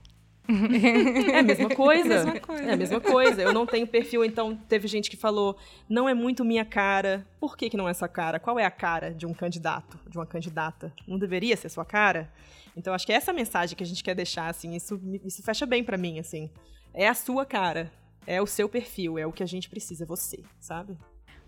É 1.32 1.40
a 1.40 1.42
mesma 1.42 1.68
coisa. 1.70 2.14
É 2.14 2.18
a 2.18 2.24
mesma 2.24 2.40
coisa. 2.40 2.62
É 2.62 2.72
a 2.72 2.76
mesma 2.76 3.00
coisa. 3.00 3.42
Eu 3.42 3.52
não 3.52 3.66
tenho 3.66 3.86
perfil, 3.86 4.24
então 4.24 4.56
teve 4.68 4.88
gente 4.88 5.10
que 5.10 5.16
falou, 5.16 5.56
não 5.88 6.08
é 6.08 6.14
muito 6.14 6.44
minha 6.44 6.64
cara. 6.64 7.26
Por 7.40 7.56
que, 7.56 7.70
que 7.70 7.76
não 7.76 7.88
é 7.88 7.94
sua 7.94 8.08
cara? 8.08 8.38
Qual 8.38 8.58
é 8.58 8.64
a 8.64 8.70
cara 8.70 9.12
de 9.12 9.26
um 9.26 9.34
candidato, 9.34 9.98
de 10.08 10.16
uma 10.16 10.26
candidata? 10.26 10.92
Não 11.06 11.18
deveria 11.18 11.56
ser 11.56 11.68
sua 11.68 11.84
cara? 11.84 12.30
Então 12.76 12.92
acho 12.92 13.06
que 13.06 13.12
é 13.12 13.16
essa 13.16 13.32
mensagem 13.32 13.76
que 13.76 13.82
a 13.82 13.86
gente 13.86 14.04
quer 14.04 14.14
deixar, 14.14 14.48
assim, 14.48 14.74
isso, 14.74 15.00
isso 15.24 15.42
fecha 15.42 15.64
bem 15.64 15.82
para 15.82 15.96
mim, 15.96 16.18
assim. 16.18 16.50
É 16.92 17.08
a 17.08 17.14
sua 17.14 17.46
cara, 17.46 17.90
é 18.26 18.40
o 18.40 18.46
seu 18.46 18.68
perfil, 18.68 19.18
é 19.18 19.26
o 19.26 19.32
que 19.32 19.42
a 19.42 19.46
gente 19.46 19.68
precisa, 19.68 20.04
você, 20.04 20.42
sabe? 20.60 20.96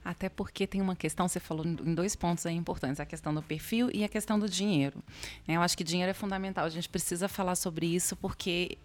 Até 0.05 0.29
porque 0.29 0.67
tem 0.67 0.81
uma 0.81 0.97
questão, 0.97 1.29
você 1.29 1.41
falou 1.41 1.67
em 1.67 1.95
dois 1.95 2.17
pontos 2.17 2.47
aí 2.47 2.55
importantes, 2.55 3.01
a 3.01 3.07
questão 3.07 3.35
do 3.35 3.43
perfil 3.43 3.91
e 3.93 4.05
a 4.05 4.09
questão 4.09 4.39
do 4.39 4.49
dinheiro. 4.49 5.03
Né? 5.47 5.57
Eu 5.57 5.63
acho 5.63 5.77
que 5.77 5.85
dinheiro 5.85 6.11
é 6.11 6.15
fundamental, 6.15 6.65
a 6.65 6.71
gente 6.71 6.89
precisa 6.89 7.29
falar 7.29 7.57
sobre 7.57 7.87
isso, 7.87 8.17
porque 8.17 8.79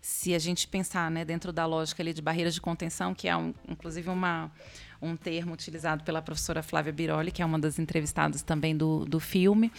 se 0.00 0.34
a 0.34 0.38
gente 0.38 0.68
pensar 0.68 1.10
né, 1.10 1.24
dentro 1.24 1.52
da 1.52 1.66
lógica 1.66 2.02
ali 2.02 2.12
de 2.12 2.22
barreiras 2.22 2.54
de 2.54 2.60
contenção, 2.60 3.14
que 3.14 3.28
é 3.28 3.36
um, 3.36 3.52
inclusive 3.68 4.08
uma, 4.08 4.50
um 5.00 5.16
termo 5.16 5.52
utilizado 5.52 6.04
pela 6.04 6.20
professora 6.20 6.62
Flávia 6.62 6.92
Biroli, 6.92 7.30
que 7.30 7.42
é 7.42 7.44
uma 7.44 7.58
das 7.58 7.78
entrevistadas 7.78 8.42
também 8.42 8.76
do, 8.76 9.04
do 9.04 9.20
filme, 9.20 9.72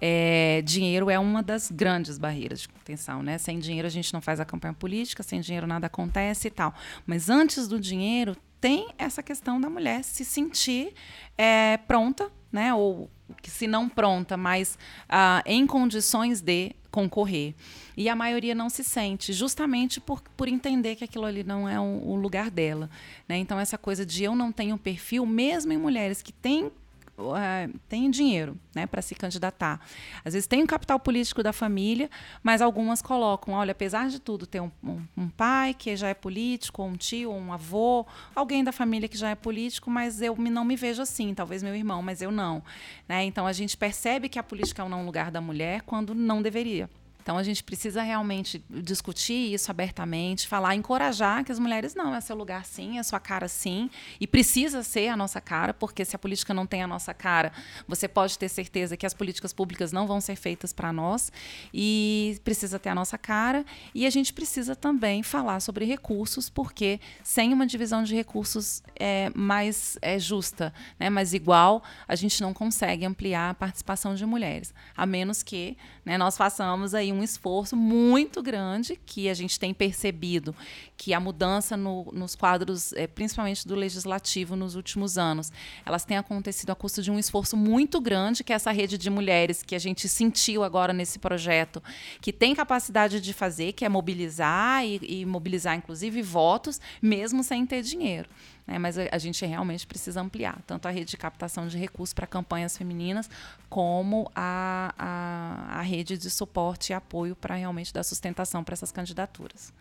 é, 0.00 0.62
dinheiro 0.62 1.10
é 1.10 1.18
uma 1.18 1.42
das 1.42 1.70
grandes 1.70 2.18
barreiras 2.18 2.60
de 2.60 2.68
contenção. 2.68 3.22
Né? 3.22 3.38
Sem 3.38 3.58
dinheiro 3.58 3.86
a 3.86 3.90
gente 3.90 4.12
não 4.12 4.20
faz 4.20 4.40
a 4.40 4.44
campanha 4.44 4.74
política, 4.74 5.22
sem 5.22 5.40
dinheiro 5.40 5.66
nada 5.66 5.86
acontece 5.86 6.48
e 6.48 6.50
tal. 6.50 6.74
Mas 7.06 7.28
antes 7.28 7.68
do 7.68 7.80
dinheiro 7.80 8.36
tem 8.64 8.88
essa 8.96 9.22
questão 9.22 9.60
da 9.60 9.68
mulher 9.68 10.02
se 10.02 10.24
sentir 10.24 10.94
é, 11.36 11.76
pronta, 11.86 12.32
né? 12.50 12.72
Ou 12.72 13.10
se 13.42 13.66
não 13.66 13.90
pronta, 13.90 14.38
mas 14.38 14.78
ah, 15.06 15.42
em 15.44 15.66
condições 15.66 16.40
de 16.40 16.74
concorrer. 16.90 17.54
E 17.94 18.08
a 18.08 18.16
maioria 18.16 18.54
não 18.54 18.70
se 18.70 18.82
sente, 18.82 19.34
justamente 19.34 20.00
por, 20.00 20.22
por 20.34 20.48
entender 20.48 20.96
que 20.96 21.04
aquilo 21.04 21.26
ali 21.26 21.44
não 21.44 21.68
é 21.68 21.78
o, 21.78 22.08
o 22.08 22.16
lugar 22.16 22.50
dela. 22.50 22.88
Né? 23.28 23.36
Então, 23.36 23.60
essa 23.60 23.76
coisa 23.76 24.06
de 24.06 24.24
eu 24.24 24.34
não 24.34 24.50
tenho 24.50 24.78
perfil, 24.78 25.26
mesmo 25.26 25.70
em 25.70 25.76
mulheres 25.76 26.22
que 26.22 26.32
têm 26.32 26.72
uh, 27.18 27.78
tem 27.88 28.10
dinheiro 28.10 28.58
né, 28.74 28.86
para 28.86 29.02
se 29.02 29.14
candidatar. 29.14 29.80
Às 30.24 30.34
vezes 30.34 30.46
tem 30.46 30.62
o 30.62 30.66
capital 30.66 30.98
político 30.98 31.42
da 31.42 31.52
família, 31.52 32.10
mas 32.42 32.60
algumas 32.60 33.00
colocam, 33.00 33.54
olha, 33.54 33.72
apesar 33.72 34.08
de 34.08 34.18
tudo, 34.18 34.46
ter 34.46 34.60
um, 34.60 34.70
um, 34.82 35.02
um 35.16 35.28
pai 35.28 35.74
que 35.74 35.96
já 35.96 36.08
é 36.08 36.14
político, 36.14 36.82
ou 36.82 36.88
um 36.88 36.96
tio, 36.96 37.30
ou 37.30 37.38
um 37.38 37.52
avô, 37.52 38.06
alguém 38.34 38.64
da 38.64 38.72
família 38.72 39.08
que 39.08 39.16
já 39.16 39.30
é 39.30 39.34
político, 39.34 39.90
mas 39.90 40.20
eu 40.20 40.36
não 40.36 40.64
me 40.64 40.76
vejo 40.76 41.02
assim, 41.02 41.34
talvez 41.34 41.62
meu 41.62 41.74
irmão, 41.74 42.02
mas 42.02 42.20
eu 42.22 42.30
não. 42.30 42.62
Né? 43.08 43.24
Então 43.24 43.46
a 43.46 43.52
gente 43.52 43.76
percebe 43.76 44.28
que 44.28 44.38
a 44.38 44.42
política 44.42 44.82
é 44.82 44.84
um 44.84 45.06
lugar 45.06 45.30
da 45.30 45.40
mulher 45.40 45.82
quando 45.82 46.14
não 46.14 46.42
deveria. 46.42 46.88
Então 47.24 47.38
a 47.38 47.42
gente 47.42 47.64
precisa 47.64 48.02
realmente 48.02 48.62
discutir 48.68 49.54
isso 49.54 49.70
abertamente, 49.70 50.46
falar, 50.46 50.74
encorajar 50.74 51.42
que 51.42 51.50
as 51.50 51.58
mulheres 51.58 51.94
não, 51.94 52.14
é 52.14 52.20
seu 52.20 52.36
lugar 52.36 52.66
sim, 52.66 52.98
é 52.98 53.02
sua 53.02 53.18
cara 53.18 53.48
sim, 53.48 53.88
e 54.20 54.26
precisa 54.26 54.82
ser 54.82 55.08
a 55.08 55.16
nossa 55.16 55.40
cara, 55.40 55.72
porque 55.72 56.04
se 56.04 56.14
a 56.14 56.18
política 56.18 56.52
não 56.52 56.66
tem 56.66 56.82
a 56.82 56.86
nossa 56.86 57.14
cara, 57.14 57.50
você 57.88 58.06
pode 58.06 58.38
ter 58.38 58.50
certeza 58.50 58.94
que 58.94 59.06
as 59.06 59.14
políticas 59.14 59.54
públicas 59.54 59.90
não 59.90 60.06
vão 60.06 60.20
ser 60.20 60.36
feitas 60.36 60.70
para 60.70 60.92
nós 60.92 61.32
e 61.72 62.38
precisa 62.44 62.78
ter 62.78 62.90
a 62.90 62.94
nossa 62.94 63.16
cara, 63.16 63.64
e 63.94 64.04
a 64.04 64.10
gente 64.10 64.30
precisa 64.30 64.76
também 64.76 65.22
falar 65.22 65.60
sobre 65.60 65.86
recursos, 65.86 66.50
porque 66.50 67.00
sem 67.22 67.54
uma 67.54 67.66
divisão 67.66 68.02
de 68.02 68.14
recursos 68.14 68.82
é, 68.96 69.30
mais 69.34 69.96
é, 70.02 70.18
justa, 70.18 70.74
né, 71.00 71.08
mais 71.08 71.32
igual, 71.32 71.82
a 72.06 72.14
gente 72.14 72.42
não 72.42 72.52
consegue 72.52 73.06
ampliar 73.06 73.48
a 73.48 73.54
participação 73.54 74.14
de 74.14 74.26
mulheres, 74.26 74.74
a 74.94 75.06
menos 75.06 75.42
que 75.42 75.78
né, 76.04 76.18
nós 76.18 76.36
façamos 76.36 76.92
aí 76.94 77.13
um 77.14 77.22
esforço 77.22 77.76
muito 77.76 78.42
grande 78.42 78.98
que 79.06 79.28
a 79.28 79.34
gente 79.34 79.58
tem 79.58 79.72
percebido 79.72 80.54
que 80.96 81.12
a 81.14 81.20
mudança 81.20 81.76
no, 81.76 82.10
nos 82.12 82.34
quadros, 82.34 82.92
é, 82.92 83.06
principalmente 83.06 83.66
do 83.66 83.74
legislativo, 83.74 84.56
nos 84.56 84.74
últimos 84.74 85.16
anos, 85.18 85.52
elas 85.84 86.04
têm 86.04 86.16
acontecido 86.16 86.70
a 86.70 86.74
custo 86.74 87.02
de 87.02 87.10
um 87.10 87.18
esforço 87.18 87.56
muito 87.56 88.00
grande 88.00 88.44
que 88.44 88.52
essa 88.52 88.70
rede 88.70 88.98
de 88.98 89.10
mulheres 89.10 89.62
que 89.62 89.74
a 89.74 89.78
gente 89.78 90.08
sentiu 90.08 90.62
agora 90.62 90.92
nesse 90.92 91.18
projeto, 91.18 91.82
que 92.20 92.32
tem 92.32 92.54
capacidade 92.54 93.20
de 93.20 93.32
fazer, 93.32 93.72
que 93.72 93.84
é 93.84 93.88
mobilizar 93.88 94.84
e, 94.84 95.00
e 95.02 95.26
mobilizar, 95.26 95.76
inclusive, 95.76 96.22
votos, 96.22 96.80
mesmo 97.00 97.42
sem 97.42 97.66
ter 97.66 97.82
dinheiro. 97.82 98.28
Né? 98.66 98.78
Mas 98.78 98.96
a, 98.98 99.18
gente 99.18 99.44
realmente 99.44 99.86
precisa 99.86 100.20
ampliar 100.20 100.60
tanto 100.66 100.88
a 100.88 100.90
rede 100.90 101.10
de 101.10 101.16
captação 101.16 101.66
de 101.66 101.76
recursos 101.76 102.14
para 102.14 102.26
campanhas 102.26 102.76
femininas, 102.76 103.28
como 103.68 104.30
a, 104.34 104.94
a, 104.98 105.78
a 105.80 105.82
rede 105.82 106.16
de 106.16 106.30
suporte 106.30 106.90
e 106.90 106.94
apoio 106.94 107.36
para 107.36 107.54
realmente 107.54 107.92
dar 107.92 108.02
sustentação 108.02 108.64
para 108.64 108.72
essas 108.72 108.90
candidaturas. 108.90 109.72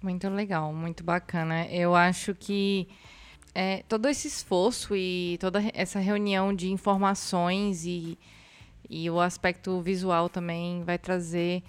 Muito 0.00 0.28
legal, 0.28 0.72
muito 0.72 1.02
bacana. 1.02 1.66
Eu 1.66 1.94
acho 1.94 2.34
que 2.34 2.88
é, 3.54 3.82
todo 3.88 4.06
esse 4.06 4.28
esforço 4.28 4.94
e 4.94 5.36
toda 5.40 5.60
essa 5.74 5.98
reunião 5.98 6.54
de 6.54 6.70
informações 6.70 7.84
e, 7.84 8.16
e 8.88 9.10
o 9.10 9.20
aspecto 9.20 9.80
visual 9.80 10.28
também 10.28 10.84
vai 10.84 10.98
trazer. 10.98 11.64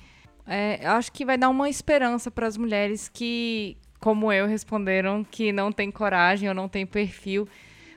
É, 0.46 0.86
eu 0.86 0.92
acho 0.92 1.12
que 1.12 1.26
vai 1.26 1.38
dar 1.38 1.50
uma 1.50 1.68
esperança 1.70 2.30
para 2.30 2.46
as 2.46 2.58
mulheres 2.58 3.10
que 3.10 3.76
como 4.00 4.32
eu, 4.32 4.48
responderam 4.48 5.24
que 5.24 5.52
não 5.52 5.72
tem 5.72 5.92
coragem 5.92 6.48
ou 6.48 6.56
não 6.56 6.70
tem 6.70 6.86
perfil. 6.86 7.48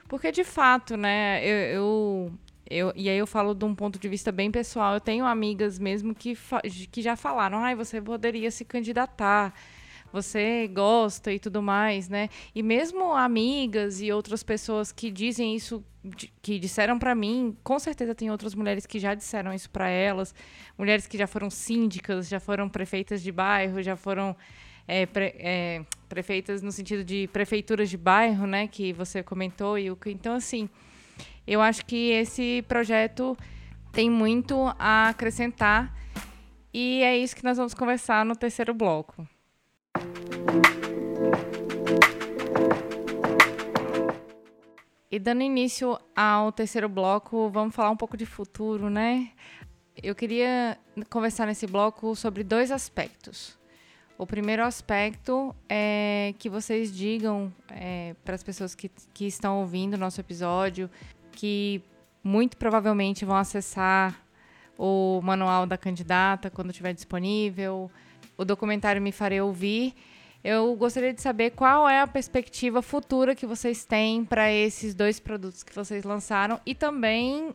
Porque, 0.09 0.31
de 0.33 0.45
fato, 0.45 0.97
né, 0.97 1.41
eu, 1.43 1.57
eu, 1.57 2.33
eu, 2.69 2.93
E 2.95 3.09
aí 3.09 3.17
eu 3.17 3.27
falo 3.27 3.55
de 3.55 3.65
um 3.65 3.75
ponto 3.75 3.99
de 3.99 4.09
vista 4.09 4.31
bem 4.33 4.51
pessoal. 4.51 4.95
Eu 4.95 5.01
tenho 5.01 5.25
amigas 5.25 5.79
mesmo 5.79 6.15
que, 6.15 6.37
que 6.91 7.01
já 7.01 7.17
falaram: 7.17 7.59
ai, 7.59 7.75
você 7.75 8.01
poderia 8.01 8.51
se 8.51 8.65
candidatar. 8.65 9.55
Você 10.13 10.69
gosta 10.69 11.33
e 11.33 11.39
tudo 11.39 11.63
mais, 11.63 12.09
né? 12.11 12.29
E 12.55 12.63
mesmo 12.63 13.15
amigas 13.15 14.03
e 14.03 14.13
outras 14.13 14.43
pessoas 14.43 14.93
que 14.93 15.11
dizem 15.11 15.57
isso, 15.57 15.83
que 16.43 16.59
disseram 16.59 16.99
para 16.99 17.15
mim, 17.15 17.57
com 17.65 17.79
certeza 17.79 18.15
tem 18.15 18.31
outras 18.31 18.55
mulheres 18.55 18.85
que 18.85 18.99
já 18.99 19.15
disseram 19.15 19.55
isso 19.55 19.71
para 19.71 19.89
elas, 19.89 20.35
mulheres 20.77 21.07
que 21.07 21.17
já 21.17 21.27
foram 21.27 21.49
síndicas, 21.49 22.29
já 22.29 22.39
foram 22.39 22.69
prefeitas 22.69 23.23
de 23.23 23.33
bairro, 23.33 23.83
já 23.83 23.97
foram 23.97 24.37
é, 24.87 25.07
pre, 25.07 25.35
é, 25.39 25.85
prefeitas 26.09 26.63
no 26.63 26.73
sentido 26.73 27.05
de 27.05 27.29
prefeituras 27.33 27.89
de 27.89 27.97
bairro, 27.97 28.47
né, 28.47 28.67
que 28.67 28.93
você 28.93 29.23
comentou, 29.23 29.79
e 29.79 29.91
então 30.07 30.35
assim, 30.35 30.69
eu 31.47 31.61
acho 31.61 31.85
que 31.85 32.11
esse 32.11 32.65
projeto 32.69 33.37
tem 33.93 34.09
muito 34.09 34.73
a 34.79 35.09
acrescentar 35.09 35.95
e 36.73 37.03
é 37.03 37.17
isso 37.17 37.37
que 37.37 37.45
nós 37.45 37.59
vamos 37.59 37.75
conversar 37.75 38.25
no 38.25 38.35
terceiro 38.35 38.73
bloco. 38.73 39.27
E 45.11 45.19
dando 45.19 45.43
início 45.43 45.99
ao 46.17 46.51
terceiro 46.51 46.89
bloco, 46.89 47.51
vamos 47.51 47.75
falar 47.75 47.91
um 47.91 47.97
pouco 47.97 48.17
de 48.17 48.25
futuro, 48.25 48.89
né? 48.89 49.31
Eu 50.03 50.15
queria 50.15 50.79
conversar 51.11 51.47
nesse 51.47 51.67
bloco 51.67 52.17
sobre 52.17 52.43
dois 52.43 52.71
aspectos. 52.71 53.61
O 54.23 54.27
primeiro 54.27 54.63
aspecto 54.63 55.53
é 55.69 56.33
que 56.39 56.49
vocês 56.49 56.97
digam 56.97 57.53
é, 57.69 58.15
para 58.25 58.37
as 58.37 58.43
pessoas 58.45 58.73
que, 58.73 58.89
que 59.13 59.27
estão 59.27 59.59
ouvindo 59.59 59.95
o 59.95 59.99
nosso 59.99 60.21
episódio 60.21 60.89
que 61.33 61.83
muito 62.23 62.57
provavelmente 62.57 63.25
vão 63.25 63.35
acessar 63.35 64.25
o 64.79 65.21
manual 65.25 65.67
da 65.67 65.77
candidata 65.77 66.51
quando 66.51 66.71
estiver 66.71 66.93
disponível, 66.93 67.91
o 68.39 68.45
documentário 68.45 69.03
Me 69.03 69.11
Farei 69.11 69.41
Ouvir. 69.41 69.93
Eu 70.45 70.73
gostaria 70.77 71.13
de 71.13 71.21
saber 71.21 71.51
qual 71.51 71.89
é 71.89 72.01
a 72.01 72.07
perspectiva 72.07 72.81
futura 72.81 73.35
que 73.35 73.45
vocês 73.45 73.85
têm 73.85 74.25
para 74.25 74.53
esses 74.53 74.95
dois 74.95 75.19
produtos 75.19 75.65
que 75.65 75.75
vocês 75.75 76.05
lançaram 76.05 76.61
e 76.65 76.77
também 76.77 77.53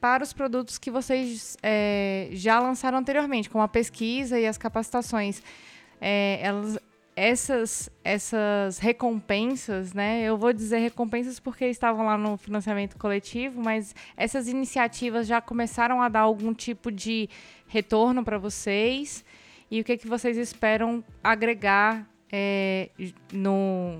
para 0.00 0.24
os 0.24 0.32
produtos 0.32 0.78
que 0.78 0.90
vocês 0.90 1.56
é, 1.62 2.28
já 2.32 2.58
lançaram 2.58 2.98
anteriormente, 2.98 3.48
como 3.48 3.62
a 3.62 3.68
pesquisa 3.68 4.36
e 4.36 4.48
as 4.48 4.58
capacitações 4.58 5.40
é, 6.00 6.38
elas, 6.42 6.78
essas, 7.16 7.90
essas 8.04 8.78
recompensas, 8.78 9.92
né? 9.92 10.22
Eu 10.22 10.36
vou 10.36 10.52
dizer 10.52 10.78
recompensas 10.78 11.40
porque 11.40 11.66
estavam 11.66 12.06
lá 12.06 12.16
no 12.16 12.36
financiamento 12.36 12.96
coletivo, 12.96 13.60
mas 13.60 13.94
essas 14.16 14.46
iniciativas 14.46 15.26
já 15.26 15.40
começaram 15.40 16.00
a 16.00 16.08
dar 16.08 16.20
algum 16.20 16.54
tipo 16.54 16.92
de 16.92 17.28
retorno 17.66 18.24
para 18.24 18.38
vocês? 18.38 19.24
E 19.70 19.80
o 19.80 19.84
que, 19.84 19.96
que 19.96 20.06
vocês 20.06 20.36
esperam 20.36 21.04
agregar 21.22 22.08
é, 22.30 22.90
no, 23.32 23.98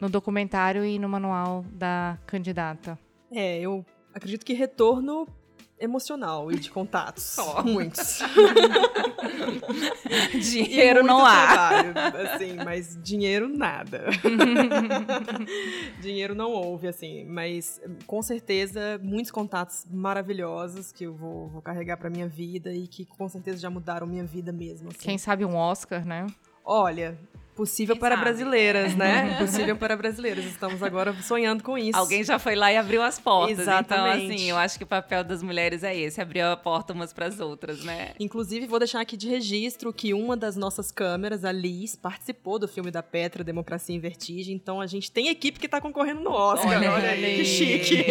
no 0.00 0.08
documentário 0.08 0.84
e 0.84 0.98
no 0.98 1.08
manual 1.08 1.64
da 1.72 2.18
candidata? 2.26 2.98
É, 3.30 3.60
eu 3.60 3.86
acredito 4.12 4.44
que 4.44 4.52
retorno 4.52 5.28
emocional 5.80 6.50
e 6.50 6.58
de 6.58 6.70
contatos. 6.70 7.36
Oh. 7.48 7.62
Muitos. 7.62 8.18
dinheiro 10.40 11.02
não 11.02 11.24
há. 11.24 11.82
Trabalho, 11.82 12.28
assim, 12.28 12.56
mas 12.64 12.98
dinheiro 13.02 13.48
nada. 13.48 14.06
dinheiro 16.00 16.34
não 16.34 16.52
houve, 16.52 16.88
assim, 16.88 17.24
mas 17.24 17.80
com 18.06 18.22
certeza 18.22 19.00
muitos 19.02 19.30
contatos 19.30 19.84
maravilhosos 19.90 20.92
que 20.92 21.04
eu 21.04 21.14
vou, 21.14 21.48
vou 21.48 21.62
carregar 21.62 21.96
para 21.96 22.10
minha 22.10 22.28
vida 22.28 22.72
e 22.72 22.86
que 22.86 23.04
com 23.04 23.28
certeza 23.28 23.58
já 23.58 23.70
mudaram 23.70 24.06
minha 24.06 24.24
vida 24.24 24.52
mesmo. 24.52 24.88
Assim. 24.88 24.98
Quem 24.98 25.18
sabe 25.18 25.44
um 25.44 25.56
Oscar, 25.56 26.04
né? 26.04 26.26
Olha, 26.64 27.18
Possível 27.58 27.96
Quem 27.96 28.00
para 28.00 28.14
sabe? 28.14 28.24
brasileiras, 28.28 28.94
né? 28.94 29.34
Possível 29.42 29.76
para 29.76 29.96
brasileiras. 29.96 30.44
Estamos 30.44 30.80
agora 30.80 31.12
sonhando 31.20 31.64
com 31.64 31.76
isso. 31.76 31.98
Alguém 31.98 32.22
já 32.22 32.38
foi 32.38 32.54
lá 32.54 32.72
e 32.72 32.76
abriu 32.76 33.02
as 33.02 33.18
portas. 33.18 33.58
Exatamente. 33.58 34.26
Então, 34.26 34.36
assim, 34.36 34.48
eu 34.48 34.56
acho 34.56 34.78
que 34.78 34.84
o 34.84 34.86
papel 34.86 35.24
das 35.24 35.42
mulheres 35.42 35.82
é 35.82 35.92
esse, 35.92 36.20
abrir 36.20 36.42
a 36.42 36.56
porta 36.56 36.92
umas 36.92 37.12
para 37.12 37.26
as 37.26 37.40
outras, 37.40 37.82
né? 37.82 38.12
Inclusive, 38.20 38.64
vou 38.68 38.78
deixar 38.78 39.00
aqui 39.00 39.16
de 39.16 39.28
registro 39.28 39.92
que 39.92 40.14
uma 40.14 40.36
das 40.36 40.54
nossas 40.54 40.92
câmeras, 40.92 41.44
a 41.44 41.50
Liz, 41.50 41.96
participou 41.96 42.60
do 42.60 42.68
filme 42.68 42.92
da 42.92 43.02
Petra, 43.02 43.42
Democracia 43.42 43.92
em 43.92 43.98
Vertigem. 43.98 44.54
Então, 44.54 44.80
a 44.80 44.86
gente 44.86 45.10
tem 45.10 45.26
equipe 45.26 45.58
que 45.58 45.66
está 45.66 45.80
concorrendo 45.80 46.20
no 46.20 46.30
Oscar. 46.30 46.68
Olha, 46.70 47.10
aí, 47.10 47.38
que 47.38 47.44
chique. 47.44 48.04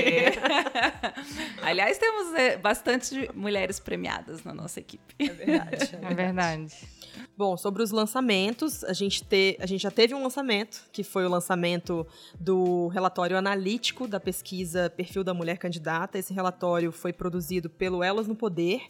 Aliás, 1.63 1.97
temos 1.97 2.33
é, 2.33 2.57
bastante 2.57 3.29
mulheres 3.33 3.79
premiadas 3.79 4.43
na 4.43 4.53
nossa 4.53 4.81
equipe. 4.81 5.15
É 5.17 5.29
verdade. 5.29 5.97
É 6.01 6.13
verdade. 6.13 6.97
Bom, 7.37 7.55
sobre 7.55 7.83
os 7.83 7.91
lançamentos, 7.91 8.83
a 8.83 8.93
gente, 8.93 9.23
te, 9.38 9.57
a 9.59 9.67
gente 9.67 9.81
já 9.81 9.91
teve 9.91 10.15
um 10.15 10.23
lançamento, 10.23 10.88
que 10.91 11.03
foi 11.03 11.25
o 11.25 11.29
lançamento 11.29 12.07
do 12.39 12.88
relatório 12.88 13.38
analítico 13.38 14.07
da 14.07 14.19
pesquisa 14.19 14.89
Perfil 14.89 15.23
da 15.23 15.31
Mulher 15.33 15.57
Candidata. 15.57 16.17
Esse 16.17 16.33
relatório 16.33 16.91
foi 16.91 17.13
produzido 17.13 17.69
pelo 17.69 18.03
Elas 18.03 18.27
no 18.27 18.35
Poder, 18.35 18.81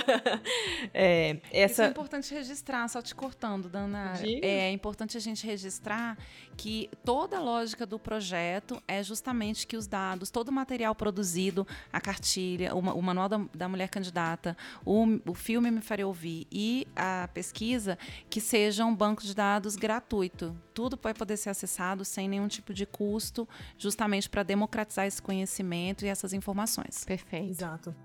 é, 0.93 1.39
essa... 1.51 1.73
Isso 1.73 1.81
é 1.81 1.87
importante 1.87 2.33
registrar, 2.33 2.87
só 2.87 3.01
te 3.01 3.15
cortando, 3.15 3.69
Dana. 3.69 4.13
Diga. 4.13 4.45
É 4.45 4.71
importante 4.71 5.17
a 5.17 5.19
gente 5.19 5.45
registrar 5.45 6.17
que 6.57 6.89
toda 7.05 7.37
a 7.37 7.41
lógica 7.41 7.85
do 7.85 7.97
projeto 7.97 8.81
é 8.87 9.01
justamente 9.01 9.65
que 9.65 9.77
os 9.77 9.87
dados, 9.87 10.29
todo 10.29 10.49
o 10.49 10.51
material 10.51 10.93
produzido, 10.93 11.65
a 11.91 12.01
cartilha, 12.01 12.75
o, 12.75 12.79
o 12.79 13.01
manual 13.01 13.29
da, 13.29 13.39
da, 13.55 13.69
mulher 13.69 13.89
candidata, 13.89 14.57
o, 14.85 15.05
o 15.25 15.33
filme 15.33 15.71
Me 15.71 15.81
Faria 15.81 16.05
Ouvir 16.05 16.47
e 16.51 16.85
a 16.95 17.29
pesquisa, 17.33 17.97
que 18.29 18.41
seja 18.41 18.85
um 18.85 18.95
banco 18.95 19.23
de 19.23 19.33
dados 19.33 19.75
gratuito. 19.75 20.55
Tudo 20.73 20.99
vai 21.01 21.13
poder 21.13 21.37
ser 21.39 21.49
acessado 21.49 22.05
sem 22.05 22.27
nenhum 22.27 22.47
tipo 22.47 22.73
de 22.73 22.85
custo, 22.85 23.47
justamente 23.77 24.29
para 24.29 24.43
democratizar 24.43 25.05
esse 25.05 25.21
conhecimento 25.21 26.05
e 26.05 26.07
essas 26.07 26.33
informações. 26.33 27.03
Perfeito. 27.05 27.49
Exato. 27.49 27.95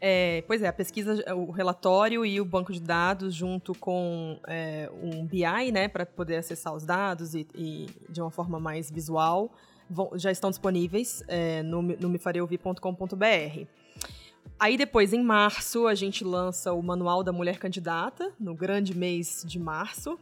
É, 0.00 0.42
pois 0.46 0.62
é, 0.62 0.68
a 0.68 0.72
pesquisa, 0.72 1.22
o 1.34 1.50
relatório 1.50 2.24
e 2.24 2.40
o 2.40 2.44
banco 2.44 2.72
de 2.72 2.80
dados, 2.80 3.34
junto 3.34 3.74
com 3.74 4.38
é, 4.46 4.90
um 5.02 5.26
BI, 5.26 5.72
né, 5.72 5.88
para 5.88 6.06
poder 6.06 6.36
acessar 6.36 6.74
os 6.74 6.84
dados 6.84 7.34
e, 7.34 7.46
e, 7.54 7.86
de 8.08 8.20
uma 8.20 8.30
forma 8.30 8.58
mais 8.58 8.90
visual, 8.90 9.52
vão, 9.90 10.10
já 10.14 10.30
estão 10.30 10.50
disponíveis 10.50 11.22
é, 11.28 11.62
no, 11.62 11.82
no 11.82 12.08
mefareouvir.com.br. 12.08 13.66
Aí 14.58 14.76
depois, 14.76 15.12
em 15.12 15.22
março, 15.22 15.86
a 15.86 15.94
gente 15.94 16.24
lança 16.24 16.72
o 16.72 16.82
Manual 16.82 17.22
da 17.22 17.32
Mulher 17.32 17.58
Candidata, 17.58 18.32
no 18.38 18.54
grande 18.54 18.96
mês 18.96 19.44
de 19.46 19.58
março 19.58 20.18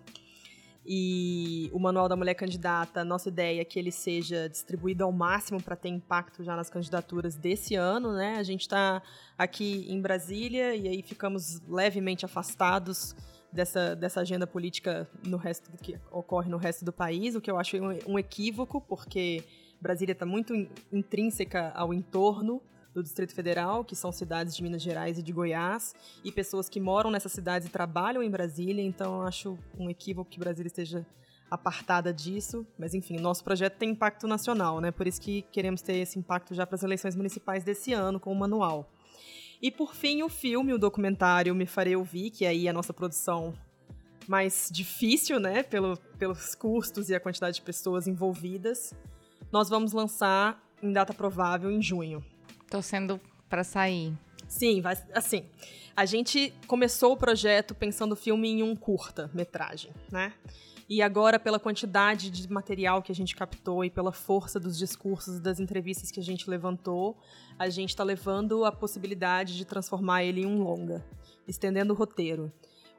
e 0.84 1.70
o 1.72 1.78
Manual 1.78 2.08
da 2.08 2.16
Mulher 2.16 2.34
Candidata, 2.34 3.04
nossa 3.04 3.28
ideia 3.28 3.60
é 3.60 3.64
que 3.64 3.78
ele 3.78 3.92
seja 3.92 4.48
distribuído 4.48 5.04
ao 5.04 5.12
máximo 5.12 5.62
para 5.62 5.76
ter 5.76 5.88
impacto 5.88 6.42
já 6.42 6.56
nas 6.56 6.68
candidaturas 6.68 7.36
desse 7.36 7.76
ano, 7.76 8.12
né? 8.12 8.36
A 8.36 8.42
gente 8.42 8.62
está 8.62 9.00
aqui 9.38 9.86
em 9.88 10.00
Brasília 10.00 10.74
e 10.74 10.88
aí 10.88 11.02
ficamos 11.02 11.60
levemente 11.68 12.24
afastados 12.24 13.14
dessa, 13.52 13.94
dessa 13.94 14.20
agenda 14.20 14.46
política 14.46 15.08
no 15.24 15.36
resto 15.36 15.70
do 15.70 15.78
que 15.78 15.96
ocorre 16.10 16.50
no 16.50 16.56
resto 16.56 16.84
do 16.84 16.92
país, 16.92 17.36
o 17.36 17.40
que 17.40 17.50
eu 17.50 17.58
acho 17.58 17.76
um, 17.76 17.98
um 18.08 18.18
equívoco, 18.18 18.80
porque 18.80 19.44
Brasília 19.80 20.14
está 20.14 20.26
muito 20.26 20.54
intrínseca 20.92 21.70
ao 21.76 21.94
entorno 21.94 22.60
do 22.94 23.02
Distrito 23.02 23.34
Federal, 23.34 23.84
que 23.84 23.96
são 23.96 24.12
cidades 24.12 24.54
de 24.54 24.62
Minas 24.62 24.82
Gerais 24.82 25.18
e 25.18 25.22
de 25.22 25.32
Goiás, 25.32 25.94
e 26.22 26.30
pessoas 26.30 26.68
que 26.68 26.80
moram 26.80 27.10
nessas 27.10 27.32
cidades 27.32 27.68
e 27.68 27.70
trabalham 27.70 28.22
em 28.22 28.30
Brasília, 28.30 28.82
então 28.82 29.22
acho 29.22 29.58
um 29.78 29.88
equívoco 29.88 30.30
que 30.30 30.38
Brasília 30.38 30.68
esteja 30.68 31.06
apartada 31.50 32.14
disso, 32.14 32.66
mas 32.78 32.94
enfim, 32.94 33.18
nosso 33.18 33.44
projeto 33.44 33.76
tem 33.76 33.90
impacto 33.90 34.26
nacional, 34.26 34.80
né? 34.80 34.90
Por 34.90 35.06
isso 35.06 35.20
que 35.20 35.42
queremos 35.52 35.82
ter 35.82 35.96
esse 35.96 36.18
impacto 36.18 36.54
já 36.54 36.66
para 36.66 36.76
as 36.76 36.82
eleições 36.82 37.14
municipais 37.14 37.62
desse 37.62 37.92
ano 37.92 38.18
com 38.18 38.32
o 38.32 38.34
manual. 38.34 38.90
E 39.60 39.70
por 39.70 39.94
fim, 39.94 40.22
o 40.22 40.28
filme, 40.30 40.72
o 40.72 40.78
documentário 40.78 41.54
Me 41.54 41.66
Farei 41.66 41.94
Ouvir, 41.94 42.30
que 42.30 42.46
aí 42.46 42.66
é 42.66 42.70
a 42.70 42.72
nossa 42.72 42.94
produção 42.94 43.52
mais 44.26 44.70
difícil, 44.72 45.38
né, 45.38 45.62
Pelo, 45.62 45.96
pelos 46.18 46.54
custos 46.54 47.10
e 47.10 47.14
a 47.14 47.20
quantidade 47.20 47.56
de 47.56 47.62
pessoas 47.62 48.06
envolvidas. 48.06 48.94
Nós 49.52 49.68
vamos 49.68 49.92
lançar 49.92 50.58
em 50.82 50.90
data 50.90 51.12
provável 51.12 51.70
em 51.70 51.82
junho. 51.82 52.24
Torcendo 52.72 53.20
para 53.50 53.62
sair. 53.62 54.14
Sim, 54.48 54.80
vai, 54.80 54.96
assim. 55.12 55.44
A 55.94 56.06
gente 56.06 56.54
começou 56.66 57.12
o 57.12 57.16
projeto 57.18 57.74
pensando 57.74 58.12
o 58.12 58.16
filme 58.16 58.48
em 58.48 58.62
um 58.62 58.74
curta-metragem, 58.74 59.92
né? 60.10 60.32
E 60.88 61.02
agora, 61.02 61.38
pela 61.38 61.60
quantidade 61.60 62.30
de 62.30 62.50
material 62.50 63.02
que 63.02 63.12
a 63.12 63.14
gente 63.14 63.36
captou 63.36 63.84
e 63.84 63.90
pela 63.90 64.10
força 64.10 64.58
dos 64.58 64.78
discursos 64.78 65.38
das 65.38 65.60
entrevistas 65.60 66.10
que 66.10 66.18
a 66.18 66.22
gente 66.22 66.48
levantou, 66.48 67.18
a 67.58 67.68
gente 67.68 67.90
está 67.90 68.02
levando 68.02 68.64
a 68.64 68.72
possibilidade 68.72 69.54
de 69.54 69.66
transformar 69.66 70.24
ele 70.24 70.40
em 70.40 70.46
um 70.46 70.62
longa, 70.62 71.04
estendendo 71.46 71.92
o 71.92 71.96
roteiro. 71.96 72.50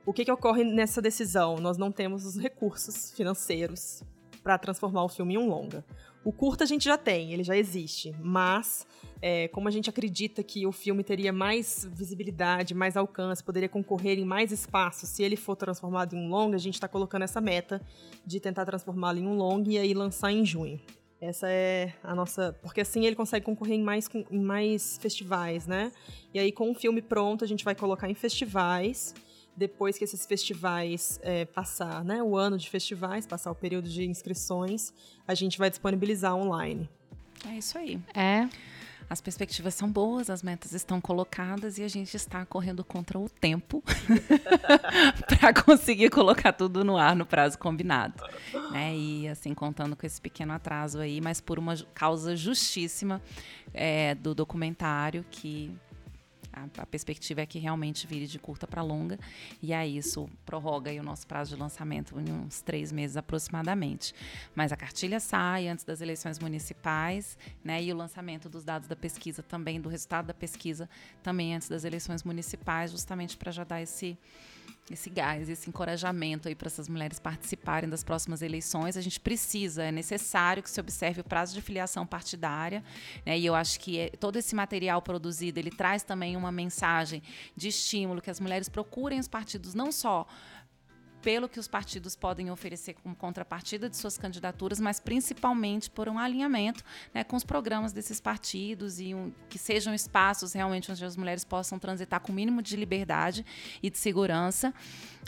O 0.05 0.13
que, 0.13 0.23
que 0.23 0.31
ocorre 0.31 0.63
nessa 0.63 1.01
decisão? 1.01 1.55
Nós 1.55 1.79
não 1.79 1.91
temos 1.91 2.27
os 2.27 2.37
recursos 2.37 3.11
financeiros 3.11 4.03
para 4.43 4.59
transformar 4.59 5.03
o 5.03 5.09
filme 5.09 5.33
em 5.33 5.37
um 5.39 5.49
longa. 5.49 5.83
O 6.23 6.31
curta 6.31 6.63
a 6.63 6.67
gente 6.67 6.85
já 6.85 6.97
tem, 6.97 7.33
ele 7.33 7.43
já 7.43 7.57
existe, 7.57 8.15
mas 8.21 8.85
é, 9.25 9.47
como 9.47 9.69
a 9.69 9.71
gente 9.71 9.89
acredita 9.89 10.43
que 10.43 10.67
o 10.67 10.71
filme 10.73 11.01
teria 11.01 11.31
mais 11.31 11.87
visibilidade, 11.93 12.73
mais 12.73 12.97
alcance, 12.97 13.41
poderia 13.41 13.69
concorrer 13.69 14.19
em 14.19 14.25
mais 14.25 14.51
espaço 14.51 15.05
se 15.05 15.23
ele 15.23 15.37
for 15.37 15.55
transformado 15.55 16.13
em 16.13 16.19
um 16.19 16.27
longa, 16.27 16.57
a 16.57 16.59
gente 16.59 16.73
está 16.73 16.89
colocando 16.89 17.21
essa 17.21 17.39
meta 17.39 17.81
de 18.25 18.41
tentar 18.41 18.65
transformá-lo 18.65 19.19
em 19.19 19.25
um 19.25 19.33
longa 19.37 19.71
e 19.71 19.77
aí 19.77 19.93
lançar 19.93 20.29
em 20.29 20.45
junho. 20.45 20.77
Essa 21.21 21.49
é 21.49 21.93
a 22.03 22.13
nossa. 22.13 22.51
Porque 22.61 22.81
assim 22.81 23.05
ele 23.05 23.15
consegue 23.15 23.45
concorrer 23.45 23.77
em 23.77 23.81
mais, 23.81 24.09
em 24.29 24.41
mais 24.41 24.97
festivais, 24.97 25.65
né? 25.65 25.93
E 26.33 26.37
aí, 26.37 26.51
com 26.51 26.69
o 26.69 26.75
filme 26.75 27.01
pronto, 27.01 27.45
a 27.45 27.47
gente 27.47 27.63
vai 27.63 27.75
colocar 27.75 28.09
em 28.09 28.13
festivais 28.13 29.15
depois 29.55 29.97
que 29.97 30.03
esses 30.03 30.25
festivais 30.25 31.17
é, 31.23 31.45
passar, 31.45 32.03
né, 32.03 32.21
o 32.21 32.35
ano 32.35 32.57
de 32.57 32.69
festivais, 32.69 33.25
passar 33.25 33.51
o 33.51 33.55
período 33.55 33.87
de 33.87 34.03
inscrições, 34.03 34.91
a 35.25 35.33
gente 35.33 35.57
vai 35.57 35.69
disponibilizar 35.69 36.35
online. 36.35 36.89
É 37.47 37.57
isso 37.57 37.77
aí. 37.77 37.99
É. 38.13 38.49
As 39.13 39.21
perspectivas 39.21 39.75
são 39.75 39.91
boas, 39.91 40.27
as 40.27 40.41
metas 40.41 40.73
estão 40.73 40.99
colocadas 40.99 41.77
e 41.77 41.83
a 41.83 41.87
gente 41.87 42.17
está 42.17 42.43
correndo 42.47 42.83
contra 42.83 43.19
o 43.19 43.29
tempo 43.29 43.83
para 45.29 45.53
conseguir 45.53 46.09
colocar 46.09 46.51
tudo 46.51 46.83
no 46.83 46.97
ar 46.97 47.15
no 47.15 47.23
prazo 47.23 47.59
combinado. 47.59 48.15
Né? 48.71 48.95
E 48.95 49.27
assim, 49.27 49.53
contando 49.53 49.95
com 49.95 50.03
esse 50.03 50.19
pequeno 50.19 50.51
atraso 50.51 50.97
aí, 50.97 51.21
mas 51.21 51.39
por 51.39 51.59
uma 51.59 51.75
causa 51.93 52.35
justíssima 52.35 53.21
é, 53.71 54.15
do 54.15 54.33
documentário 54.33 55.23
que 55.29 55.71
a, 56.53 56.81
a, 56.81 56.85
perspectiva 56.85 57.41
é 57.41 57.45
que 57.45 57.59
realmente 57.59 58.05
vire 58.05 58.27
de 58.27 58.37
curta 58.39 58.67
para 58.67 58.81
longa, 58.81 59.19
e 59.61 59.73
aí 59.73 59.97
isso 59.97 60.29
prorroga 60.45 60.91
o 60.91 61.03
nosso 61.03 61.25
prazo 61.25 61.55
de 61.55 61.61
lançamento 61.61 62.19
em 62.19 62.31
uns 62.31 62.61
três 62.61 62.91
meses 62.91 63.17
aproximadamente. 63.17 64.13
Mas 64.55 64.71
a 64.71 64.77
cartilha 64.77 65.19
sai 65.19 65.67
antes 65.67 65.83
das 65.83 65.99
eleições 65.99 66.39
municipais, 66.39 67.37
né? 67.63 67.83
E 67.83 67.91
o 67.91 67.95
lançamento 67.95 68.47
dos 68.47 68.63
dados 68.63 68.87
da 68.87 68.95
pesquisa 68.95 69.41
também, 69.41 69.81
do 69.81 69.89
resultado 69.89 70.27
da 70.27 70.33
pesquisa, 70.33 70.89
também 71.21 71.55
antes 71.55 71.67
das 71.67 71.83
eleições 71.83 72.23
municipais, 72.23 72.91
justamente 72.91 73.35
para 73.35 73.51
já 73.51 73.63
dar 73.63 73.81
esse 73.81 74.17
esse 74.91 75.09
gás, 75.09 75.47
esse 75.47 75.69
encorajamento 75.69 76.47
aí 76.47 76.55
para 76.55 76.67
essas 76.67 76.89
mulheres 76.89 77.17
participarem 77.17 77.89
das 77.89 78.03
próximas 78.03 78.41
eleições. 78.41 78.97
A 78.97 79.01
gente 79.01 79.19
precisa, 79.19 79.83
é 79.83 79.91
necessário 79.91 80.61
que 80.61 80.69
se 80.69 80.79
observe 80.79 81.21
o 81.21 81.23
prazo 81.23 81.53
de 81.53 81.61
filiação 81.61 82.05
partidária, 82.05 82.83
né? 83.25 83.37
E 83.39 83.45
eu 83.45 83.55
acho 83.55 83.79
que 83.79 83.97
é, 83.97 84.09
todo 84.09 84.37
esse 84.37 84.53
material 84.53 85.01
produzido, 85.01 85.57
ele 85.57 85.71
traz 85.71 86.03
também 86.03 86.35
uma 86.35 86.51
mensagem 86.51 87.23
de 87.55 87.69
estímulo 87.69 88.21
que 88.21 88.29
as 88.29 88.39
mulheres 88.39 88.67
procurem 88.67 89.19
os 89.19 89.27
partidos 89.27 89.73
não 89.73 89.91
só 89.91 90.27
pelo 91.23 91.47
que 91.47 91.57
os 91.57 91.69
partidos 91.69 92.17
podem 92.17 92.51
oferecer 92.51 92.95
como 93.01 93.15
contrapartida 93.15 93.89
de 93.89 93.95
suas 93.95 94.17
candidaturas, 94.17 94.79
mas 94.79 94.99
principalmente 94.99 95.89
por 95.89 96.09
um 96.09 96.19
alinhamento 96.19 96.83
né, 97.13 97.23
com 97.23 97.37
os 97.37 97.45
programas 97.45 97.93
desses 97.93 98.19
partidos 98.19 98.99
e 98.99 99.15
um, 99.15 99.31
que 99.49 99.57
sejam 99.57 99.93
espaços 99.93 100.51
realmente 100.51 100.91
onde 100.91 101.03
as 101.03 101.15
mulheres 101.15 101.45
possam 101.45 101.79
transitar 101.79 102.19
com 102.19 102.33
o 102.33 102.35
mínimo 102.35 102.61
de 102.61 102.75
liberdade 102.75 103.45
e 103.81 103.89
de 103.89 103.97
segurança 103.97 104.73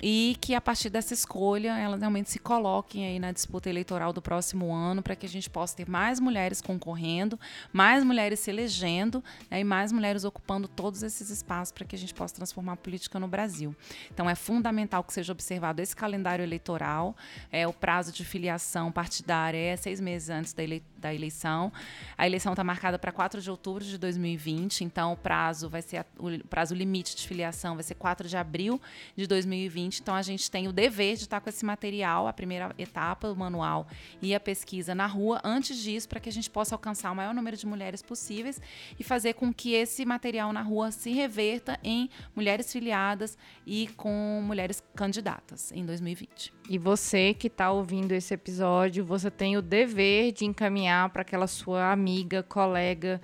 e 0.03 0.35
que 0.41 0.53
a 0.53 0.59
partir 0.59 0.89
dessa 0.89 1.13
escolha 1.13 1.77
elas 1.77 2.01
realmente 2.01 2.29
se 2.29 2.39
coloquem 2.39 3.05
aí 3.05 3.17
na 3.17 3.31
disputa 3.31 3.69
eleitoral 3.69 4.11
do 4.11 4.21
próximo 4.21 4.73
ano 4.73 5.01
para 5.01 5.15
que 5.15 5.25
a 5.25 5.29
gente 5.29 5.49
possa 5.49 5.77
ter 5.77 5.87
mais 5.87 6.19
mulheres 6.19 6.61
concorrendo, 6.61 7.39
mais 7.71 8.03
mulheres 8.03 8.41
se 8.41 8.49
elegendo 8.49 9.23
né, 9.49 9.61
e 9.61 9.63
mais 9.63 9.93
mulheres 9.93 10.25
ocupando 10.25 10.67
todos 10.67 11.03
esses 11.03 11.29
espaços 11.29 11.71
para 11.71 11.85
que 11.85 11.95
a 11.95 11.99
gente 11.99 12.13
possa 12.13 12.35
transformar 12.35 12.73
a 12.73 12.77
política 12.77 13.17
no 13.17 13.29
Brasil. 13.29 13.73
Então 14.13 14.29
é 14.29 14.35
fundamental 14.35 15.01
que 15.01 15.13
seja 15.13 15.31
observado 15.31 15.84
esse 15.85 15.95
calendário 15.95 16.43
eleitoral, 16.43 17.15
é 17.51 17.65
o 17.67 17.71
prazo 17.73 18.11
de 18.11 18.25
filiação 18.25 18.91
partidária 18.91 19.57
é 19.57 19.75
seis 19.75 20.01
meses 20.01 20.29
antes 20.29 20.53
da, 20.53 20.61
ele, 20.61 20.83
da 21.05 21.13
eleição. 21.13 21.71
A 22.17 22.25
eleição 22.25 22.53
está 22.53 22.63
marcada 22.63 22.97
para 22.99 23.11
4 23.11 23.41
de 23.41 23.51
outubro 23.51 23.83
de 23.83 23.97
2020, 23.97 24.83
então 24.83 25.13
o 25.13 25.17
prazo 25.17 25.69
vai 25.69 25.81
ser 25.81 26.05
o 26.17 26.47
prazo 26.47 26.73
limite 26.73 27.15
de 27.15 27.27
filiação 27.27 27.75
vai 27.75 27.83
ser 27.83 27.95
4 27.95 28.27
de 28.27 28.37
abril 28.37 28.81
de 29.15 29.27
2020 29.27 29.85
2020. 29.85 29.99
Então, 30.01 30.15
a 30.15 30.21
gente 30.21 30.49
tem 30.49 30.67
o 30.67 30.73
dever 30.73 31.15
de 31.15 31.23
estar 31.23 31.39
com 31.39 31.49
esse 31.49 31.65
material, 31.65 32.27
a 32.27 32.33
primeira 32.33 32.73
etapa, 32.77 33.29
o 33.29 33.35
manual 33.35 33.87
e 34.21 34.33
a 34.33 34.39
pesquisa 34.39 34.95
na 34.95 35.05
rua, 35.05 35.41
antes 35.43 35.77
disso, 35.77 36.07
para 36.07 36.19
que 36.19 36.29
a 36.29 36.31
gente 36.31 36.49
possa 36.49 36.75
alcançar 36.75 37.11
o 37.11 37.15
maior 37.15 37.33
número 37.33 37.57
de 37.57 37.65
mulheres 37.65 38.01
possíveis 38.01 38.61
e 38.99 39.03
fazer 39.03 39.33
com 39.33 39.53
que 39.53 39.73
esse 39.73 40.05
material 40.05 40.51
na 40.51 40.61
rua 40.61 40.91
se 40.91 41.11
reverta 41.11 41.79
em 41.83 42.09
mulheres 42.35 42.71
filiadas 42.71 43.37
e 43.65 43.87
com 43.95 44.41
mulheres 44.43 44.83
candidatas 44.95 45.71
em 45.71 45.85
2020. 45.85 46.53
E 46.69 46.77
você 46.77 47.33
que 47.33 47.47
está 47.47 47.71
ouvindo 47.71 48.11
esse 48.11 48.33
episódio, 48.33 49.05
você 49.05 49.29
tem 49.29 49.55
o 49.57 49.61
dever 49.61 50.31
de 50.31 50.45
encaminhar 50.45 50.94
para 51.09 51.21
aquela 51.21 51.47
sua 51.47 51.91
amiga, 51.91 52.43
colega, 52.43 53.21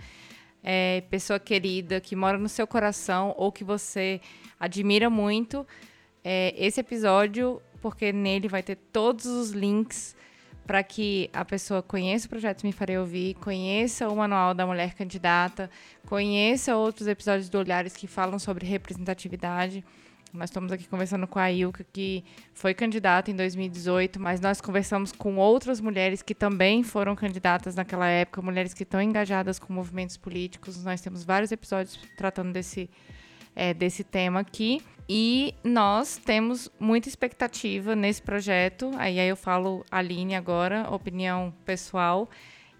é, 0.64 1.04
pessoa 1.10 1.40
querida 1.40 2.00
que 2.00 2.16
mora 2.16 2.38
no 2.38 2.50
seu 2.50 2.68
coração 2.68 3.34
ou 3.38 3.52
que 3.52 3.64
você 3.64 4.22
admira 4.60 5.10
muito 5.10 5.66
é, 6.24 6.54
esse 6.58 6.80
episódio, 6.80 7.62
porque 7.82 8.12
nele 8.12 8.48
vai 8.48 8.62
ter 8.62 8.76
todos 8.76 9.26
os 9.26 9.52
links 9.52 10.16
para 10.66 10.84
que 10.84 11.30
a 11.34 11.44
pessoa 11.44 11.82
conheça 11.82 12.28
o 12.28 12.30
projeto 12.30 12.64
Me 12.64 12.72
Farei 12.72 12.98
Ouvir, 12.98 13.34
conheça 13.36 14.08
o 14.08 14.16
Manual 14.16 14.54
da 14.54 14.66
Mulher 14.66 14.94
Candidata, 14.94 15.70
conheça 16.08 16.78
outros 16.78 17.08
episódios 17.08 17.50
do 17.50 17.58
Olhares 17.58 17.98
que 17.98 18.08
falam 18.08 18.38
sobre 18.38 18.66
representatividade. 18.66 19.84
Nós 20.34 20.50
estamos 20.50 20.72
aqui 20.72 20.88
conversando 20.88 21.28
com 21.28 21.38
a 21.38 21.52
Ilka, 21.52 21.86
que 21.92 22.24
foi 22.54 22.74
candidata 22.74 23.30
em 23.30 23.36
2018, 23.36 24.20
mas 24.20 24.40
nós 24.40 24.62
conversamos 24.62 25.12
com 25.12 25.36
outras 25.36 25.82
mulheres 25.82 26.22
que 26.22 26.34
também 26.34 26.84
foram 26.84 27.16
candidatas 27.16 27.76
naquela 27.76 28.08
época, 28.08 28.42
mulheres 28.42 28.74
que 28.74 28.84
estão 28.84 29.02
engajadas 29.02 29.60
com 29.60 29.74
movimentos 29.74 30.16
políticos. 30.16 30.82
Nós 30.84 31.02
temos 31.02 31.26
vários 31.26 31.52
episódios 31.52 32.00
tratando 32.16 32.54
desse, 32.54 32.90
é, 33.54 33.74
desse 33.74 34.06
tema 34.06 34.40
aqui. 34.40 34.82
E 35.10 35.54
nós 35.64 36.16
temos 36.18 36.72
muita 36.80 37.10
expectativa 37.10 37.94
nesse 37.94 38.22
projeto. 38.22 38.92
Aí, 38.98 39.20
eu 39.20 39.36
falo 39.36 39.86
Aline 39.92 40.36
agora, 40.36 40.90
opinião 40.90 41.54
pessoal. 41.66 42.30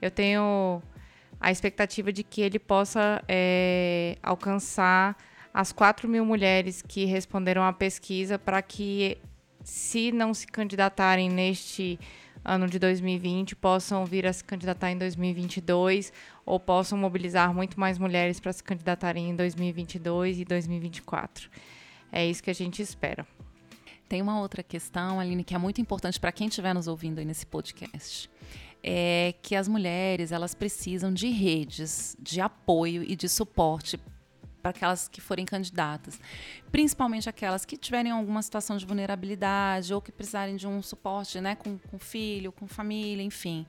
Eu 0.02 0.10
tenho 0.10 0.82
a 1.42 1.52
expectativa 1.52 2.14
de 2.14 2.24
que 2.24 2.40
ele 2.40 2.60
possa 2.60 3.22
é, 3.28 4.16
alcançar 4.24 5.18
as 5.54 5.72
4 5.72 6.08
mil 6.08 6.26
mulheres 6.26 6.82
que 6.82 7.06
responderam 7.06 7.64
à 7.64 7.74
pesquisa 7.74 8.40
para 8.40 8.62
que, 8.62 9.18
se 9.64 10.12
não 10.12 10.34
se 10.34 10.48
candidatarem 10.48 11.30
neste 11.30 12.00
ano 12.44 12.68
de 12.68 12.80
2020, 12.80 13.56
possam 13.56 14.06
vir 14.06 14.26
a 14.26 14.34
se 14.34 14.44
candidatar 14.44 14.92
em 14.92 14.98
2022 14.98 16.12
ou 16.46 16.60
possam 16.60 16.98
mobilizar 16.98 17.54
muito 17.54 17.80
mais 17.80 17.98
mulheres 17.98 18.40
para 18.40 18.52
se 18.52 18.64
candidatarem 18.64 19.30
em 19.30 19.36
2022 19.36 20.40
e 20.40 20.46
2024. 20.46 21.50
É 22.12 22.26
isso 22.26 22.42
que 22.42 22.50
a 22.50 22.56
gente 22.56 22.82
espera. 22.82 23.26
Tem 24.10 24.22
uma 24.22 24.42
outra 24.42 24.62
questão, 24.62 25.20
Aline, 25.20 25.44
que 25.44 25.56
é 25.56 25.58
muito 25.58 25.80
importante 25.80 26.20
para 26.20 26.32
quem 26.32 26.48
estiver 26.48 26.74
nos 26.74 26.88
ouvindo 26.88 27.20
aí 27.20 27.26
nesse 27.26 27.46
podcast. 27.46 28.30
É 28.84 29.36
que 29.42 29.56
as 29.56 29.68
mulheres 29.68 30.32
elas 30.32 30.56
precisam 30.56 31.14
de 31.14 31.30
redes 31.30 32.18
de 32.20 32.42
apoio 32.42 33.04
e 33.04 33.16
de 33.16 33.30
suporte 33.30 33.98
para 34.62 34.72
aquelas 34.72 35.08
que 35.08 35.20
forem 35.20 35.46
candidatas, 35.46 36.20
principalmente 36.72 37.28
aquelas 37.28 37.66
que 37.66 37.76
tiverem 37.76 38.12
alguma 38.12 38.42
situação 38.42 38.78
de 38.78 38.86
vulnerabilidade 38.86 39.94
ou 39.94 40.02
que 40.02 40.12
precisarem 40.12 40.56
de 40.56 40.68
um 40.68 40.82
suporte, 40.82 41.42
né, 41.42 41.56
com, 41.56 41.78
com 41.78 42.00
filho, 42.00 42.52
com 42.52 42.68
família, 42.68 43.24
enfim. 43.24 43.66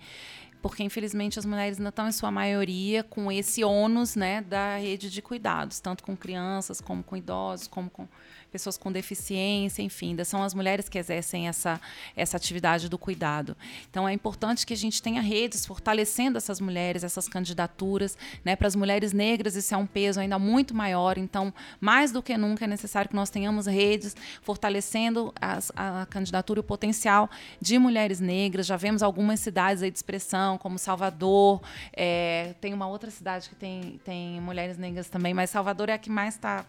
Porque 0.60 0.82
infelizmente 0.84 1.38
as 1.38 1.44
mulheres 1.44 1.78
ainda 1.78 1.88
estão 1.88 2.06
em 2.06 2.12
sua 2.12 2.30
maioria 2.30 3.02
com 3.02 3.32
esse 3.32 3.64
ônus 3.64 4.14
né, 4.14 4.42
da 4.42 4.76
rede 4.76 5.10
de 5.10 5.20
cuidados, 5.20 5.80
tanto 5.80 6.04
com 6.04 6.16
crianças 6.16 6.80
como 6.80 7.02
com 7.02 7.16
idosos, 7.16 7.66
como 7.66 7.90
com 7.90 8.06
pessoas 8.52 8.76
com 8.76 8.92
deficiência, 8.92 9.82
enfim, 9.82 10.16
são 10.24 10.42
as 10.42 10.52
mulheres 10.52 10.88
que 10.88 10.98
exercem 10.98 11.48
essa, 11.48 11.80
essa 12.14 12.36
atividade 12.36 12.88
do 12.88 12.98
cuidado. 12.98 13.56
Então 13.90 14.06
é 14.06 14.12
importante 14.12 14.66
que 14.66 14.74
a 14.74 14.76
gente 14.76 15.02
tenha 15.02 15.22
redes 15.22 15.64
fortalecendo 15.64 16.36
essas 16.36 16.60
mulheres, 16.60 17.02
essas 17.02 17.26
candidaturas, 17.26 18.16
né? 18.44 18.54
Para 18.54 18.68
as 18.68 18.76
mulheres 18.76 19.12
negras 19.12 19.56
isso 19.56 19.74
é 19.74 19.76
um 19.76 19.86
peso 19.86 20.20
ainda 20.20 20.38
muito 20.38 20.74
maior, 20.74 21.16
então 21.16 21.52
mais 21.80 22.12
do 22.12 22.22
que 22.22 22.36
nunca 22.36 22.66
é 22.66 22.68
necessário 22.68 23.08
que 23.08 23.16
nós 23.16 23.30
tenhamos 23.30 23.66
redes 23.66 24.14
fortalecendo 24.42 25.32
as, 25.40 25.72
a 25.74 26.06
candidatura 26.10 26.58
e 26.58 26.62
o 26.62 26.64
potencial 26.64 27.30
de 27.60 27.78
mulheres 27.78 28.20
negras. 28.20 28.66
Já 28.66 28.76
vemos 28.76 29.02
algumas 29.02 29.40
cidades 29.40 29.82
aí 29.82 29.90
de 29.90 29.96
expressão, 29.96 30.58
como 30.58 30.78
Salvador, 30.78 31.62
é, 31.92 32.54
tem 32.60 32.74
uma 32.74 32.86
outra 32.86 33.10
cidade 33.10 33.48
que 33.48 33.54
tem, 33.54 33.98
tem 34.04 34.40
mulheres 34.40 34.76
negras 34.76 35.08
também, 35.08 35.32
mas 35.32 35.48
Salvador 35.48 35.88
é 35.88 35.94
a 35.94 35.98
que 35.98 36.10
mais 36.10 36.34
está 36.34 36.66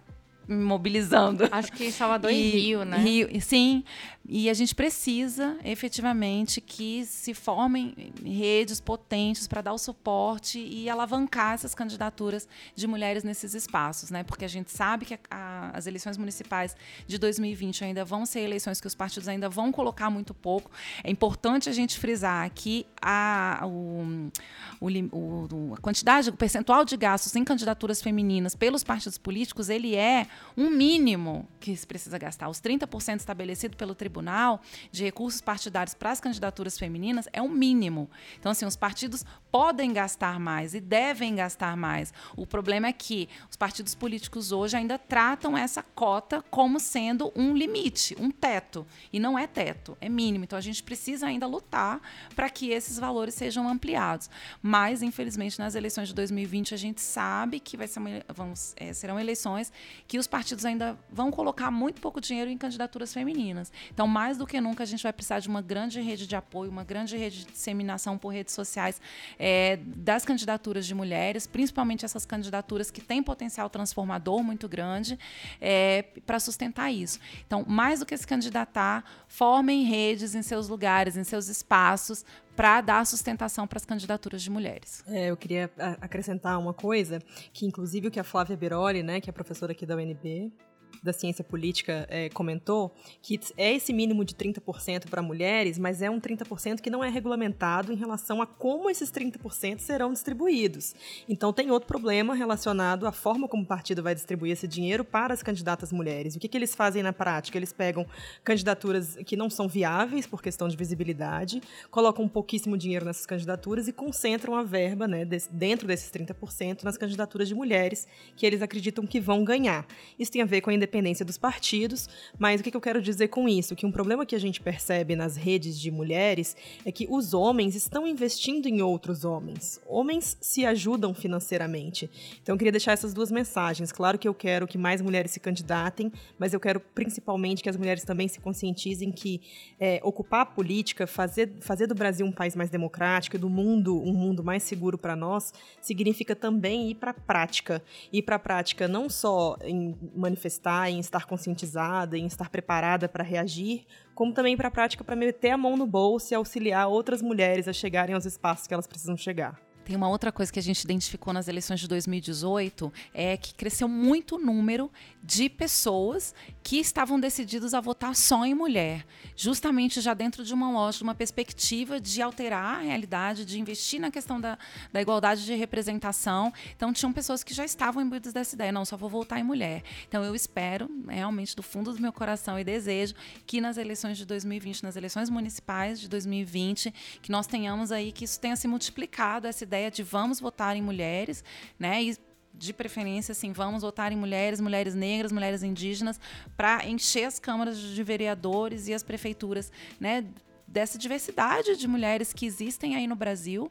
mobilizando. 0.48 1.48
Acho 1.52 1.72
que 1.72 1.92
Salvador 1.92 2.32
e, 2.32 2.36
e 2.36 2.50
Rio, 2.50 2.86
né? 2.86 2.98
Rio, 2.98 3.30
sim. 3.42 3.84
E 4.26 4.50
a 4.50 4.54
gente 4.54 4.74
precisa, 4.74 5.58
efetivamente, 5.66 6.62
que 6.62 7.06
se 7.06 7.34
formem 7.34 7.94
redes 8.26 8.80
potentes 8.80 9.48
para 9.48 9.62
dar 9.62 9.74
o 9.74 9.78
suporte 9.78 10.60
e 10.60 10.90
alavancar 10.90 11.56
essas 11.56 11.76
candidaturas 11.76 12.48
de 12.74 12.88
mulheres 12.88 13.26
nesses 13.26 13.54
espaços, 13.54 14.10
né? 14.10 14.24
Porque 14.24 14.46
a 14.46 14.48
gente 14.48 14.72
sabe 14.72 15.06
que 15.06 15.14
a, 15.16 15.20
a, 15.30 15.78
as 15.78 15.88
eleições 15.88 16.18
municipais 16.18 16.74
de 17.06 17.18
2020 17.18 17.84
ainda 17.84 18.06
vão 18.06 18.26
ser 18.26 18.40
eleições 18.40 18.80
que 18.80 18.88
os 18.88 18.96
partidos 18.96 19.28
ainda 19.28 19.50
vão 19.50 19.74
colocar 19.74 20.10
muito 20.10 20.34
pouco. 20.34 20.72
É 21.04 21.12
importante 21.12 21.68
a 21.68 21.74
gente 21.74 22.00
frisar 22.00 22.50
que 22.56 22.86
a, 23.02 23.62
o, 23.66 24.32
o, 24.80 24.88
o, 25.12 25.74
a 25.74 25.78
quantidade, 25.82 26.30
o 26.30 26.34
percentual 26.34 26.86
de 26.86 26.96
gastos 26.96 27.36
em 27.36 27.44
candidaturas 27.44 28.02
femininas 28.02 28.56
pelos 28.56 28.86
partidos 28.86 29.18
políticos, 29.18 29.68
ele 29.68 29.96
é 29.96 30.28
um 30.56 30.70
mínimo 30.70 31.48
que 31.60 31.76
se 31.76 31.86
precisa 31.86 32.18
gastar. 32.18 32.50
Os 32.50 32.60
30% 32.60 33.20
estabelecido 33.20 33.78
pelo 33.78 33.96
tribunal 33.96 34.62
de 34.92 35.04
recursos 35.04 35.42
partidários 35.42 35.94
para 35.94 36.12
as 36.12 36.20
candidaturas 36.20 36.78
femininas 36.78 37.28
é 37.34 37.42
um 37.42 37.50
mínimo. 37.50 38.10
Então, 38.40 38.52
assim, 38.52 38.66
os 38.66 38.76
partidos 38.76 39.26
podem 39.52 39.94
gastar 39.94 40.40
mais 40.40 40.74
e 40.74 40.80
devem 40.80 41.36
gastar 41.36 41.78
mais. 41.78 42.14
O 42.36 42.46
problema 42.46 42.88
é 42.88 42.94
que 42.94 43.30
os 43.50 43.56
partidos 43.56 43.96
políticos 43.96 44.52
hoje 44.52 44.76
ainda 44.76 44.98
tratam 44.98 45.58
essa 45.58 45.84
cota 45.84 46.44
como 46.50 46.80
sendo 46.80 47.32
um 47.36 47.56
limite, 47.56 48.16
um 48.20 48.32
teto. 48.32 48.86
E 49.12 49.20
não 49.20 49.38
é 49.38 49.48
teto, 49.48 49.98
é 50.02 50.10
mínimo. 50.10 50.44
Então, 50.44 50.58
a 50.58 50.62
gente 50.62 50.84
precisa 50.84 51.28
ainda 51.28 51.48
lutar 51.48 52.02
para 52.36 52.50
que 52.50 52.70
esses 52.70 52.98
valores 52.98 53.36
sejam 53.36 53.68
ampliados. 53.68 54.30
Mas, 54.62 55.02
infelizmente, 55.02 55.60
nas 55.60 55.76
eleições 55.76 56.08
de 56.08 56.14
2020, 56.14 56.74
a 56.74 56.78
gente 56.78 57.02
sabe 57.02 57.60
que 57.60 57.78
vai 57.78 57.88
ser 57.88 58.00
uma, 58.00 58.10
vamos, 58.34 58.74
é, 58.76 58.94
serão 58.94 59.20
eleições 59.20 59.72
que 60.08 60.18
os 60.18 60.23
partidos 60.28 60.66
ainda 60.66 60.98
vão 61.12 61.32
colocar 61.32 61.70
muito 61.72 62.02
pouco 62.02 62.20
dinheiro 62.20 62.50
em 62.50 62.58
candidaturas 62.58 63.14
femininas. 63.14 63.72
Então, 63.92 64.08
mais 64.08 64.38
do 64.38 64.46
que 64.46 64.60
nunca, 64.60 64.84
a 64.84 64.86
gente 64.86 65.04
vai 65.04 65.14
precisar 65.14 65.40
de 65.40 65.48
uma 65.48 65.62
grande 65.62 66.02
rede 66.02 66.28
de 66.28 66.36
apoio, 66.36 66.70
uma 66.70 66.84
grande 66.84 67.18
rede 67.18 67.46
de 67.46 67.52
disseminação 67.52 68.18
por 68.18 68.30
redes 68.30 68.54
sociais 68.54 69.02
é, 69.38 69.78
das 69.78 70.26
candidaturas 70.26 70.86
de 70.86 70.94
mulheres, 70.94 71.48
principalmente 71.48 72.06
essas 72.06 72.26
candidaturas 72.26 72.92
que 72.92 73.02
têm 73.02 73.22
potencial 73.22 73.70
transformador 73.70 74.44
muito 74.44 74.68
grande, 74.68 75.18
é, 75.60 76.04
para 76.26 76.40
sustentar 76.40 76.92
isso. 76.92 77.20
Então, 77.46 77.66
mais 77.68 78.00
do 78.00 78.06
que 78.06 78.16
se 78.18 78.26
candidatar, 78.26 79.04
formem 79.34 79.84
redes 79.84 80.36
em 80.36 80.44
seus 80.44 80.70
lugares, 80.70 81.18
em 81.18 81.24
seus 81.24 81.48
espaços, 81.48 82.24
para 82.56 82.82
dar 82.82 83.04
sustentação 83.04 83.66
para 83.66 83.78
as 83.78 83.86
candidaturas 83.86 84.44
de 84.44 84.52
mulheres. 84.52 85.04
É, 85.08 85.32
eu 85.32 85.36
queria 85.36 85.72
acrescentar 86.00 86.60
uma 86.60 86.72
coisa, 86.72 87.20
que 87.52 87.66
inclusive 87.66 88.10
o 88.10 88.12
que 88.12 88.20
a 88.20 88.24
Flávia 88.24 88.56
Biroli, 88.56 89.02
né, 89.02 89.20
que 89.20 89.32
é 89.32 89.34
professora 89.34 89.72
aqui 89.72 89.88
da 89.88 89.96
UNB, 89.96 90.54
da 91.02 91.14
ciência 91.14 91.44
política 91.44 92.06
é, 92.10 92.30
comentou, 92.30 92.94
que 93.22 93.40
é 93.58 93.74
esse 93.74 93.94
mínimo 93.94 94.24
de 94.24 94.36
30% 94.36 95.10
para 95.10 95.22
mulheres, 95.22 95.80
mas 95.80 96.02
é 96.02 96.10
um 96.10 96.20
30% 96.20 96.82
que 96.82 96.90
não 96.90 97.04
é 97.04 97.10
regulamentado 97.10 97.92
em 97.92 97.96
relação 97.96 98.42
a 98.42 98.48
como 98.48 98.90
esses 98.90 99.12
30% 99.12 99.80
serão 99.80 100.12
distribuídos. 100.12 100.96
Então 101.28 101.54
tem 101.54 101.72
outro 101.72 101.88
problema 101.88 102.36
relacionado 102.36 103.08
à 103.08 103.12
forma 103.12 103.48
como 103.48 103.64
o 103.64 103.66
partido 103.66 104.04
vai 104.04 104.14
distribuir 104.14 104.54
esse 104.54 104.68
dinheiro 104.68 105.04
para 105.04 105.34
as 105.34 105.44
candidatas 105.44 105.92
mulheres. 105.92 106.36
O 106.36 106.40
que, 106.40 106.48
que 106.48 106.58
eles 106.58 106.76
fazem 106.76 107.04
na 107.04 107.14
prática? 107.14 107.58
Eles 107.58 107.74
pegam 107.74 108.06
candidaturas 108.44 109.16
que 109.26 109.36
não 109.36 109.50
são 109.50 109.68
viáveis 109.68 110.28
por 110.28 110.42
questão 110.42 110.68
de 110.68 110.76
visibilidade, 110.76 111.62
colocam 111.90 112.28
pouquíssimo 112.28 112.78
dinheiro 112.78 113.06
nessas 113.06 113.26
candidaturas 113.26 113.88
e 113.88 113.94
concentram 113.94 114.56
a 114.56 114.64
verba 114.64 115.08
né, 115.08 115.26
dentro 115.52 115.88
desses 115.88 116.12
30% 116.12 116.84
nas 116.84 116.98
candidaturas 116.98 117.48
de 117.48 117.56
mulheres 117.56 118.08
que 118.36 118.46
eles 118.46 118.62
acreditam 118.62 119.06
que 119.06 119.20
vão 119.20 119.44
ganhar. 119.44 119.86
Isso 120.18 120.32
tem 120.32 120.42
a 120.42 120.46
ver 120.46 120.62
com 120.62 120.70
a 120.70 120.74
independência 120.84 121.26
dos 121.26 121.38
partidos, 121.38 122.08
mas 122.38 122.62
o 122.62 122.64
que 122.64 122.76
eu 122.76 122.82
quero 122.82 123.02
dizer 123.02 123.30
com 123.30 123.48
isso? 123.48 123.76
Que 123.76 123.86
um 123.86 123.92
problema 123.92 124.26
que 124.26 124.36
a 124.36 124.40
gente 124.40 124.62
percebe 124.62 125.16
nas 125.16 125.36
redes 125.36 125.80
de 125.80 125.90
mulheres 125.90 126.56
é 126.86 126.92
que 126.92 127.08
os 127.10 127.34
homens 127.34 127.76
estão 127.76 128.06
investindo 128.06 128.68
em 128.68 128.82
outros 128.82 129.24
homens. 129.26 129.82
Homens 129.86 130.38
se 130.42 130.66
ajudam 130.66 131.14
financeiramente. 131.14 132.10
Então 132.42 132.54
eu 132.54 132.58
queria 132.58 132.72
deixar 132.72 132.92
essas 132.92 133.14
duas 133.14 133.32
mensagens. 133.32 133.92
Claro 133.92 134.20
que 134.20 134.28
eu 134.28 134.34
quero 134.34 134.68
que 134.68 134.78
mais 134.78 135.02
mulheres 135.02 135.32
se 135.32 135.40
candidatem, 135.40 136.12
mas 136.38 136.54
eu 136.54 136.60
quero 136.60 136.80
principalmente 136.80 137.64
que 137.64 137.70
as 137.70 137.78
mulheres 137.78 138.04
também 138.04 138.28
se 138.28 138.40
conscientizem 138.40 139.12
que 139.12 139.42
é, 139.80 140.00
ocupar 140.04 140.42
a 140.42 140.46
política, 140.46 141.08
fazer, 141.08 141.54
fazer 141.62 141.88
do 141.88 141.96
Brasil 141.96 142.26
um 142.26 142.32
país 142.32 142.56
mais 142.56 142.70
democrático 142.70 143.36
e 143.36 143.40
do 143.40 143.50
mundo 143.50 144.04
um 144.04 144.14
mundo 144.14 144.44
mais 144.44 144.64
seguro 144.64 144.98
para 144.98 145.16
nós, 145.16 145.54
significa 145.82 146.36
também 146.36 146.90
ir 146.92 146.96
para 146.96 147.12
a 147.12 147.14
prática. 147.14 147.82
Ir 148.12 148.24
para 148.24 148.36
a 148.36 148.40
prática 148.40 148.88
não 148.88 149.10
só 149.10 149.58
em 149.64 149.96
manifestar, 150.16 150.73
em 150.90 151.00
estar 151.00 151.26
conscientizada, 151.26 152.18
em 152.18 152.26
estar 152.26 152.50
preparada 152.50 153.08
para 153.08 153.24
reagir, 153.24 153.86
como 154.14 154.34
também 154.34 154.56
para 154.56 154.68
a 154.68 154.72
prática 154.72 155.04
para 155.04 155.16
meter 155.16 155.52
a 155.52 155.58
mão 155.58 155.76
no 155.78 155.86
bolso 155.86 156.34
e 156.34 156.36
auxiliar 156.36 156.88
outras 156.88 157.22
mulheres 157.22 157.68
a 157.68 157.74
chegarem 157.74 158.16
aos 158.16 158.26
espaços 158.26 158.68
que 158.68 158.74
elas 158.74 158.88
precisam 158.88 159.18
chegar. 159.18 159.60
Tem 159.86 159.96
uma 159.96 160.08
outra 160.08 160.32
coisa 160.32 160.52
que 160.52 160.60
a 160.60 160.64
gente 160.64 160.82
identificou 160.82 161.34
nas 161.34 161.48
eleições 161.48 161.80
de 161.80 161.88
2018 161.88 162.92
é 163.14 163.36
que 163.36 163.54
cresceu 163.54 163.88
muito 163.88 164.38
o 164.38 164.40
número 164.40 164.90
de 165.22 165.50
pessoas 165.50 166.34
que 166.64 166.78
estavam 166.78 167.20
decididos 167.20 167.74
a 167.74 167.82
votar 167.82 168.16
só 168.16 168.46
em 168.46 168.54
mulher, 168.54 169.06
justamente 169.36 170.00
já 170.00 170.14
dentro 170.14 170.46
de 170.46 170.54
uma 170.54 170.72
lógica, 170.72 171.04
uma 171.04 171.16
perspectiva 171.16 172.00
de 172.00 172.22
alterar 172.22 172.80
a 172.80 172.82
realidade, 172.82 173.46
de 173.46 173.60
investir 173.60 174.00
na 174.00 174.10
questão 174.10 174.40
da, 174.40 174.58
da 174.92 175.02
igualdade 175.02 175.46
de 175.46 175.54
representação. 175.54 176.54
Então 176.76 176.94
tinham 176.94 177.12
pessoas 177.12 177.44
que 177.44 177.54
já 177.54 177.66
estavam 177.66 178.02
imbuídas 178.02 178.32
dessa 178.32 178.56
ideia, 178.56 178.72
não, 178.72 178.86
só 178.86 178.96
vou 178.96 179.10
votar 179.10 179.40
em 179.40 179.44
mulher. 179.44 179.84
Então 180.08 180.24
eu 180.24 180.34
espero, 180.34 180.90
realmente 181.08 181.56
do 181.56 181.64
fundo 181.64 181.92
do 181.92 182.02
meu 182.02 182.14
coração 182.14 182.58
e 182.58 182.64
desejo 182.64 183.16
que 183.46 183.60
nas 183.60 183.78
eleições 183.78 184.18
de 184.18 184.26
2020, 184.26 184.84
nas 184.84 184.96
eleições 184.96 185.30
municipais 185.30 186.00
de 186.00 186.08
2020, 186.08 186.94
que 187.22 187.32
nós 187.32 187.48
tenhamos 187.48 187.92
aí 187.92 188.14
que 188.14 188.24
isso 188.24 188.40
tenha 188.40 188.56
se 188.56 188.68
multiplicado 188.68 189.48
essa 189.48 189.64
ideia 189.64 189.73
de 189.92 190.04
vamos 190.04 190.40
votar 190.40 190.76
em 190.76 190.82
mulheres, 190.82 191.44
né? 191.80 192.04
E 192.04 192.18
de 192.54 192.72
preferência, 192.72 193.32
assim, 193.32 193.52
vamos 193.52 193.82
votar 193.82 194.12
em 194.12 194.16
mulheres, 194.16 194.62
mulheres 194.62 194.94
negras, 194.94 195.32
mulheres 195.32 195.64
indígenas, 195.64 196.20
para 196.56 196.88
encher 196.88 197.26
as 197.26 197.40
câmaras 197.40 197.80
de 197.80 198.04
vereadores 198.04 198.88
e 198.88 198.94
as 198.94 199.02
prefeituras, 199.02 199.72
né? 200.00 200.24
Dessa 200.68 200.98
diversidade 200.98 201.76
de 201.76 201.88
mulheres 201.88 202.34
que 202.34 202.46
existem 202.46 202.96
aí 202.96 203.08
no 203.08 203.16
Brasil 203.16 203.70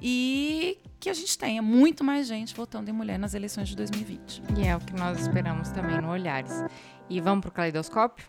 e 0.00 0.78
que 1.00 1.10
a 1.10 1.14
gente 1.14 1.36
tenha 1.36 1.60
muito 1.60 2.04
mais 2.04 2.26
gente 2.26 2.54
votando 2.54 2.88
em 2.88 2.92
mulher 2.92 3.18
nas 3.18 3.34
eleições 3.34 3.68
de 3.68 3.76
2020. 3.76 4.42
E 4.56 4.66
é 4.66 4.76
o 4.76 4.80
que 4.80 4.94
nós 4.94 5.20
esperamos 5.20 5.70
também 5.70 6.00
no 6.00 6.10
Olhares. 6.10 6.52
E 7.10 7.20
vamos 7.20 7.42
para 7.42 7.50
o 7.50 7.52
caleidoscópio? 7.52 8.26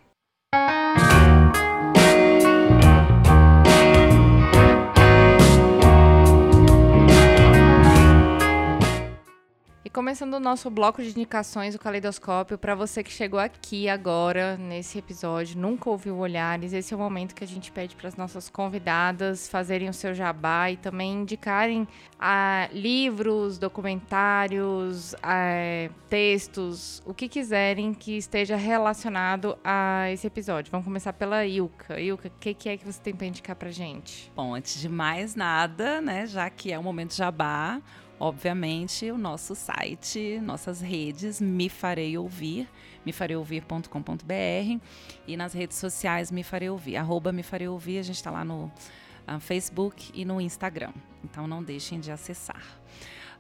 E 9.90 9.92
começando 9.92 10.36
o 10.36 10.40
nosso 10.40 10.70
bloco 10.70 11.02
de 11.02 11.10
indicações, 11.10 11.74
o 11.74 11.80
Caleidoscópio, 11.80 12.60
para 12.60 12.76
você 12.76 13.02
que 13.02 13.12
chegou 13.12 13.40
aqui 13.40 13.90
agora 13.90 14.56
nesse 14.56 15.00
episódio, 15.00 15.60
nunca 15.60 15.90
ouviu 15.90 16.16
Olhares, 16.16 16.74
esse 16.74 16.94
é 16.94 16.96
o 16.96 17.00
momento 17.00 17.34
que 17.34 17.44
a 17.44 17.48
gente 17.48 17.72
pede 17.72 17.96
para 17.96 18.08
as 18.08 18.16
nossas 18.16 18.52
convidadas 18.52 19.50
fazerem 19.50 19.90
o 19.90 19.94
seu 19.94 20.14
jabá 20.14 20.70
e 20.70 20.78
também 20.78 21.14
indicarem 21.14 21.88
ah, 22.20 22.70
livros, 22.72 23.58
documentários, 23.58 25.16
ah, 25.24 25.90
textos, 26.08 27.02
o 27.04 27.12
que 27.12 27.28
quiserem 27.28 27.92
que 27.92 28.16
esteja 28.16 28.56
relacionado 28.56 29.58
a 29.64 30.12
esse 30.12 30.28
episódio. 30.28 30.72
Vamos 30.72 30.86
começar 30.86 31.14
pela 31.14 31.48
Ilka. 31.48 32.00
Ilka, 32.00 32.28
o 32.28 32.32
que, 32.40 32.54
que 32.54 32.70
é 32.70 32.78
que 32.78 32.86
você 32.86 33.02
tem 33.02 33.16
para 33.16 33.26
indicar 33.26 33.56
para 33.56 33.72
gente? 33.72 34.32
Bom, 34.36 34.54
antes 34.54 34.80
de 34.80 34.88
mais 34.88 35.34
nada, 35.34 36.00
né, 36.00 36.28
já 36.28 36.48
que 36.48 36.72
é 36.72 36.78
o 36.78 36.84
momento 36.84 37.16
jabá, 37.16 37.82
obviamente, 38.20 39.10
o 39.10 39.18
nosso 39.18 39.56
site, 39.56 40.40
nossas 40.42 40.82
redes, 40.82 41.40
Me 41.40 41.70
Farei 41.70 42.18
Ouvir, 42.18 42.68
mefareiouvir.com.br 43.06 44.84
e 45.28 45.38
nas 45.38 45.54
redes 45.54 45.78
sociais 45.78 46.30
Me 46.30 46.44
Farei 46.44 46.70
Ouvir, 46.70 46.98
arroba 46.98 47.32
Me 47.32 47.44
Farei 47.44 47.68
Ouvir, 47.68 48.00
a 48.00 48.04
gente 48.04 48.18
está 48.18 48.30
lá 48.30 48.44
no 48.44 48.66
uh, 48.66 49.40
Facebook 49.40 50.12
e 50.14 50.26
no 50.26 50.42
Instagram, 50.42 50.92
então 51.24 51.48
não 51.48 51.64
deixem 51.64 52.00
de 52.00 52.12
acessar. 52.12 52.64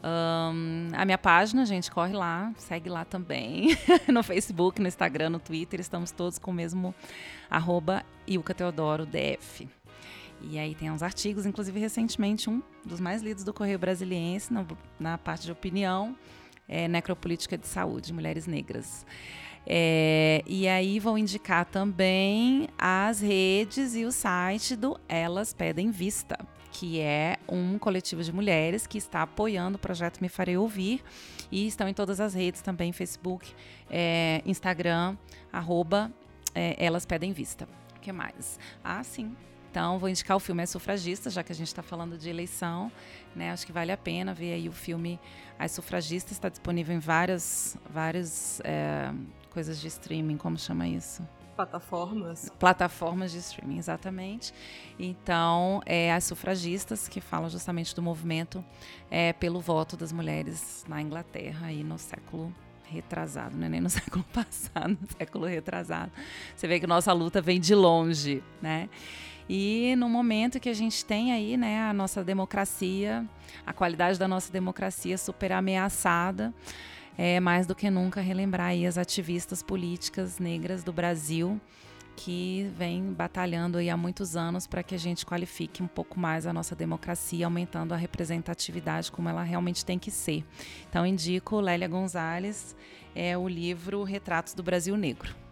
Um, 0.01 0.87
a 0.93 1.03
minha 1.03 1.17
página, 1.17 1.65
gente, 1.65 1.91
corre 1.91 2.13
lá, 2.13 2.53
segue 2.57 2.89
lá 2.89 3.03
também, 3.03 3.77
no 4.07 4.23
Facebook, 4.23 4.81
no 4.81 4.87
Instagram, 4.87 5.31
no 5.31 5.39
Twitter, 5.39 5.79
estamos 5.81 6.11
todos 6.11 6.39
com 6.39 6.51
o 6.51 6.53
mesmo 6.53 6.95
arroba 7.49 8.05
Ilka 8.25 8.53
Teodoro 8.53 9.05
DF. 9.05 9.67
E 10.41 10.57
aí 10.57 10.73
tem 10.73 10.89
uns 10.89 11.03
artigos, 11.03 11.45
inclusive 11.45 11.79
recentemente 11.79 12.49
um 12.49 12.61
dos 12.85 12.99
mais 12.99 13.21
lidos 13.21 13.43
do 13.43 13.53
Correio 13.53 13.77
Brasiliense, 13.77 14.53
na, 14.53 14.65
na 14.99 15.17
parte 15.17 15.45
de 15.45 15.51
opinião, 15.51 16.15
é 16.67 16.87
Necropolítica 16.87 17.57
de 17.57 17.67
Saúde, 17.67 18.13
Mulheres 18.13 18.47
Negras. 18.47 19.05
É, 19.65 20.43
e 20.47 20.67
aí 20.67 20.99
vou 20.99 21.17
indicar 21.17 21.65
também 21.65 22.67
as 22.77 23.19
redes 23.19 23.95
e 23.95 24.05
o 24.05 24.11
site 24.11 24.75
do 24.75 24.99
Elas 25.07 25.53
Pedem 25.53 25.91
Vista, 25.91 26.37
que 26.71 26.99
é 26.99 27.37
um 27.47 27.77
coletivo 27.77 28.23
de 28.23 28.31
mulheres 28.31 28.87
que 28.87 28.97
está 28.97 29.23
apoiando 29.23 29.75
o 29.75 29.79
projeto 29.79 30.21
Me 30.21 30.29
Farei 30.29 30.57
Ouvir 30.57 31.03
e 31.51 31.67
estão 31.67 31.87
em 31.87 31.93
todas 31.93 32.19
as 32.19 32.33
redes 32.33 32.61
também, 32.61 32.91
Facebook, 32.91 33.51
é, 33.89 34.41
Instagram, 34.45 35.17
arroba 35.51 36.11
é, 36.55 36.75
Elas 36.83 37.05
Pedem 37.05 37.33
Vista. 37.33 37.67
O 37.97 37.99
que 37.99 38.11
mais? 38.11 38.57
Ah, 38.83 39.03
sim, 39.03 39.35
então, 39.69 39.99
vou 39.99 40.09
indicar 40.09 40.35
o 40.35 40.39
filme 40.39 40.63
É 40.63 40.65
Sufragista, 40.65 41.29
já 41.29 41.43
que 41.43 41.51
a 41.51 41.55
gente 41.55 41.67
está 41.67 41.83
falando 41.83 42.17
de 42.17 42.27
eleição. 42.27 42.91
Né? 43.35 43.51
Acho 43.51 43.65
que 43.67 43.71
vale 43.71 43.91
a 43.91 43.97
pena 43.97 44.33
ver 44.33 44.53
aí 44.53 44.67
o 44.67 44.71
filme 44.71 45.19
As 45.59 45.71
Sufragistas. 45.71 46.31
Está 46.31 46.49
disponível 46.49 46.95
em 46.95 46.99
várias, 46.99 47.77
várias 47.87 48.59
é, 48.63 49.13
coisas 49.51 49.79
de 49.79 49.87
streaming, 49.87 50.37
como 50.37 50.57
chama 50.57 50.87
isso? 50.87 51.21
Plataformas. 51.55 52.49
Plataformas 52.57 53.31
de 53.31 53.37
streaming, 53.37 53.77
exatamente. 53.77 54.53
Então, 54.97 55.81
é 55.85 56.11
As 56.13 56.23
Sufragistas, 56.23 57.07
que 57.07 57.21
falam 57.21 57.47
justamente 57.47 57.93
do 57.93 58.01
movimento 58.01 58.65
é, 59.11 59.33
pelo 59.33 59.59
voto 59.59 59.95
das 59.95 60.11
mulheres 60.11 60.83
na 60.87 60.99
Inglaterra 60.99 61.67
aí 61.67 61.83
no 61.83 61.99
século 61.99 62.51
retrasado, 62.89 63.55
não 63.55 63.67
é 63.67 63.69
nem 63.69 63.81
no 63.81 63.89
século 63.91 64.25
passado, 64.33 64.97
no 64.99 65.07
século 65.15 65.45
retrasado. 65.45 66.11
Você 66.55 66.67
vê 66.67 66.79
que 66.79 66.87
nossa 66.87 67.13
luta 67.13 67.39
vem 67.39 67.59
de 67.59 67.75
longe, 67.75 68.43
né? 68.59 68.89
E 69.49 69.95
no 69.97 70.07
momento 70.07 70.59
que 70.59 70.69
a 70.69 70.73
gente 70.73 71.03
tem 71.03 71.31
aí, 71.31 71.57
né, 71.57 71.81
a 71.81 71.91
nossa 71.91 72.23
democracia, 72.23 73.27
a 73.65 73.73
qualidade 73.73 74.19
da 74.19 74.27
nossa 74.27 74.51
democracia 74.53 75.17
super 75.17 75.51
ameaçada, 75.51 76.53
é 77.17 77.39
mais 77.39 77.65
do 77.65 77.73
que 77.73 77.89
nunca 77.89 78.21
relembrar 78.21 78.67
aí 78.67 78.85
as 78.85 78.95
ativistas 78.95 79.63
políticas 79.63 80.37
negras 80.37 80.83
do 80.83 80.93
Brasil 80.93 81.59
que 82.15 82.69
vem 82.77 83.13
batalhando 83.13 83.77
aí 83.77 83.89
há 83.89 83.95
muitos 83.95 84.35
anos 84.35 84.67
para 84.67 84.83
que 84.83 84.93
a 84.93 84.97
gente 84.97 85.25
qualifique 85.25 85.81
um 85.81 85.87
pouco 85.87 86.19
mais 86.19 86.45
a 86.45 86.51
nossa 86.51 86.75
democracia, 86.75 87.45
aumentando 87.45 87.93
a 87.93 87.97
representatividade 87.97 89.09
como 89.09 89.29
ela 89.29 89.41
realmente 89.41 89.85
tem 89.85 89.97
que 89.97 90.11
ser. 90.11 90.45
Então 90.89 91.05
indico 91.05 91.59
Lélia 91.59 91.87
Gonzalez, 91.87 92.75
é 93.15 93.37
o 93.37 93.47
livro 93.47 94.03
Retratos 94.03 94.53
do 94.53 94.61
Brasil 94.61 94.95
Negro. 94.97 95.48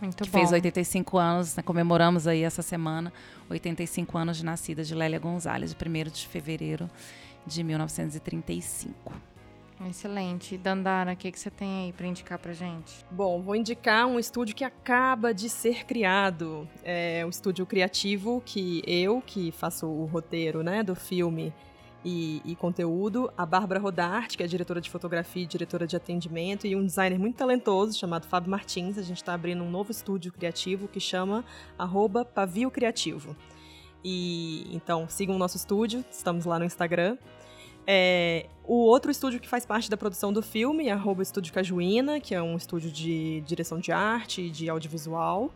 Muito 0.00 0.24
que 0.24 0.30
bom. 0.30 0.38
fez 0.38 0.52
85 0.52 1.18
anos, 1.18 1.56
né, 1.56 1.62
comemoramos 1.62 2.26
aí 2.26 2.42
essa 2.42 2.62
semana 2.62 3.12
85 3.48 4.18
anos 4.18 4.36
de 4.36 4.44
nascida 4.44 4.82
de 4.82 4.94
Lélia 4.94 5.18
Gonzalez, 5.18 5.74
de 5.74 5.76
1 5.76 6.10
de 6.10 6.28
fevereiro 6.28 6.90
de 7.46 7.62
1935. 7.62 9.12
Excelente. 9.88 10.56
Dandara, 10.56 11.12
o 11.12 11.16
que, 11.16 11.30
que 11.30 11.38
você 11.38 11.50
tem 11.50 11.86
aí 11.86 11.92
para 11.92 12.06
indicar 12.06 12.38
para 12.38 12.52
gente? 12.52 13.04
Bom, 13.10 13.42
vou 13.42 13.56
indicar 13.56 14.06
um 14.06 14.18
estúdio 14.18 14.54
que 14.54 14.64
acaba 14.64 15.34
de 15.34 15.48
ser 15.48 15.84
criado. 15.84 16.68
É 16.82 17.24
um 17.26 17.28
estúdio 17.28 17.66
criativo 17.66 18.42
que 18.44 18.82
eu, 18.86 19.20
que 19.20 19.50
faço 19.52 19.86
o 19.86 20.06
roteiro 20.06 20.62
né, 20.62 20.82
do 20.82 20.94
filme, 20.94 21.52
e, 22.04 22.42
e, 22.44 22.54
conteúdo, 22.54 23.32
a 23.36 23.46
Bárbara 23.46 23.80
Rodarte, 23.80 24.36
que 24.36 24.42
é 24.42 24.46
diretora 24.46 24.80
de 24.80 24.90
fotografia 24.90 25.42
e 25.42 25.46
diretora 25.46 25.86
de 25.86 25.96
atendimento, 25.96 26.66
e 26.66 26.76
um 26.76 26.84
designer 26.84 27.18
muito 27.18 27.36
talentoso 27.36 27.98
chamado 27.98 28.26
Fábio 28.26 28.50
Martins. 28.50 28.98
A 28.98 29.02
gente 29.02 29.16
está 29.16 29.32
abrindo 29.32 29.64
um 29.64 29.70
novo 29.70 29.90
estúdio 29.90 30.30
criativo 30.30 30.86
que 30.86 31.00
chama 31.00 31.44
arroba 31.78 32.24
Pavio 32.24 32.70
Criativo. 32.70 33.34
E 34.04 34.68
então 34.70 35.08
sigam 35.08 35.34
o 35.34 35.38
nosso 35.38 35.56
estúdio, 35.56 36.04
estamos 36.10 36.44
lá 36.44 36.58
no 36.58 36.66
Instagram. 36.66 37.16
É, 37.86 38.46
o 38.64 38.76
outro 38.84 39.10
estúdio 39.10 39.40
que 39.40 39.48
faz 39.48 39.64
parte 39.64 39.88
da 39.90 39.96
produção 39.96 40.32
do 40.32 40.42
filme 40.42 40.88
é 40.88 40.98
Estúdio 41.20 41.52
Cajuína, 41.52 42.20
que 42.20 42.34
é 42.34 42.42
um 42.42 42.56
estúdio 42.56 42.90
de 42.90 43.42
direção 43.46 43.78
de 43.78 43.92
arte 43.92 44.42
e 44.42 44.50
de 44.50 44.68
audiovisual. 44.68 45.50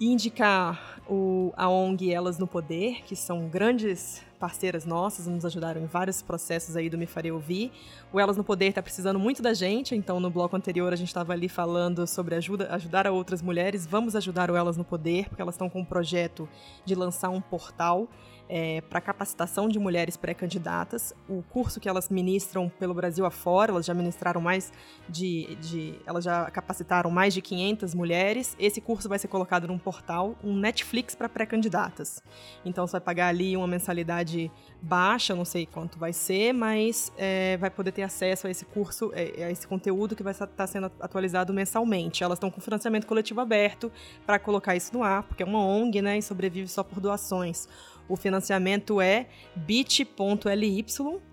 E 0.00 0.06
indicar 0.06 1.00
o, 1.08 1.52
a 1.56 1.68
ONG 1.68 2.12
Elas 2.12 2.36
no 2.36 2.48
Poder, 2.48 3.04
que 3.04 3.14
são 3.14 3.48
grandes 3.48 4.20
parceiras 4.44 4.84
nossas, 4.84 5.26
nos 5.26 5.42
ajudaram 5.42 5.80
em 5.80 5.86
vários 5.86 6.20
processos 6.20 6.76
aí 6.76 6.90
do 6.90 6.98
Me 6.98 7.06
Farei 7.06 7.32
Ouvir. 7.32 7.72
O 8.12 8.20
Elas 8.20 8.36
no 8.36 8.44
Poder 8.44 8.66
está 8.66 8.82
precisando 8.82 9.18
muito 9.18 9.40
da 9.40 9.54
gente, 9.54 9.94
então 9.94 10.20
no 10.20 10.28
bloco 10.28 10.54
anterior 10.54 10.92
a 10.92 10.96
gente 10.96 11.08
estava 11.08 11.32
ali 11.32 11.48
falando 11.48 12.06
sobre 12.06 12.34
ajuda, 12.34 12.68
ajudar 12.74 13.06
a 13.06 13.10
outras 13.10 13.40
mulheres. 13.40 13.86
Vamos 13.86 14.14
ajudar 14.14 14.50
o 14.50 14.54
Elas 14.54 14.76
no 14.76 14.84
Poder, 14.84 15.30
porque 15.30 15.40
elas 15.40 15.54
estão 15.54 15.70
com 15.70 15.80
um 15.80 15.84
projeto 15.84 16.46
de 16.84 16.94
lançar 16.94 17.30
um 17.30 17.40
portal 17.40 18.06
é, 18.48 18.80
para 18.82 19.00
capacitação 19.00 19.68
de 19.68 19.78
mulheres 19.78 20.16
pré-candidatas. 20.16 21.14
O 21.28 21.42
curso 21.42 21.80
que 21.80 21.88
elas 21.88 22.08
ministram 22.08 22.68
pelo 22.68 22.94
Brasil 22.94 23.24
afora, 23.24 23.72
elas 23.72 23.86
já 23.86 23.94
ministraram 23.94 24.40
mais 24.40 24.72
de, 25.08 25.56
de, 25.56 25.94
elas 26.06 26.24
já 26.24 26.50
capacitaram 26.50 27.10
mais 27.10 27.34
de 27.34 27.40
500 27.40 27.94
mulheres. 27.94 28.56
Esse 28.58 28.80
curso 28.80 29.08
vai 29.08 29.18
ser 29.18 29.28
colocado 29.28 29.66
num 29.66 29.78
portal, 29.78 30.36
um 30.42 30.56
Netflix 30.56 31.14
para 31.14 31.28
pré-candidatas. 31.28 32.22
Então 32.64 32.86
você 32.86 32.92
vai 32.92 33.00
pagar 33.00 33.28
ali 33.28 33.56
uma 33.56 33.66
mensalidade 33.66 34.50
baixa, 34.80 35.34
não 35.34 35.44
sei 35.44 35.66
quanto 35.66 35.98
vai 35.98 36.12
ser, 36.12 36.52
mas 36.52 37.12
é, 37.16 37.56
vai 37.56 37.70
poder 37.70 37.92
ter 37.92 38.02
acesso 38.02 38.46
a 38.46 38.50
esse 38.50 38.64
curso, 38.64 39.10
é, 39.14 39.44
a 39.44 39.50
esse 39.50 39.66
conteúdo 39.66 40.14
que 40.14 40.22
vai 40.22 40.32
estar 40.32 40.46
tá 40.46 40.66
sendo 40.66 40.90
atualizado 41.00 41.52
mensalmente. 41.52 42.22
Elas 42.22 42.36
estão 42.36 42.50
com 42.50 42.60
financiamento 42.60 43.06
coletivo 43.06 43.40
aberto 43.40 43.90
para 44.26 44.38
colocar 44.38 44.76
isso 44.76 44.92
no 44.92 45.02
ar, 45.02 45.22
porque 45.22 45.42
é 45.42 45.46
uma 45.46 45.64
ONG, 45.64 46.02
né, 46.02 46.18
e 46.18 46.22
sobrevive 46.22 46.68
só 46.68 46.82
por 46.82 47.00
doações. 47.00 47.68
O 48.08 48.16
financiamento 48.16 49.00
é 49.00 49.26
bit.ly, 49.56 50.84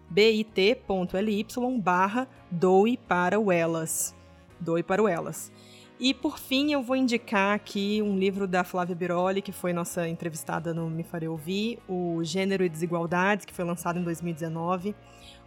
bit.ly 0.10 1.46
barra 1.80 2.28
doe 2.50 2.98
para 2.98 3.40
o 3.40 3.52
Elas. 3.52 4.16
Doe 4.60 4.84
para 4.84 5.04
o 5.04 5.08
Elas. 5.08 5.52
E 6.00 6.14
por 6.16 6.40
fim, 6.40 6.72
eu 6.72 6.82
vou 6.82 6.96
indicar 6.96 7.54
aqui 7.54 8.02
um 8.02 8.18
livro 8.18 8.48
da 8.48 8.64
Flávia 8.64 8.96
Biroli, 8.96 9.42
que 9.42 9.52
foi 9.52 9.72
nossa 9.72 10.08
entrevistada 10.08 10.74
no 10.74 10.90
Me 10.90 11.04
Farei 11.04 11.30
Ouvir, 11.30 11.78
o 11.88 12.24
Gênero 12.24 12.64
e 12.64 12.70
Desigualdades, 12.70 13.46
que 13.46 13.54
foi 13.54 13.64
lançado 13.64 14.00
em 14.00 14.04
2019, 14.04 14.96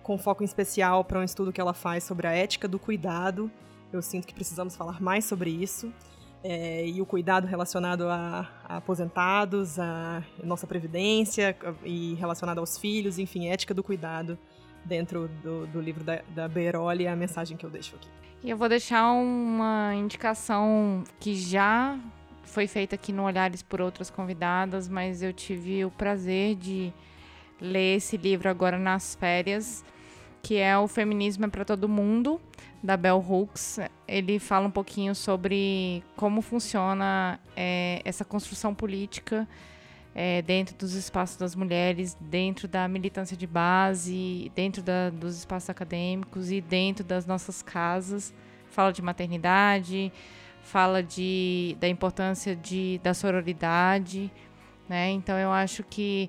com 0.03 0.17
foco 0.17 0.45
em 0.45 0.47
especial 0.47 1.05
para 1.05 1.19
um 1.19 1.25
estudo 1.25 1.53
que 1.53 1.61
ela 1.61 1.75
faz 1.75 2.05
sobre 2.05 2.29
a 2.29 2.33
ética 2.33 2.69
do 2.69 2.79
cuidado. 2.79 3.51
Eu 3.93 4.01
sinto 4.01 4.29
que 4.29 4.35
precisamos 4.35 4.77
falar 4.77 5.03
mais 5.03 5.25
sobre 5.25 5.51
isso 5.51 5.93
é, 6.47 6.87
e 6.87 7.01
o 7.01 7.07
cuidado 7.07 7.47
relacionado 7.47 8.07
a, 8.07 8.47
a, 8.69 8.77
aposentados, 8.77 9.79
a 9.79 10.23
nossa 10.43 10.67
previdência 10.67 11.57
e 11.83 12.15
relacionado 12.15 12.59
aos 12.59 12.77
filhos, 12.77 13.19
enfim, 13.19 13.49
ética 13.49 13.73
do 13.73 13.83
cuidado 13.83 14.39
dentro 14.85 15.31
do, 15.43 15.67
do 15.67 15.81
livro 15.81 16.05
da, 16.05 16.21
da 16.29 16.47
Beroli, 16.47 17.07
é 17.07 17.11
a 17.11 17.17
mensagem 17.17 17.57
que 17.57 17.65
eu 17.65 17.71
deixo 17.71 17.97
aqui. 17.97 18.09
E 18.43 18.51
eu 18.51 18.59
vou 18.59 18.69
deixar 18.69 19.11
uma 19.13 19.95
indicação 19.95 21.03
que 21.19 21.35
já 21.35 21.99
foi 22.43 22.67
feita 22.67 22.95
aqui 22.95 23.11
no 23.11 23.25
Olhares 23.25 23.63
por 23.63 23.81
outras 23.81 24.11
convidadas, 24.11 24.87
mas 24.87 25.23
eu 25.23 25.33
tive 25.33 25.83
o 25.83 25.91
prazer 25.91 26.57
de 26.57 26.93
ler 27.59 27.97
esse 27.97 28.19
livro 28.19 28.51
agora 28.51 28.79
nas 28.79 29.15
férias, 29.15 29.83
que 30.45 30.59
é 30.59 30.77
O 30.77 30.87
Feminismo 30.87 31.47
é 31.47 31.49
para 31.49 31.65
Todo 31.65 31.89
Mundo, 31.89 32.39
da 32.83 32.99
Bell 32.99 33.19
Hooks, 33.19 33.81
ele 34.07 34.39
fala 34.39 34.67
um 34.67 34.71
pouquinho 34.71 35.15
sobre 35.15 36.05
como 36.15 36.43
funciona 36.43 37.41
é, 37.57 38.03
essa 38.05 38.27
construção 38.27 38.75
política 38.75 39.49
é, 40.15 40.43
dentro 40.43 40.77
dos 40.77 40.93
espaços 40.93 41.39
das 41.39 41.55
mulheres, 41.55 42.15
dentro 42.21 42.69
da 42.69 42.87
militância 42.87 43.35
de 43.35 43.47
base, 43.47 44.53
dentro 44.55 44.83
da, 44.83 45.09
dos 45.09 45.39
espaços 45.39 45.71
acadêmicos 45.71 46.53
e 46.53 46.61
dentro 46.61 47.03
das 47.03 47.25
nossas 47.25 47.63
casas. 47.63 48.35
Fala 48.71 48.93
de 48.93 49.01
maternidade, 49.01 50.13
fala 50.63 51.03
de, 51.03 51.75
da 51.81 51.89
importância 51.89 52.55
de, 52.55 53.01
da 53.03 53.15
sororidade. 53.15 54.31
Né? 54.91 55.11
Então, 55.11 55.39
eu 55.39 55.51
acho 55.51 55.83
que 55.83 56.29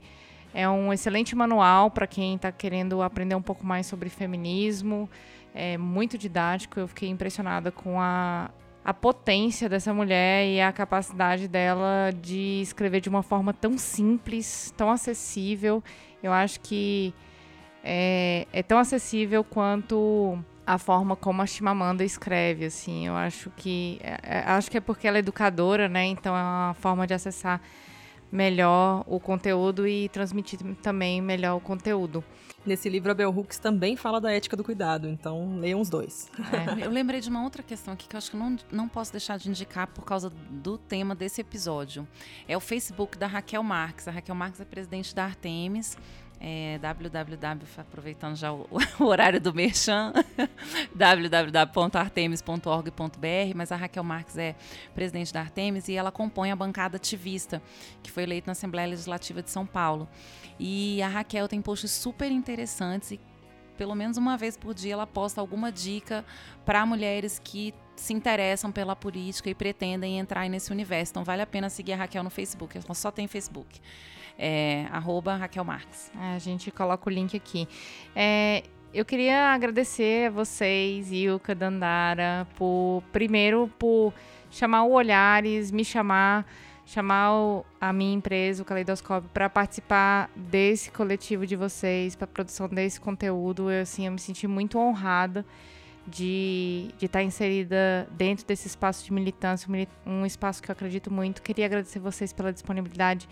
é 0.56 0.68
um 0.68 0.92
excelente 0.92 1.36
manual 1.36 1.92
para 1.92 2.08
quem 2.08 2.36
está 2.36 2.52
querendo 2.52 3.02
aprender 3.02 3.36
um 3.36 3.42
pouco 3.42 3.66
mais 3.66 3.86
sobre 3.86 4.10
feminismo 4.10 5.08
é 5.56 5.78
muito 5.78 6.18
didático. 6.18 6.80
Eu 6.80 6.88
fiquei 6.88 7.10
impressionada 7.10 7.72
com 7.72 8.00
a, 8.00 8.52
a 8.84 8.94
potência 8.94 9.70
dessa 9.70 9.94
mulher 9.94 10.46
e 10.46 10.60
a 10.60 10.72
capacidade 10.72 11.48
dela 11.48 12.12
de 12.22 12.60
escrever 12.62 13.00
de 13.00 13.08
uma 13.08 13.24
forma 13.24 13.54
tão 13.54 13.78
simples, 13.78 14.74
tão 14.76 14.92
acessível. 14.92 15.82
Eu 16.22 16.34
acho 16.34 16.60
que 16.60 17.14
é, 17.82 18.46
é 18.52 18.62
tão 18.62 18.78
acessível 18.78 19.44
quanto 19.44 20.38
a 20.68 20.78
forma 20.78 21.16
como 21.16 21.42
a 21.42 21.46
Chimamanda 21.46 22.04
escreve, 22.04 22.66
assim. 22.66 23.08
Eu 23.08 23.16
acho 23.16 23.50
que 23.52 24.00
é, 24.04 24.20
é 24.24 24.44
acho 24.48 24.70
que 24.70 24.78
é 24.78 24.82
porque 24.82 25.08
ela 25.08 25.18
é 25.18 25.20
educadora, 25.20 25.88
né? 25.88 26.06
Então 26.06 26.36
é 26.36 26.42
uma 26.42 26.76
forma 26.80 27.08
de 27.08 27.14
acessar 27.14 27.62
melhor 28.32 29.04
o 29.08 29.20
conteúdo 29.20 29.88
e 29.88 30.10
transmitir 30.10 30.60
também 30.82 31.22
melhor 31.22 31.56
o 31.56 31.60
conteúdo. 31.60 32.24
Nesse 32.66 32.90
livro, 32.90 33.12
a 33.12 33.14
Bell 33.14 33.30
Hooks 33.30 33.60
também 33.60 33.96
fala 33.96 34.20
da 34.20 34.32
ética 34.32 34.58
do 34.58 34.64
cuidado, 34.64 35.08
então 35.08 35.60
leiam 35.60 35.80
os 35.80 35.88
dois. 35.88 36.32
É, 36.52 36.82
eu 36.84 36.90
lembrei 36.90 37.22
de 37.22 37.30
uma 37.30 37.44
outra 37.44 37.62
questão 37.62 37.94
aqui 37.94 38.08
que 38.08 38.16
eu 38.16 38.18
acho 38.18 38.32
que 38.32 38.38
não, 38.38 38.58
não 38.72 38.90
posso 38.90 39.12
deixar 39.12 39.38
de 39.38 39.50
indicar 39.50 39.86
por 39.88 40.04
causa 40.04 40.32
do 40.50 40.76
tema 40.76 41.14
desse 41.14 41.42
episódio. 41.42 42.08
É 42.48 42.58
o 42.58 42.60
Facebook 42.60 43.20
da 43.20 43.28
Raquel 43.28 43.62
Marques. 43.62 44.08
A 44.08 44.12
Raquel 44.12 44.34
Marques 44.34 44.60
é 44.60 44.66
presidente 44.66 45.14
da 45.14 45.26
Artemis 45.26 45.96
é, 46.48 46.78
www, 46.78 47.66
aproveitando 47.76 48.36
já 48.36 48.54
o, 48.54 48.68
o 49.02 49.06
horário 49.06 49.42
do 49.42 49.52
Merchan, 49.52 50.14
www.artemis.org.br, 50.94 53.56
mas 53.56 53.72
a 53.72 53.76
Raquel 53.76 54.04
Marques 54.04 54.38
é 54.38 54.54
presidente 54.94 55.34
da 55.34 55.40
Artemis 55.40 55.88
e 55.88 55.96
ela 55.96 56.12
compõe 56.12 56.52
a 56.52 56.56
bancada 56.56 56.98
ativista, 56.98 57.60
que 58.04 58.12
foi 58.12 58.22
eleita 58.22 58.46
na 58.46 58.52
Assembleia 58.52 58.88
Legislativa 58.88 59.42
de 59.42 59.50
São 59.50 59.66
Paulo. 59.66 60.08
E 60.60 61.02
a 61.02 61.08
Raquel 61.08 61.48
tem 61.48 61.60
posts 61.64 61.90
super 61.90 62.32
interessantes 62.32 63.10
e 63.10 63.20
pelo 63.76 63.96
menos 63.96 64.16
uma 64.16 64.38
vez 64.38 64.56
por 64.56 64.76
dia 64.76 64.94
ela 64.94 65.08
posta 65.08 65.42
alguma 65.42 65.72
dica 65.72 66.24
para 66.64 66.86
mulheres 66.86 67.42
que 67.44 67.74
se 67.96 68.14
interessam 68.14 68.72
pela 68.72 68.96
política 68.96 69.50
e 69.50 69.56
pretendem 69.56 70.20
entrar 70.20 70.48
nesse 70.48 70.72
universo. 70.72 71.12
Então 71.12 71.24
vale 71.24 71.42
a 71.42 71.48
pena 71.48 71.72
seguir 71.72 71.94
a 71.94 71.98
Raquel 71.98 72.24
no 72.24 72.30
Facebook, 72.30 72.78
ela 72.78 72.94
só 72.94 73.10
tem 73.10 73.28
Facebook 73.28 73.82
é, 74.38 74.86
arroba 74.92 75.36
Raquel 75.36 75.64
Marques. 75.64 76.12
É, 76.20 76.36
a 76.36 76.40
gente 76.40 76.72
coloca 76.72 77.10
o 77.10 77.14
link 77.14 77.36
aqui. 77.36 77.68
É, 78.16 78.64
eu 78.94 79.04
queria 79.04 79.54
agradecer 79.54 80.28
a 80.28 80.30
vocês, 80.30 81.12
Ilka, 81.12 81.54
Dandara, 81.54 82.48
por 82.56 83.04
primeiro 83.12 83.70
por 83.78 84.14
chamar 84.50 84.84
o 84.84 84.92
Olhares, 84.92 85.70
me 85.70 85.84
chamar, 85.84 86.46
chamar 86.86 87.34
o, 87.34 87.66
a 87.80 87.92
minha 87.92 88.14
empresa, 88.14 88.64
o 88.64 88.66
Caleidoscópio, 88.66 89.30
para 89.34 89.50
participar 89.50 90.30
desse 90.34 90.92
coletivo 90.92 91.46
de 91.46 91.58
vocês, 91.58 92.16
para 92.16 92.24
a 92.24 92.28
produção 92.28 92.70
desse 92.70 93.02
conteúdo. 93.02 93.70
Eu, 93.70 93.82
assim, 93.82 94.06
eu 94.06 94.12
me 94.14 94.20
senti 94.20 94.48
muito 94.48 94.80
honrada 94.80 95.46
de, 96.08 96.90
estar 96.96 97.20
tá 97.20 97.24
inserida 97.24 98.08
dentro 98.12 98.46
desse 98.46 98.68
espaço 98.68 99.04
de 99.04 99.12
militância, 99.12 99.68
um 100.06 100.26
espaço 100.26 100.62
que 100.62 100.70
eu 100.70 100.74
acredito 100.74 101.12
muito. 101.12 101.42
Queria 101.42 101.66
agradecer 101.66 102.00
vocês 102.00 102.32
pela 102.32 102.54
disponibilidade 102.54 103.28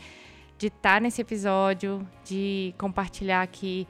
de 0.63 0.67
estar 0.67 0.93
tá 0.93 0.99
nesse 1.01 1.19
episódio, 1.19 2.07
de 2.23 2.73
compartilhar 2.77 3.41
aqui 3.41 3.85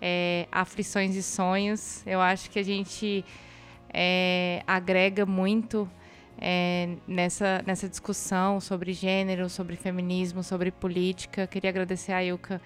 é, 0.00 0.48
aflições 0.50 1.14
e 1.14 1.22
sonhos. 1.22 2.02
Eu 2.06 2.18
acho 2.18 2.50
que 2.50 2.58
a 2.58 2.62
gente 2.62 3.22
é, 3.92 4.62
agrega 4.66 5.26
muito 5.26 5.86
é, 6.38 6.94
nessa, 7.06 7.62
nessa 7.66 7.90
discussão 7.90 8.58
sobre 8.58 8.94
gênero, 8.94 9.50
sobre 9.50 9.76
feminismo, 9.76 10.42
sobre 10.42 10.70
política. 10.70 11.46
Queria 11.46 11.68
agradecer 11.68 12.12
a 12.12 12.24
Ilka 12.24 12.58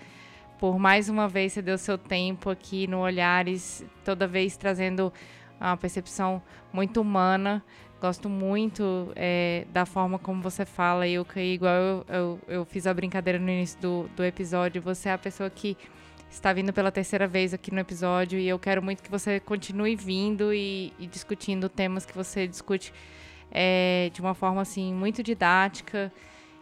por 0.60 0.78
mais 0.78 1.08
uma 1.08 1.26
vez 1.26 1.54
você 1.54 1.62
deu 1.62 1.78
seu 1.78 1.98
tempo 1.98 2.50
aqui 2.50 2.86
no 2.86 3.00
Olhares, 3.00 3.84
toda 4.04 4.28
vez 4.28 4.56
trazendo 4.56 5.12
uma 5.60 5.76
percepção 5.76 6.40
muito 6.72 7.00
humana 7.00 7.60
Gosto 8.00 8.28
muito 8.28 9.12
é, 9.16 9.66
da 9.72 9.84
forma 9.84 10.18
como 10.18 10.40
você 10.40 10.64
fala, 10.64 11.06
Ilka. 11.06 11.40
E 11.40 11.54
igual 11.54 11.74
eu, 11.74 12.06
eu, 12.08 12.40
eu, 12.48 12.64
fiz 12.64 12.86
a 12.86 12.94
brincadeira 12.94 13.38
no 13.38 13.50
início 13.50 13.80
do, 13.80 14.08
do 14.16 14.24
episódio, 14.24 14.80
você 14.80 15.08
é 15.08 15.12
a 15.12 15.18
pessoa 15.18 15.50
que 15.50 15.76
está 16.30 16.52
vindo 16.52 16.72
pela 16.72 16.92
terceira 16.92 17.26
vez 17.26 17.52
aqui 17.52 17.72
no 17.72 17.80
episódio. 17.80 18.38
E 18.38 18.48
eu 18.48 18.58
quero 18.58 18.80
muito 18.80 19.02
que 19.02 19.10
você 19.10 19.40
continue 19.40 19.96
vindo 19.96 20.54
e, 20.54 20.92
e 20.98 21.06
discutindo 21.08 21.68
temas 21.68 22.06
que 22.06 22.14
você 22.14 22.46
discute 22.46 22.92
é, 23.50 24.10
de 24.12 24.20
uma 24.20 24.34
forma 24.34 24.62
assim 24.62 24.94
muito 24.94 25.22
didática 25.22 26.12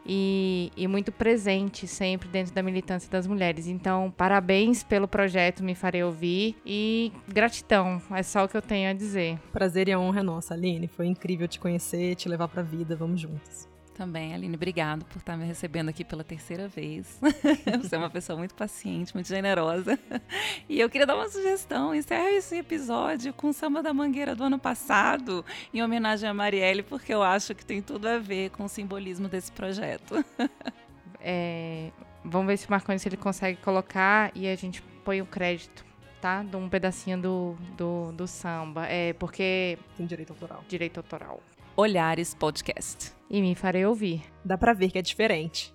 e, 0.07 0.73
e, 0.77 0.87
muito 0.87 1.11
presente 1.11 1.87
sempre 1.87 2.29
dentro 2.29 2.55
da 2.55 2.63
militância 2.63 3.11
das 3.11 3.27
mulheres. 3.27 3.67
Então, 3.67 4.13
parabéns 4.17 4.83
pelo 4.83 5.09
projeto 5.09 5.65
Me 5.65 5.75
Farei 5.75 6.03
Ouvir 6.03 6.57
e 6.65 7.13
gratidão, 7.29 8.01
é 8.11 8.23
só 8.23 8.45
o 8.45 8.49
que 8.49 8.57
eu 8.57 8.63
tenho 8.63 8.91
a 8.91 8.93
dizer. 8.93 9.39
Prazer 9.53 9.89
e 9.89 9.93
a 9.93 9.99
honra 9.99 10.21
é 10.21 10.23
nossa, 10.23 10.55
Aline. 10.55 10.89
Foi 10.89 11.07
incrível 11.07 11.49
te 11.49 11.59
conhecer, 11.59 12.15
te 12.15 12.29
levar 12.29 12.49
pra 12.49 12.63
vida. 12.63 12.97
Vamos 12.97 13.21
juntos. 13.21 13.76
Também, 13.97 14.35
Aline, 14.35 14.55
obrigado 14.57 15.07
por 15.07 15.17
estar 15.17 15.39
me 15.39 15.47
recebendo 15.47 15.89
aqui 15.89 16.05
pela 16.05 16.23
terceira 16.23 16.69
vez. 16.69 17.19
Você 17.83 17.95
é 17.95 17.99
uma 17.99 18.11
pessoa 18.11 18.37
muito 18.39 18.55
paciente, 18.55 19.15
muito 19.15 19.27
generosa. 19.27 19.99
E 20.69 20.79
eu 20.79 20.91
queria 20.91 21.07
dar 21.07 21.15
uma 21.15 21.31
sugestão: 21.31 21.95
encerra 21.95 22.31
esse 22.33 22.57
episódio 22.57 23.33
com 23.33 23.49
o 23.49 23.53
samba 23.55 23.83
da 23.83 23.95
mangueira 23.95 24.35
do 24.35 24.45
ano 24.45 24.59
passado, 24.59 25.43
em 25.73 25.83
homenagem 25.83 26.29
a 26.29 26.35
Marielle, 26.35 26.83
porque 26.83 27.15
eu 27.15 27.23
acho 27.23 27.55
que 27.55 27.65
tem 27.65 27.81
tudo 27.81 28.07
a 28.07 28.19
ver 28.19 28.51
com 28.51 28.65
o 28.65 28.69
simbolismo 28.69 29.29
desse 29.29 29.51
projeto. 29.51 30.23
É, 31.29 31.91
vamos 32.25 32.47
ver 32.47 32.57
se 32.57 32.69
o 32.69 32.71
Marconi 32.71 33.01
se 33.01 33.09
ele 33.09 33.17
consegue 33.17 33.59
colocar 33.61 34.31
e 34.33 34.47
a 34.47 34.55
gente 34.55 34.81
põe 35.05 35.21
o 35.21 35.27
crédito 35.27 35.85
tá? 36.21 36.45
De 36.45 36.55
um 36.57 36.69
pedacinho 36.69 37.21
do, 37.21 37.57
do, 37.77 38.13
do 38.13 38.27
samba. 38.29 38.87
É 38.87 39.13
porque. 39.15 39.77
Tem 39.97 40.07
direito 40.07 40.31
autoral. 40.31 40.65
Direito 40.69 40.99
autoral. 40.99 41.41
Olhares 41.79 42.35
Podcast. 42.35 43.13
E 43.29 43.39
me 43.43 43.55
farei 43.55 43.85
ouvir. 43.85 44.23
Dá 44.43 44.57
pra 44.57 44.73
ver 44.73 44.91
que 44.91 44.99
é 44.99 45.03
diferente. 45.03 45.75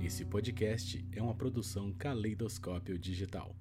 Esse 0.00 0.24
podcast 0.24 1.06
é 1.12 1.22
uma 1.22 1.34
produção 1.34 1.92
Caleidoscópio 1.92 2.98
Digital. 2.98 3.54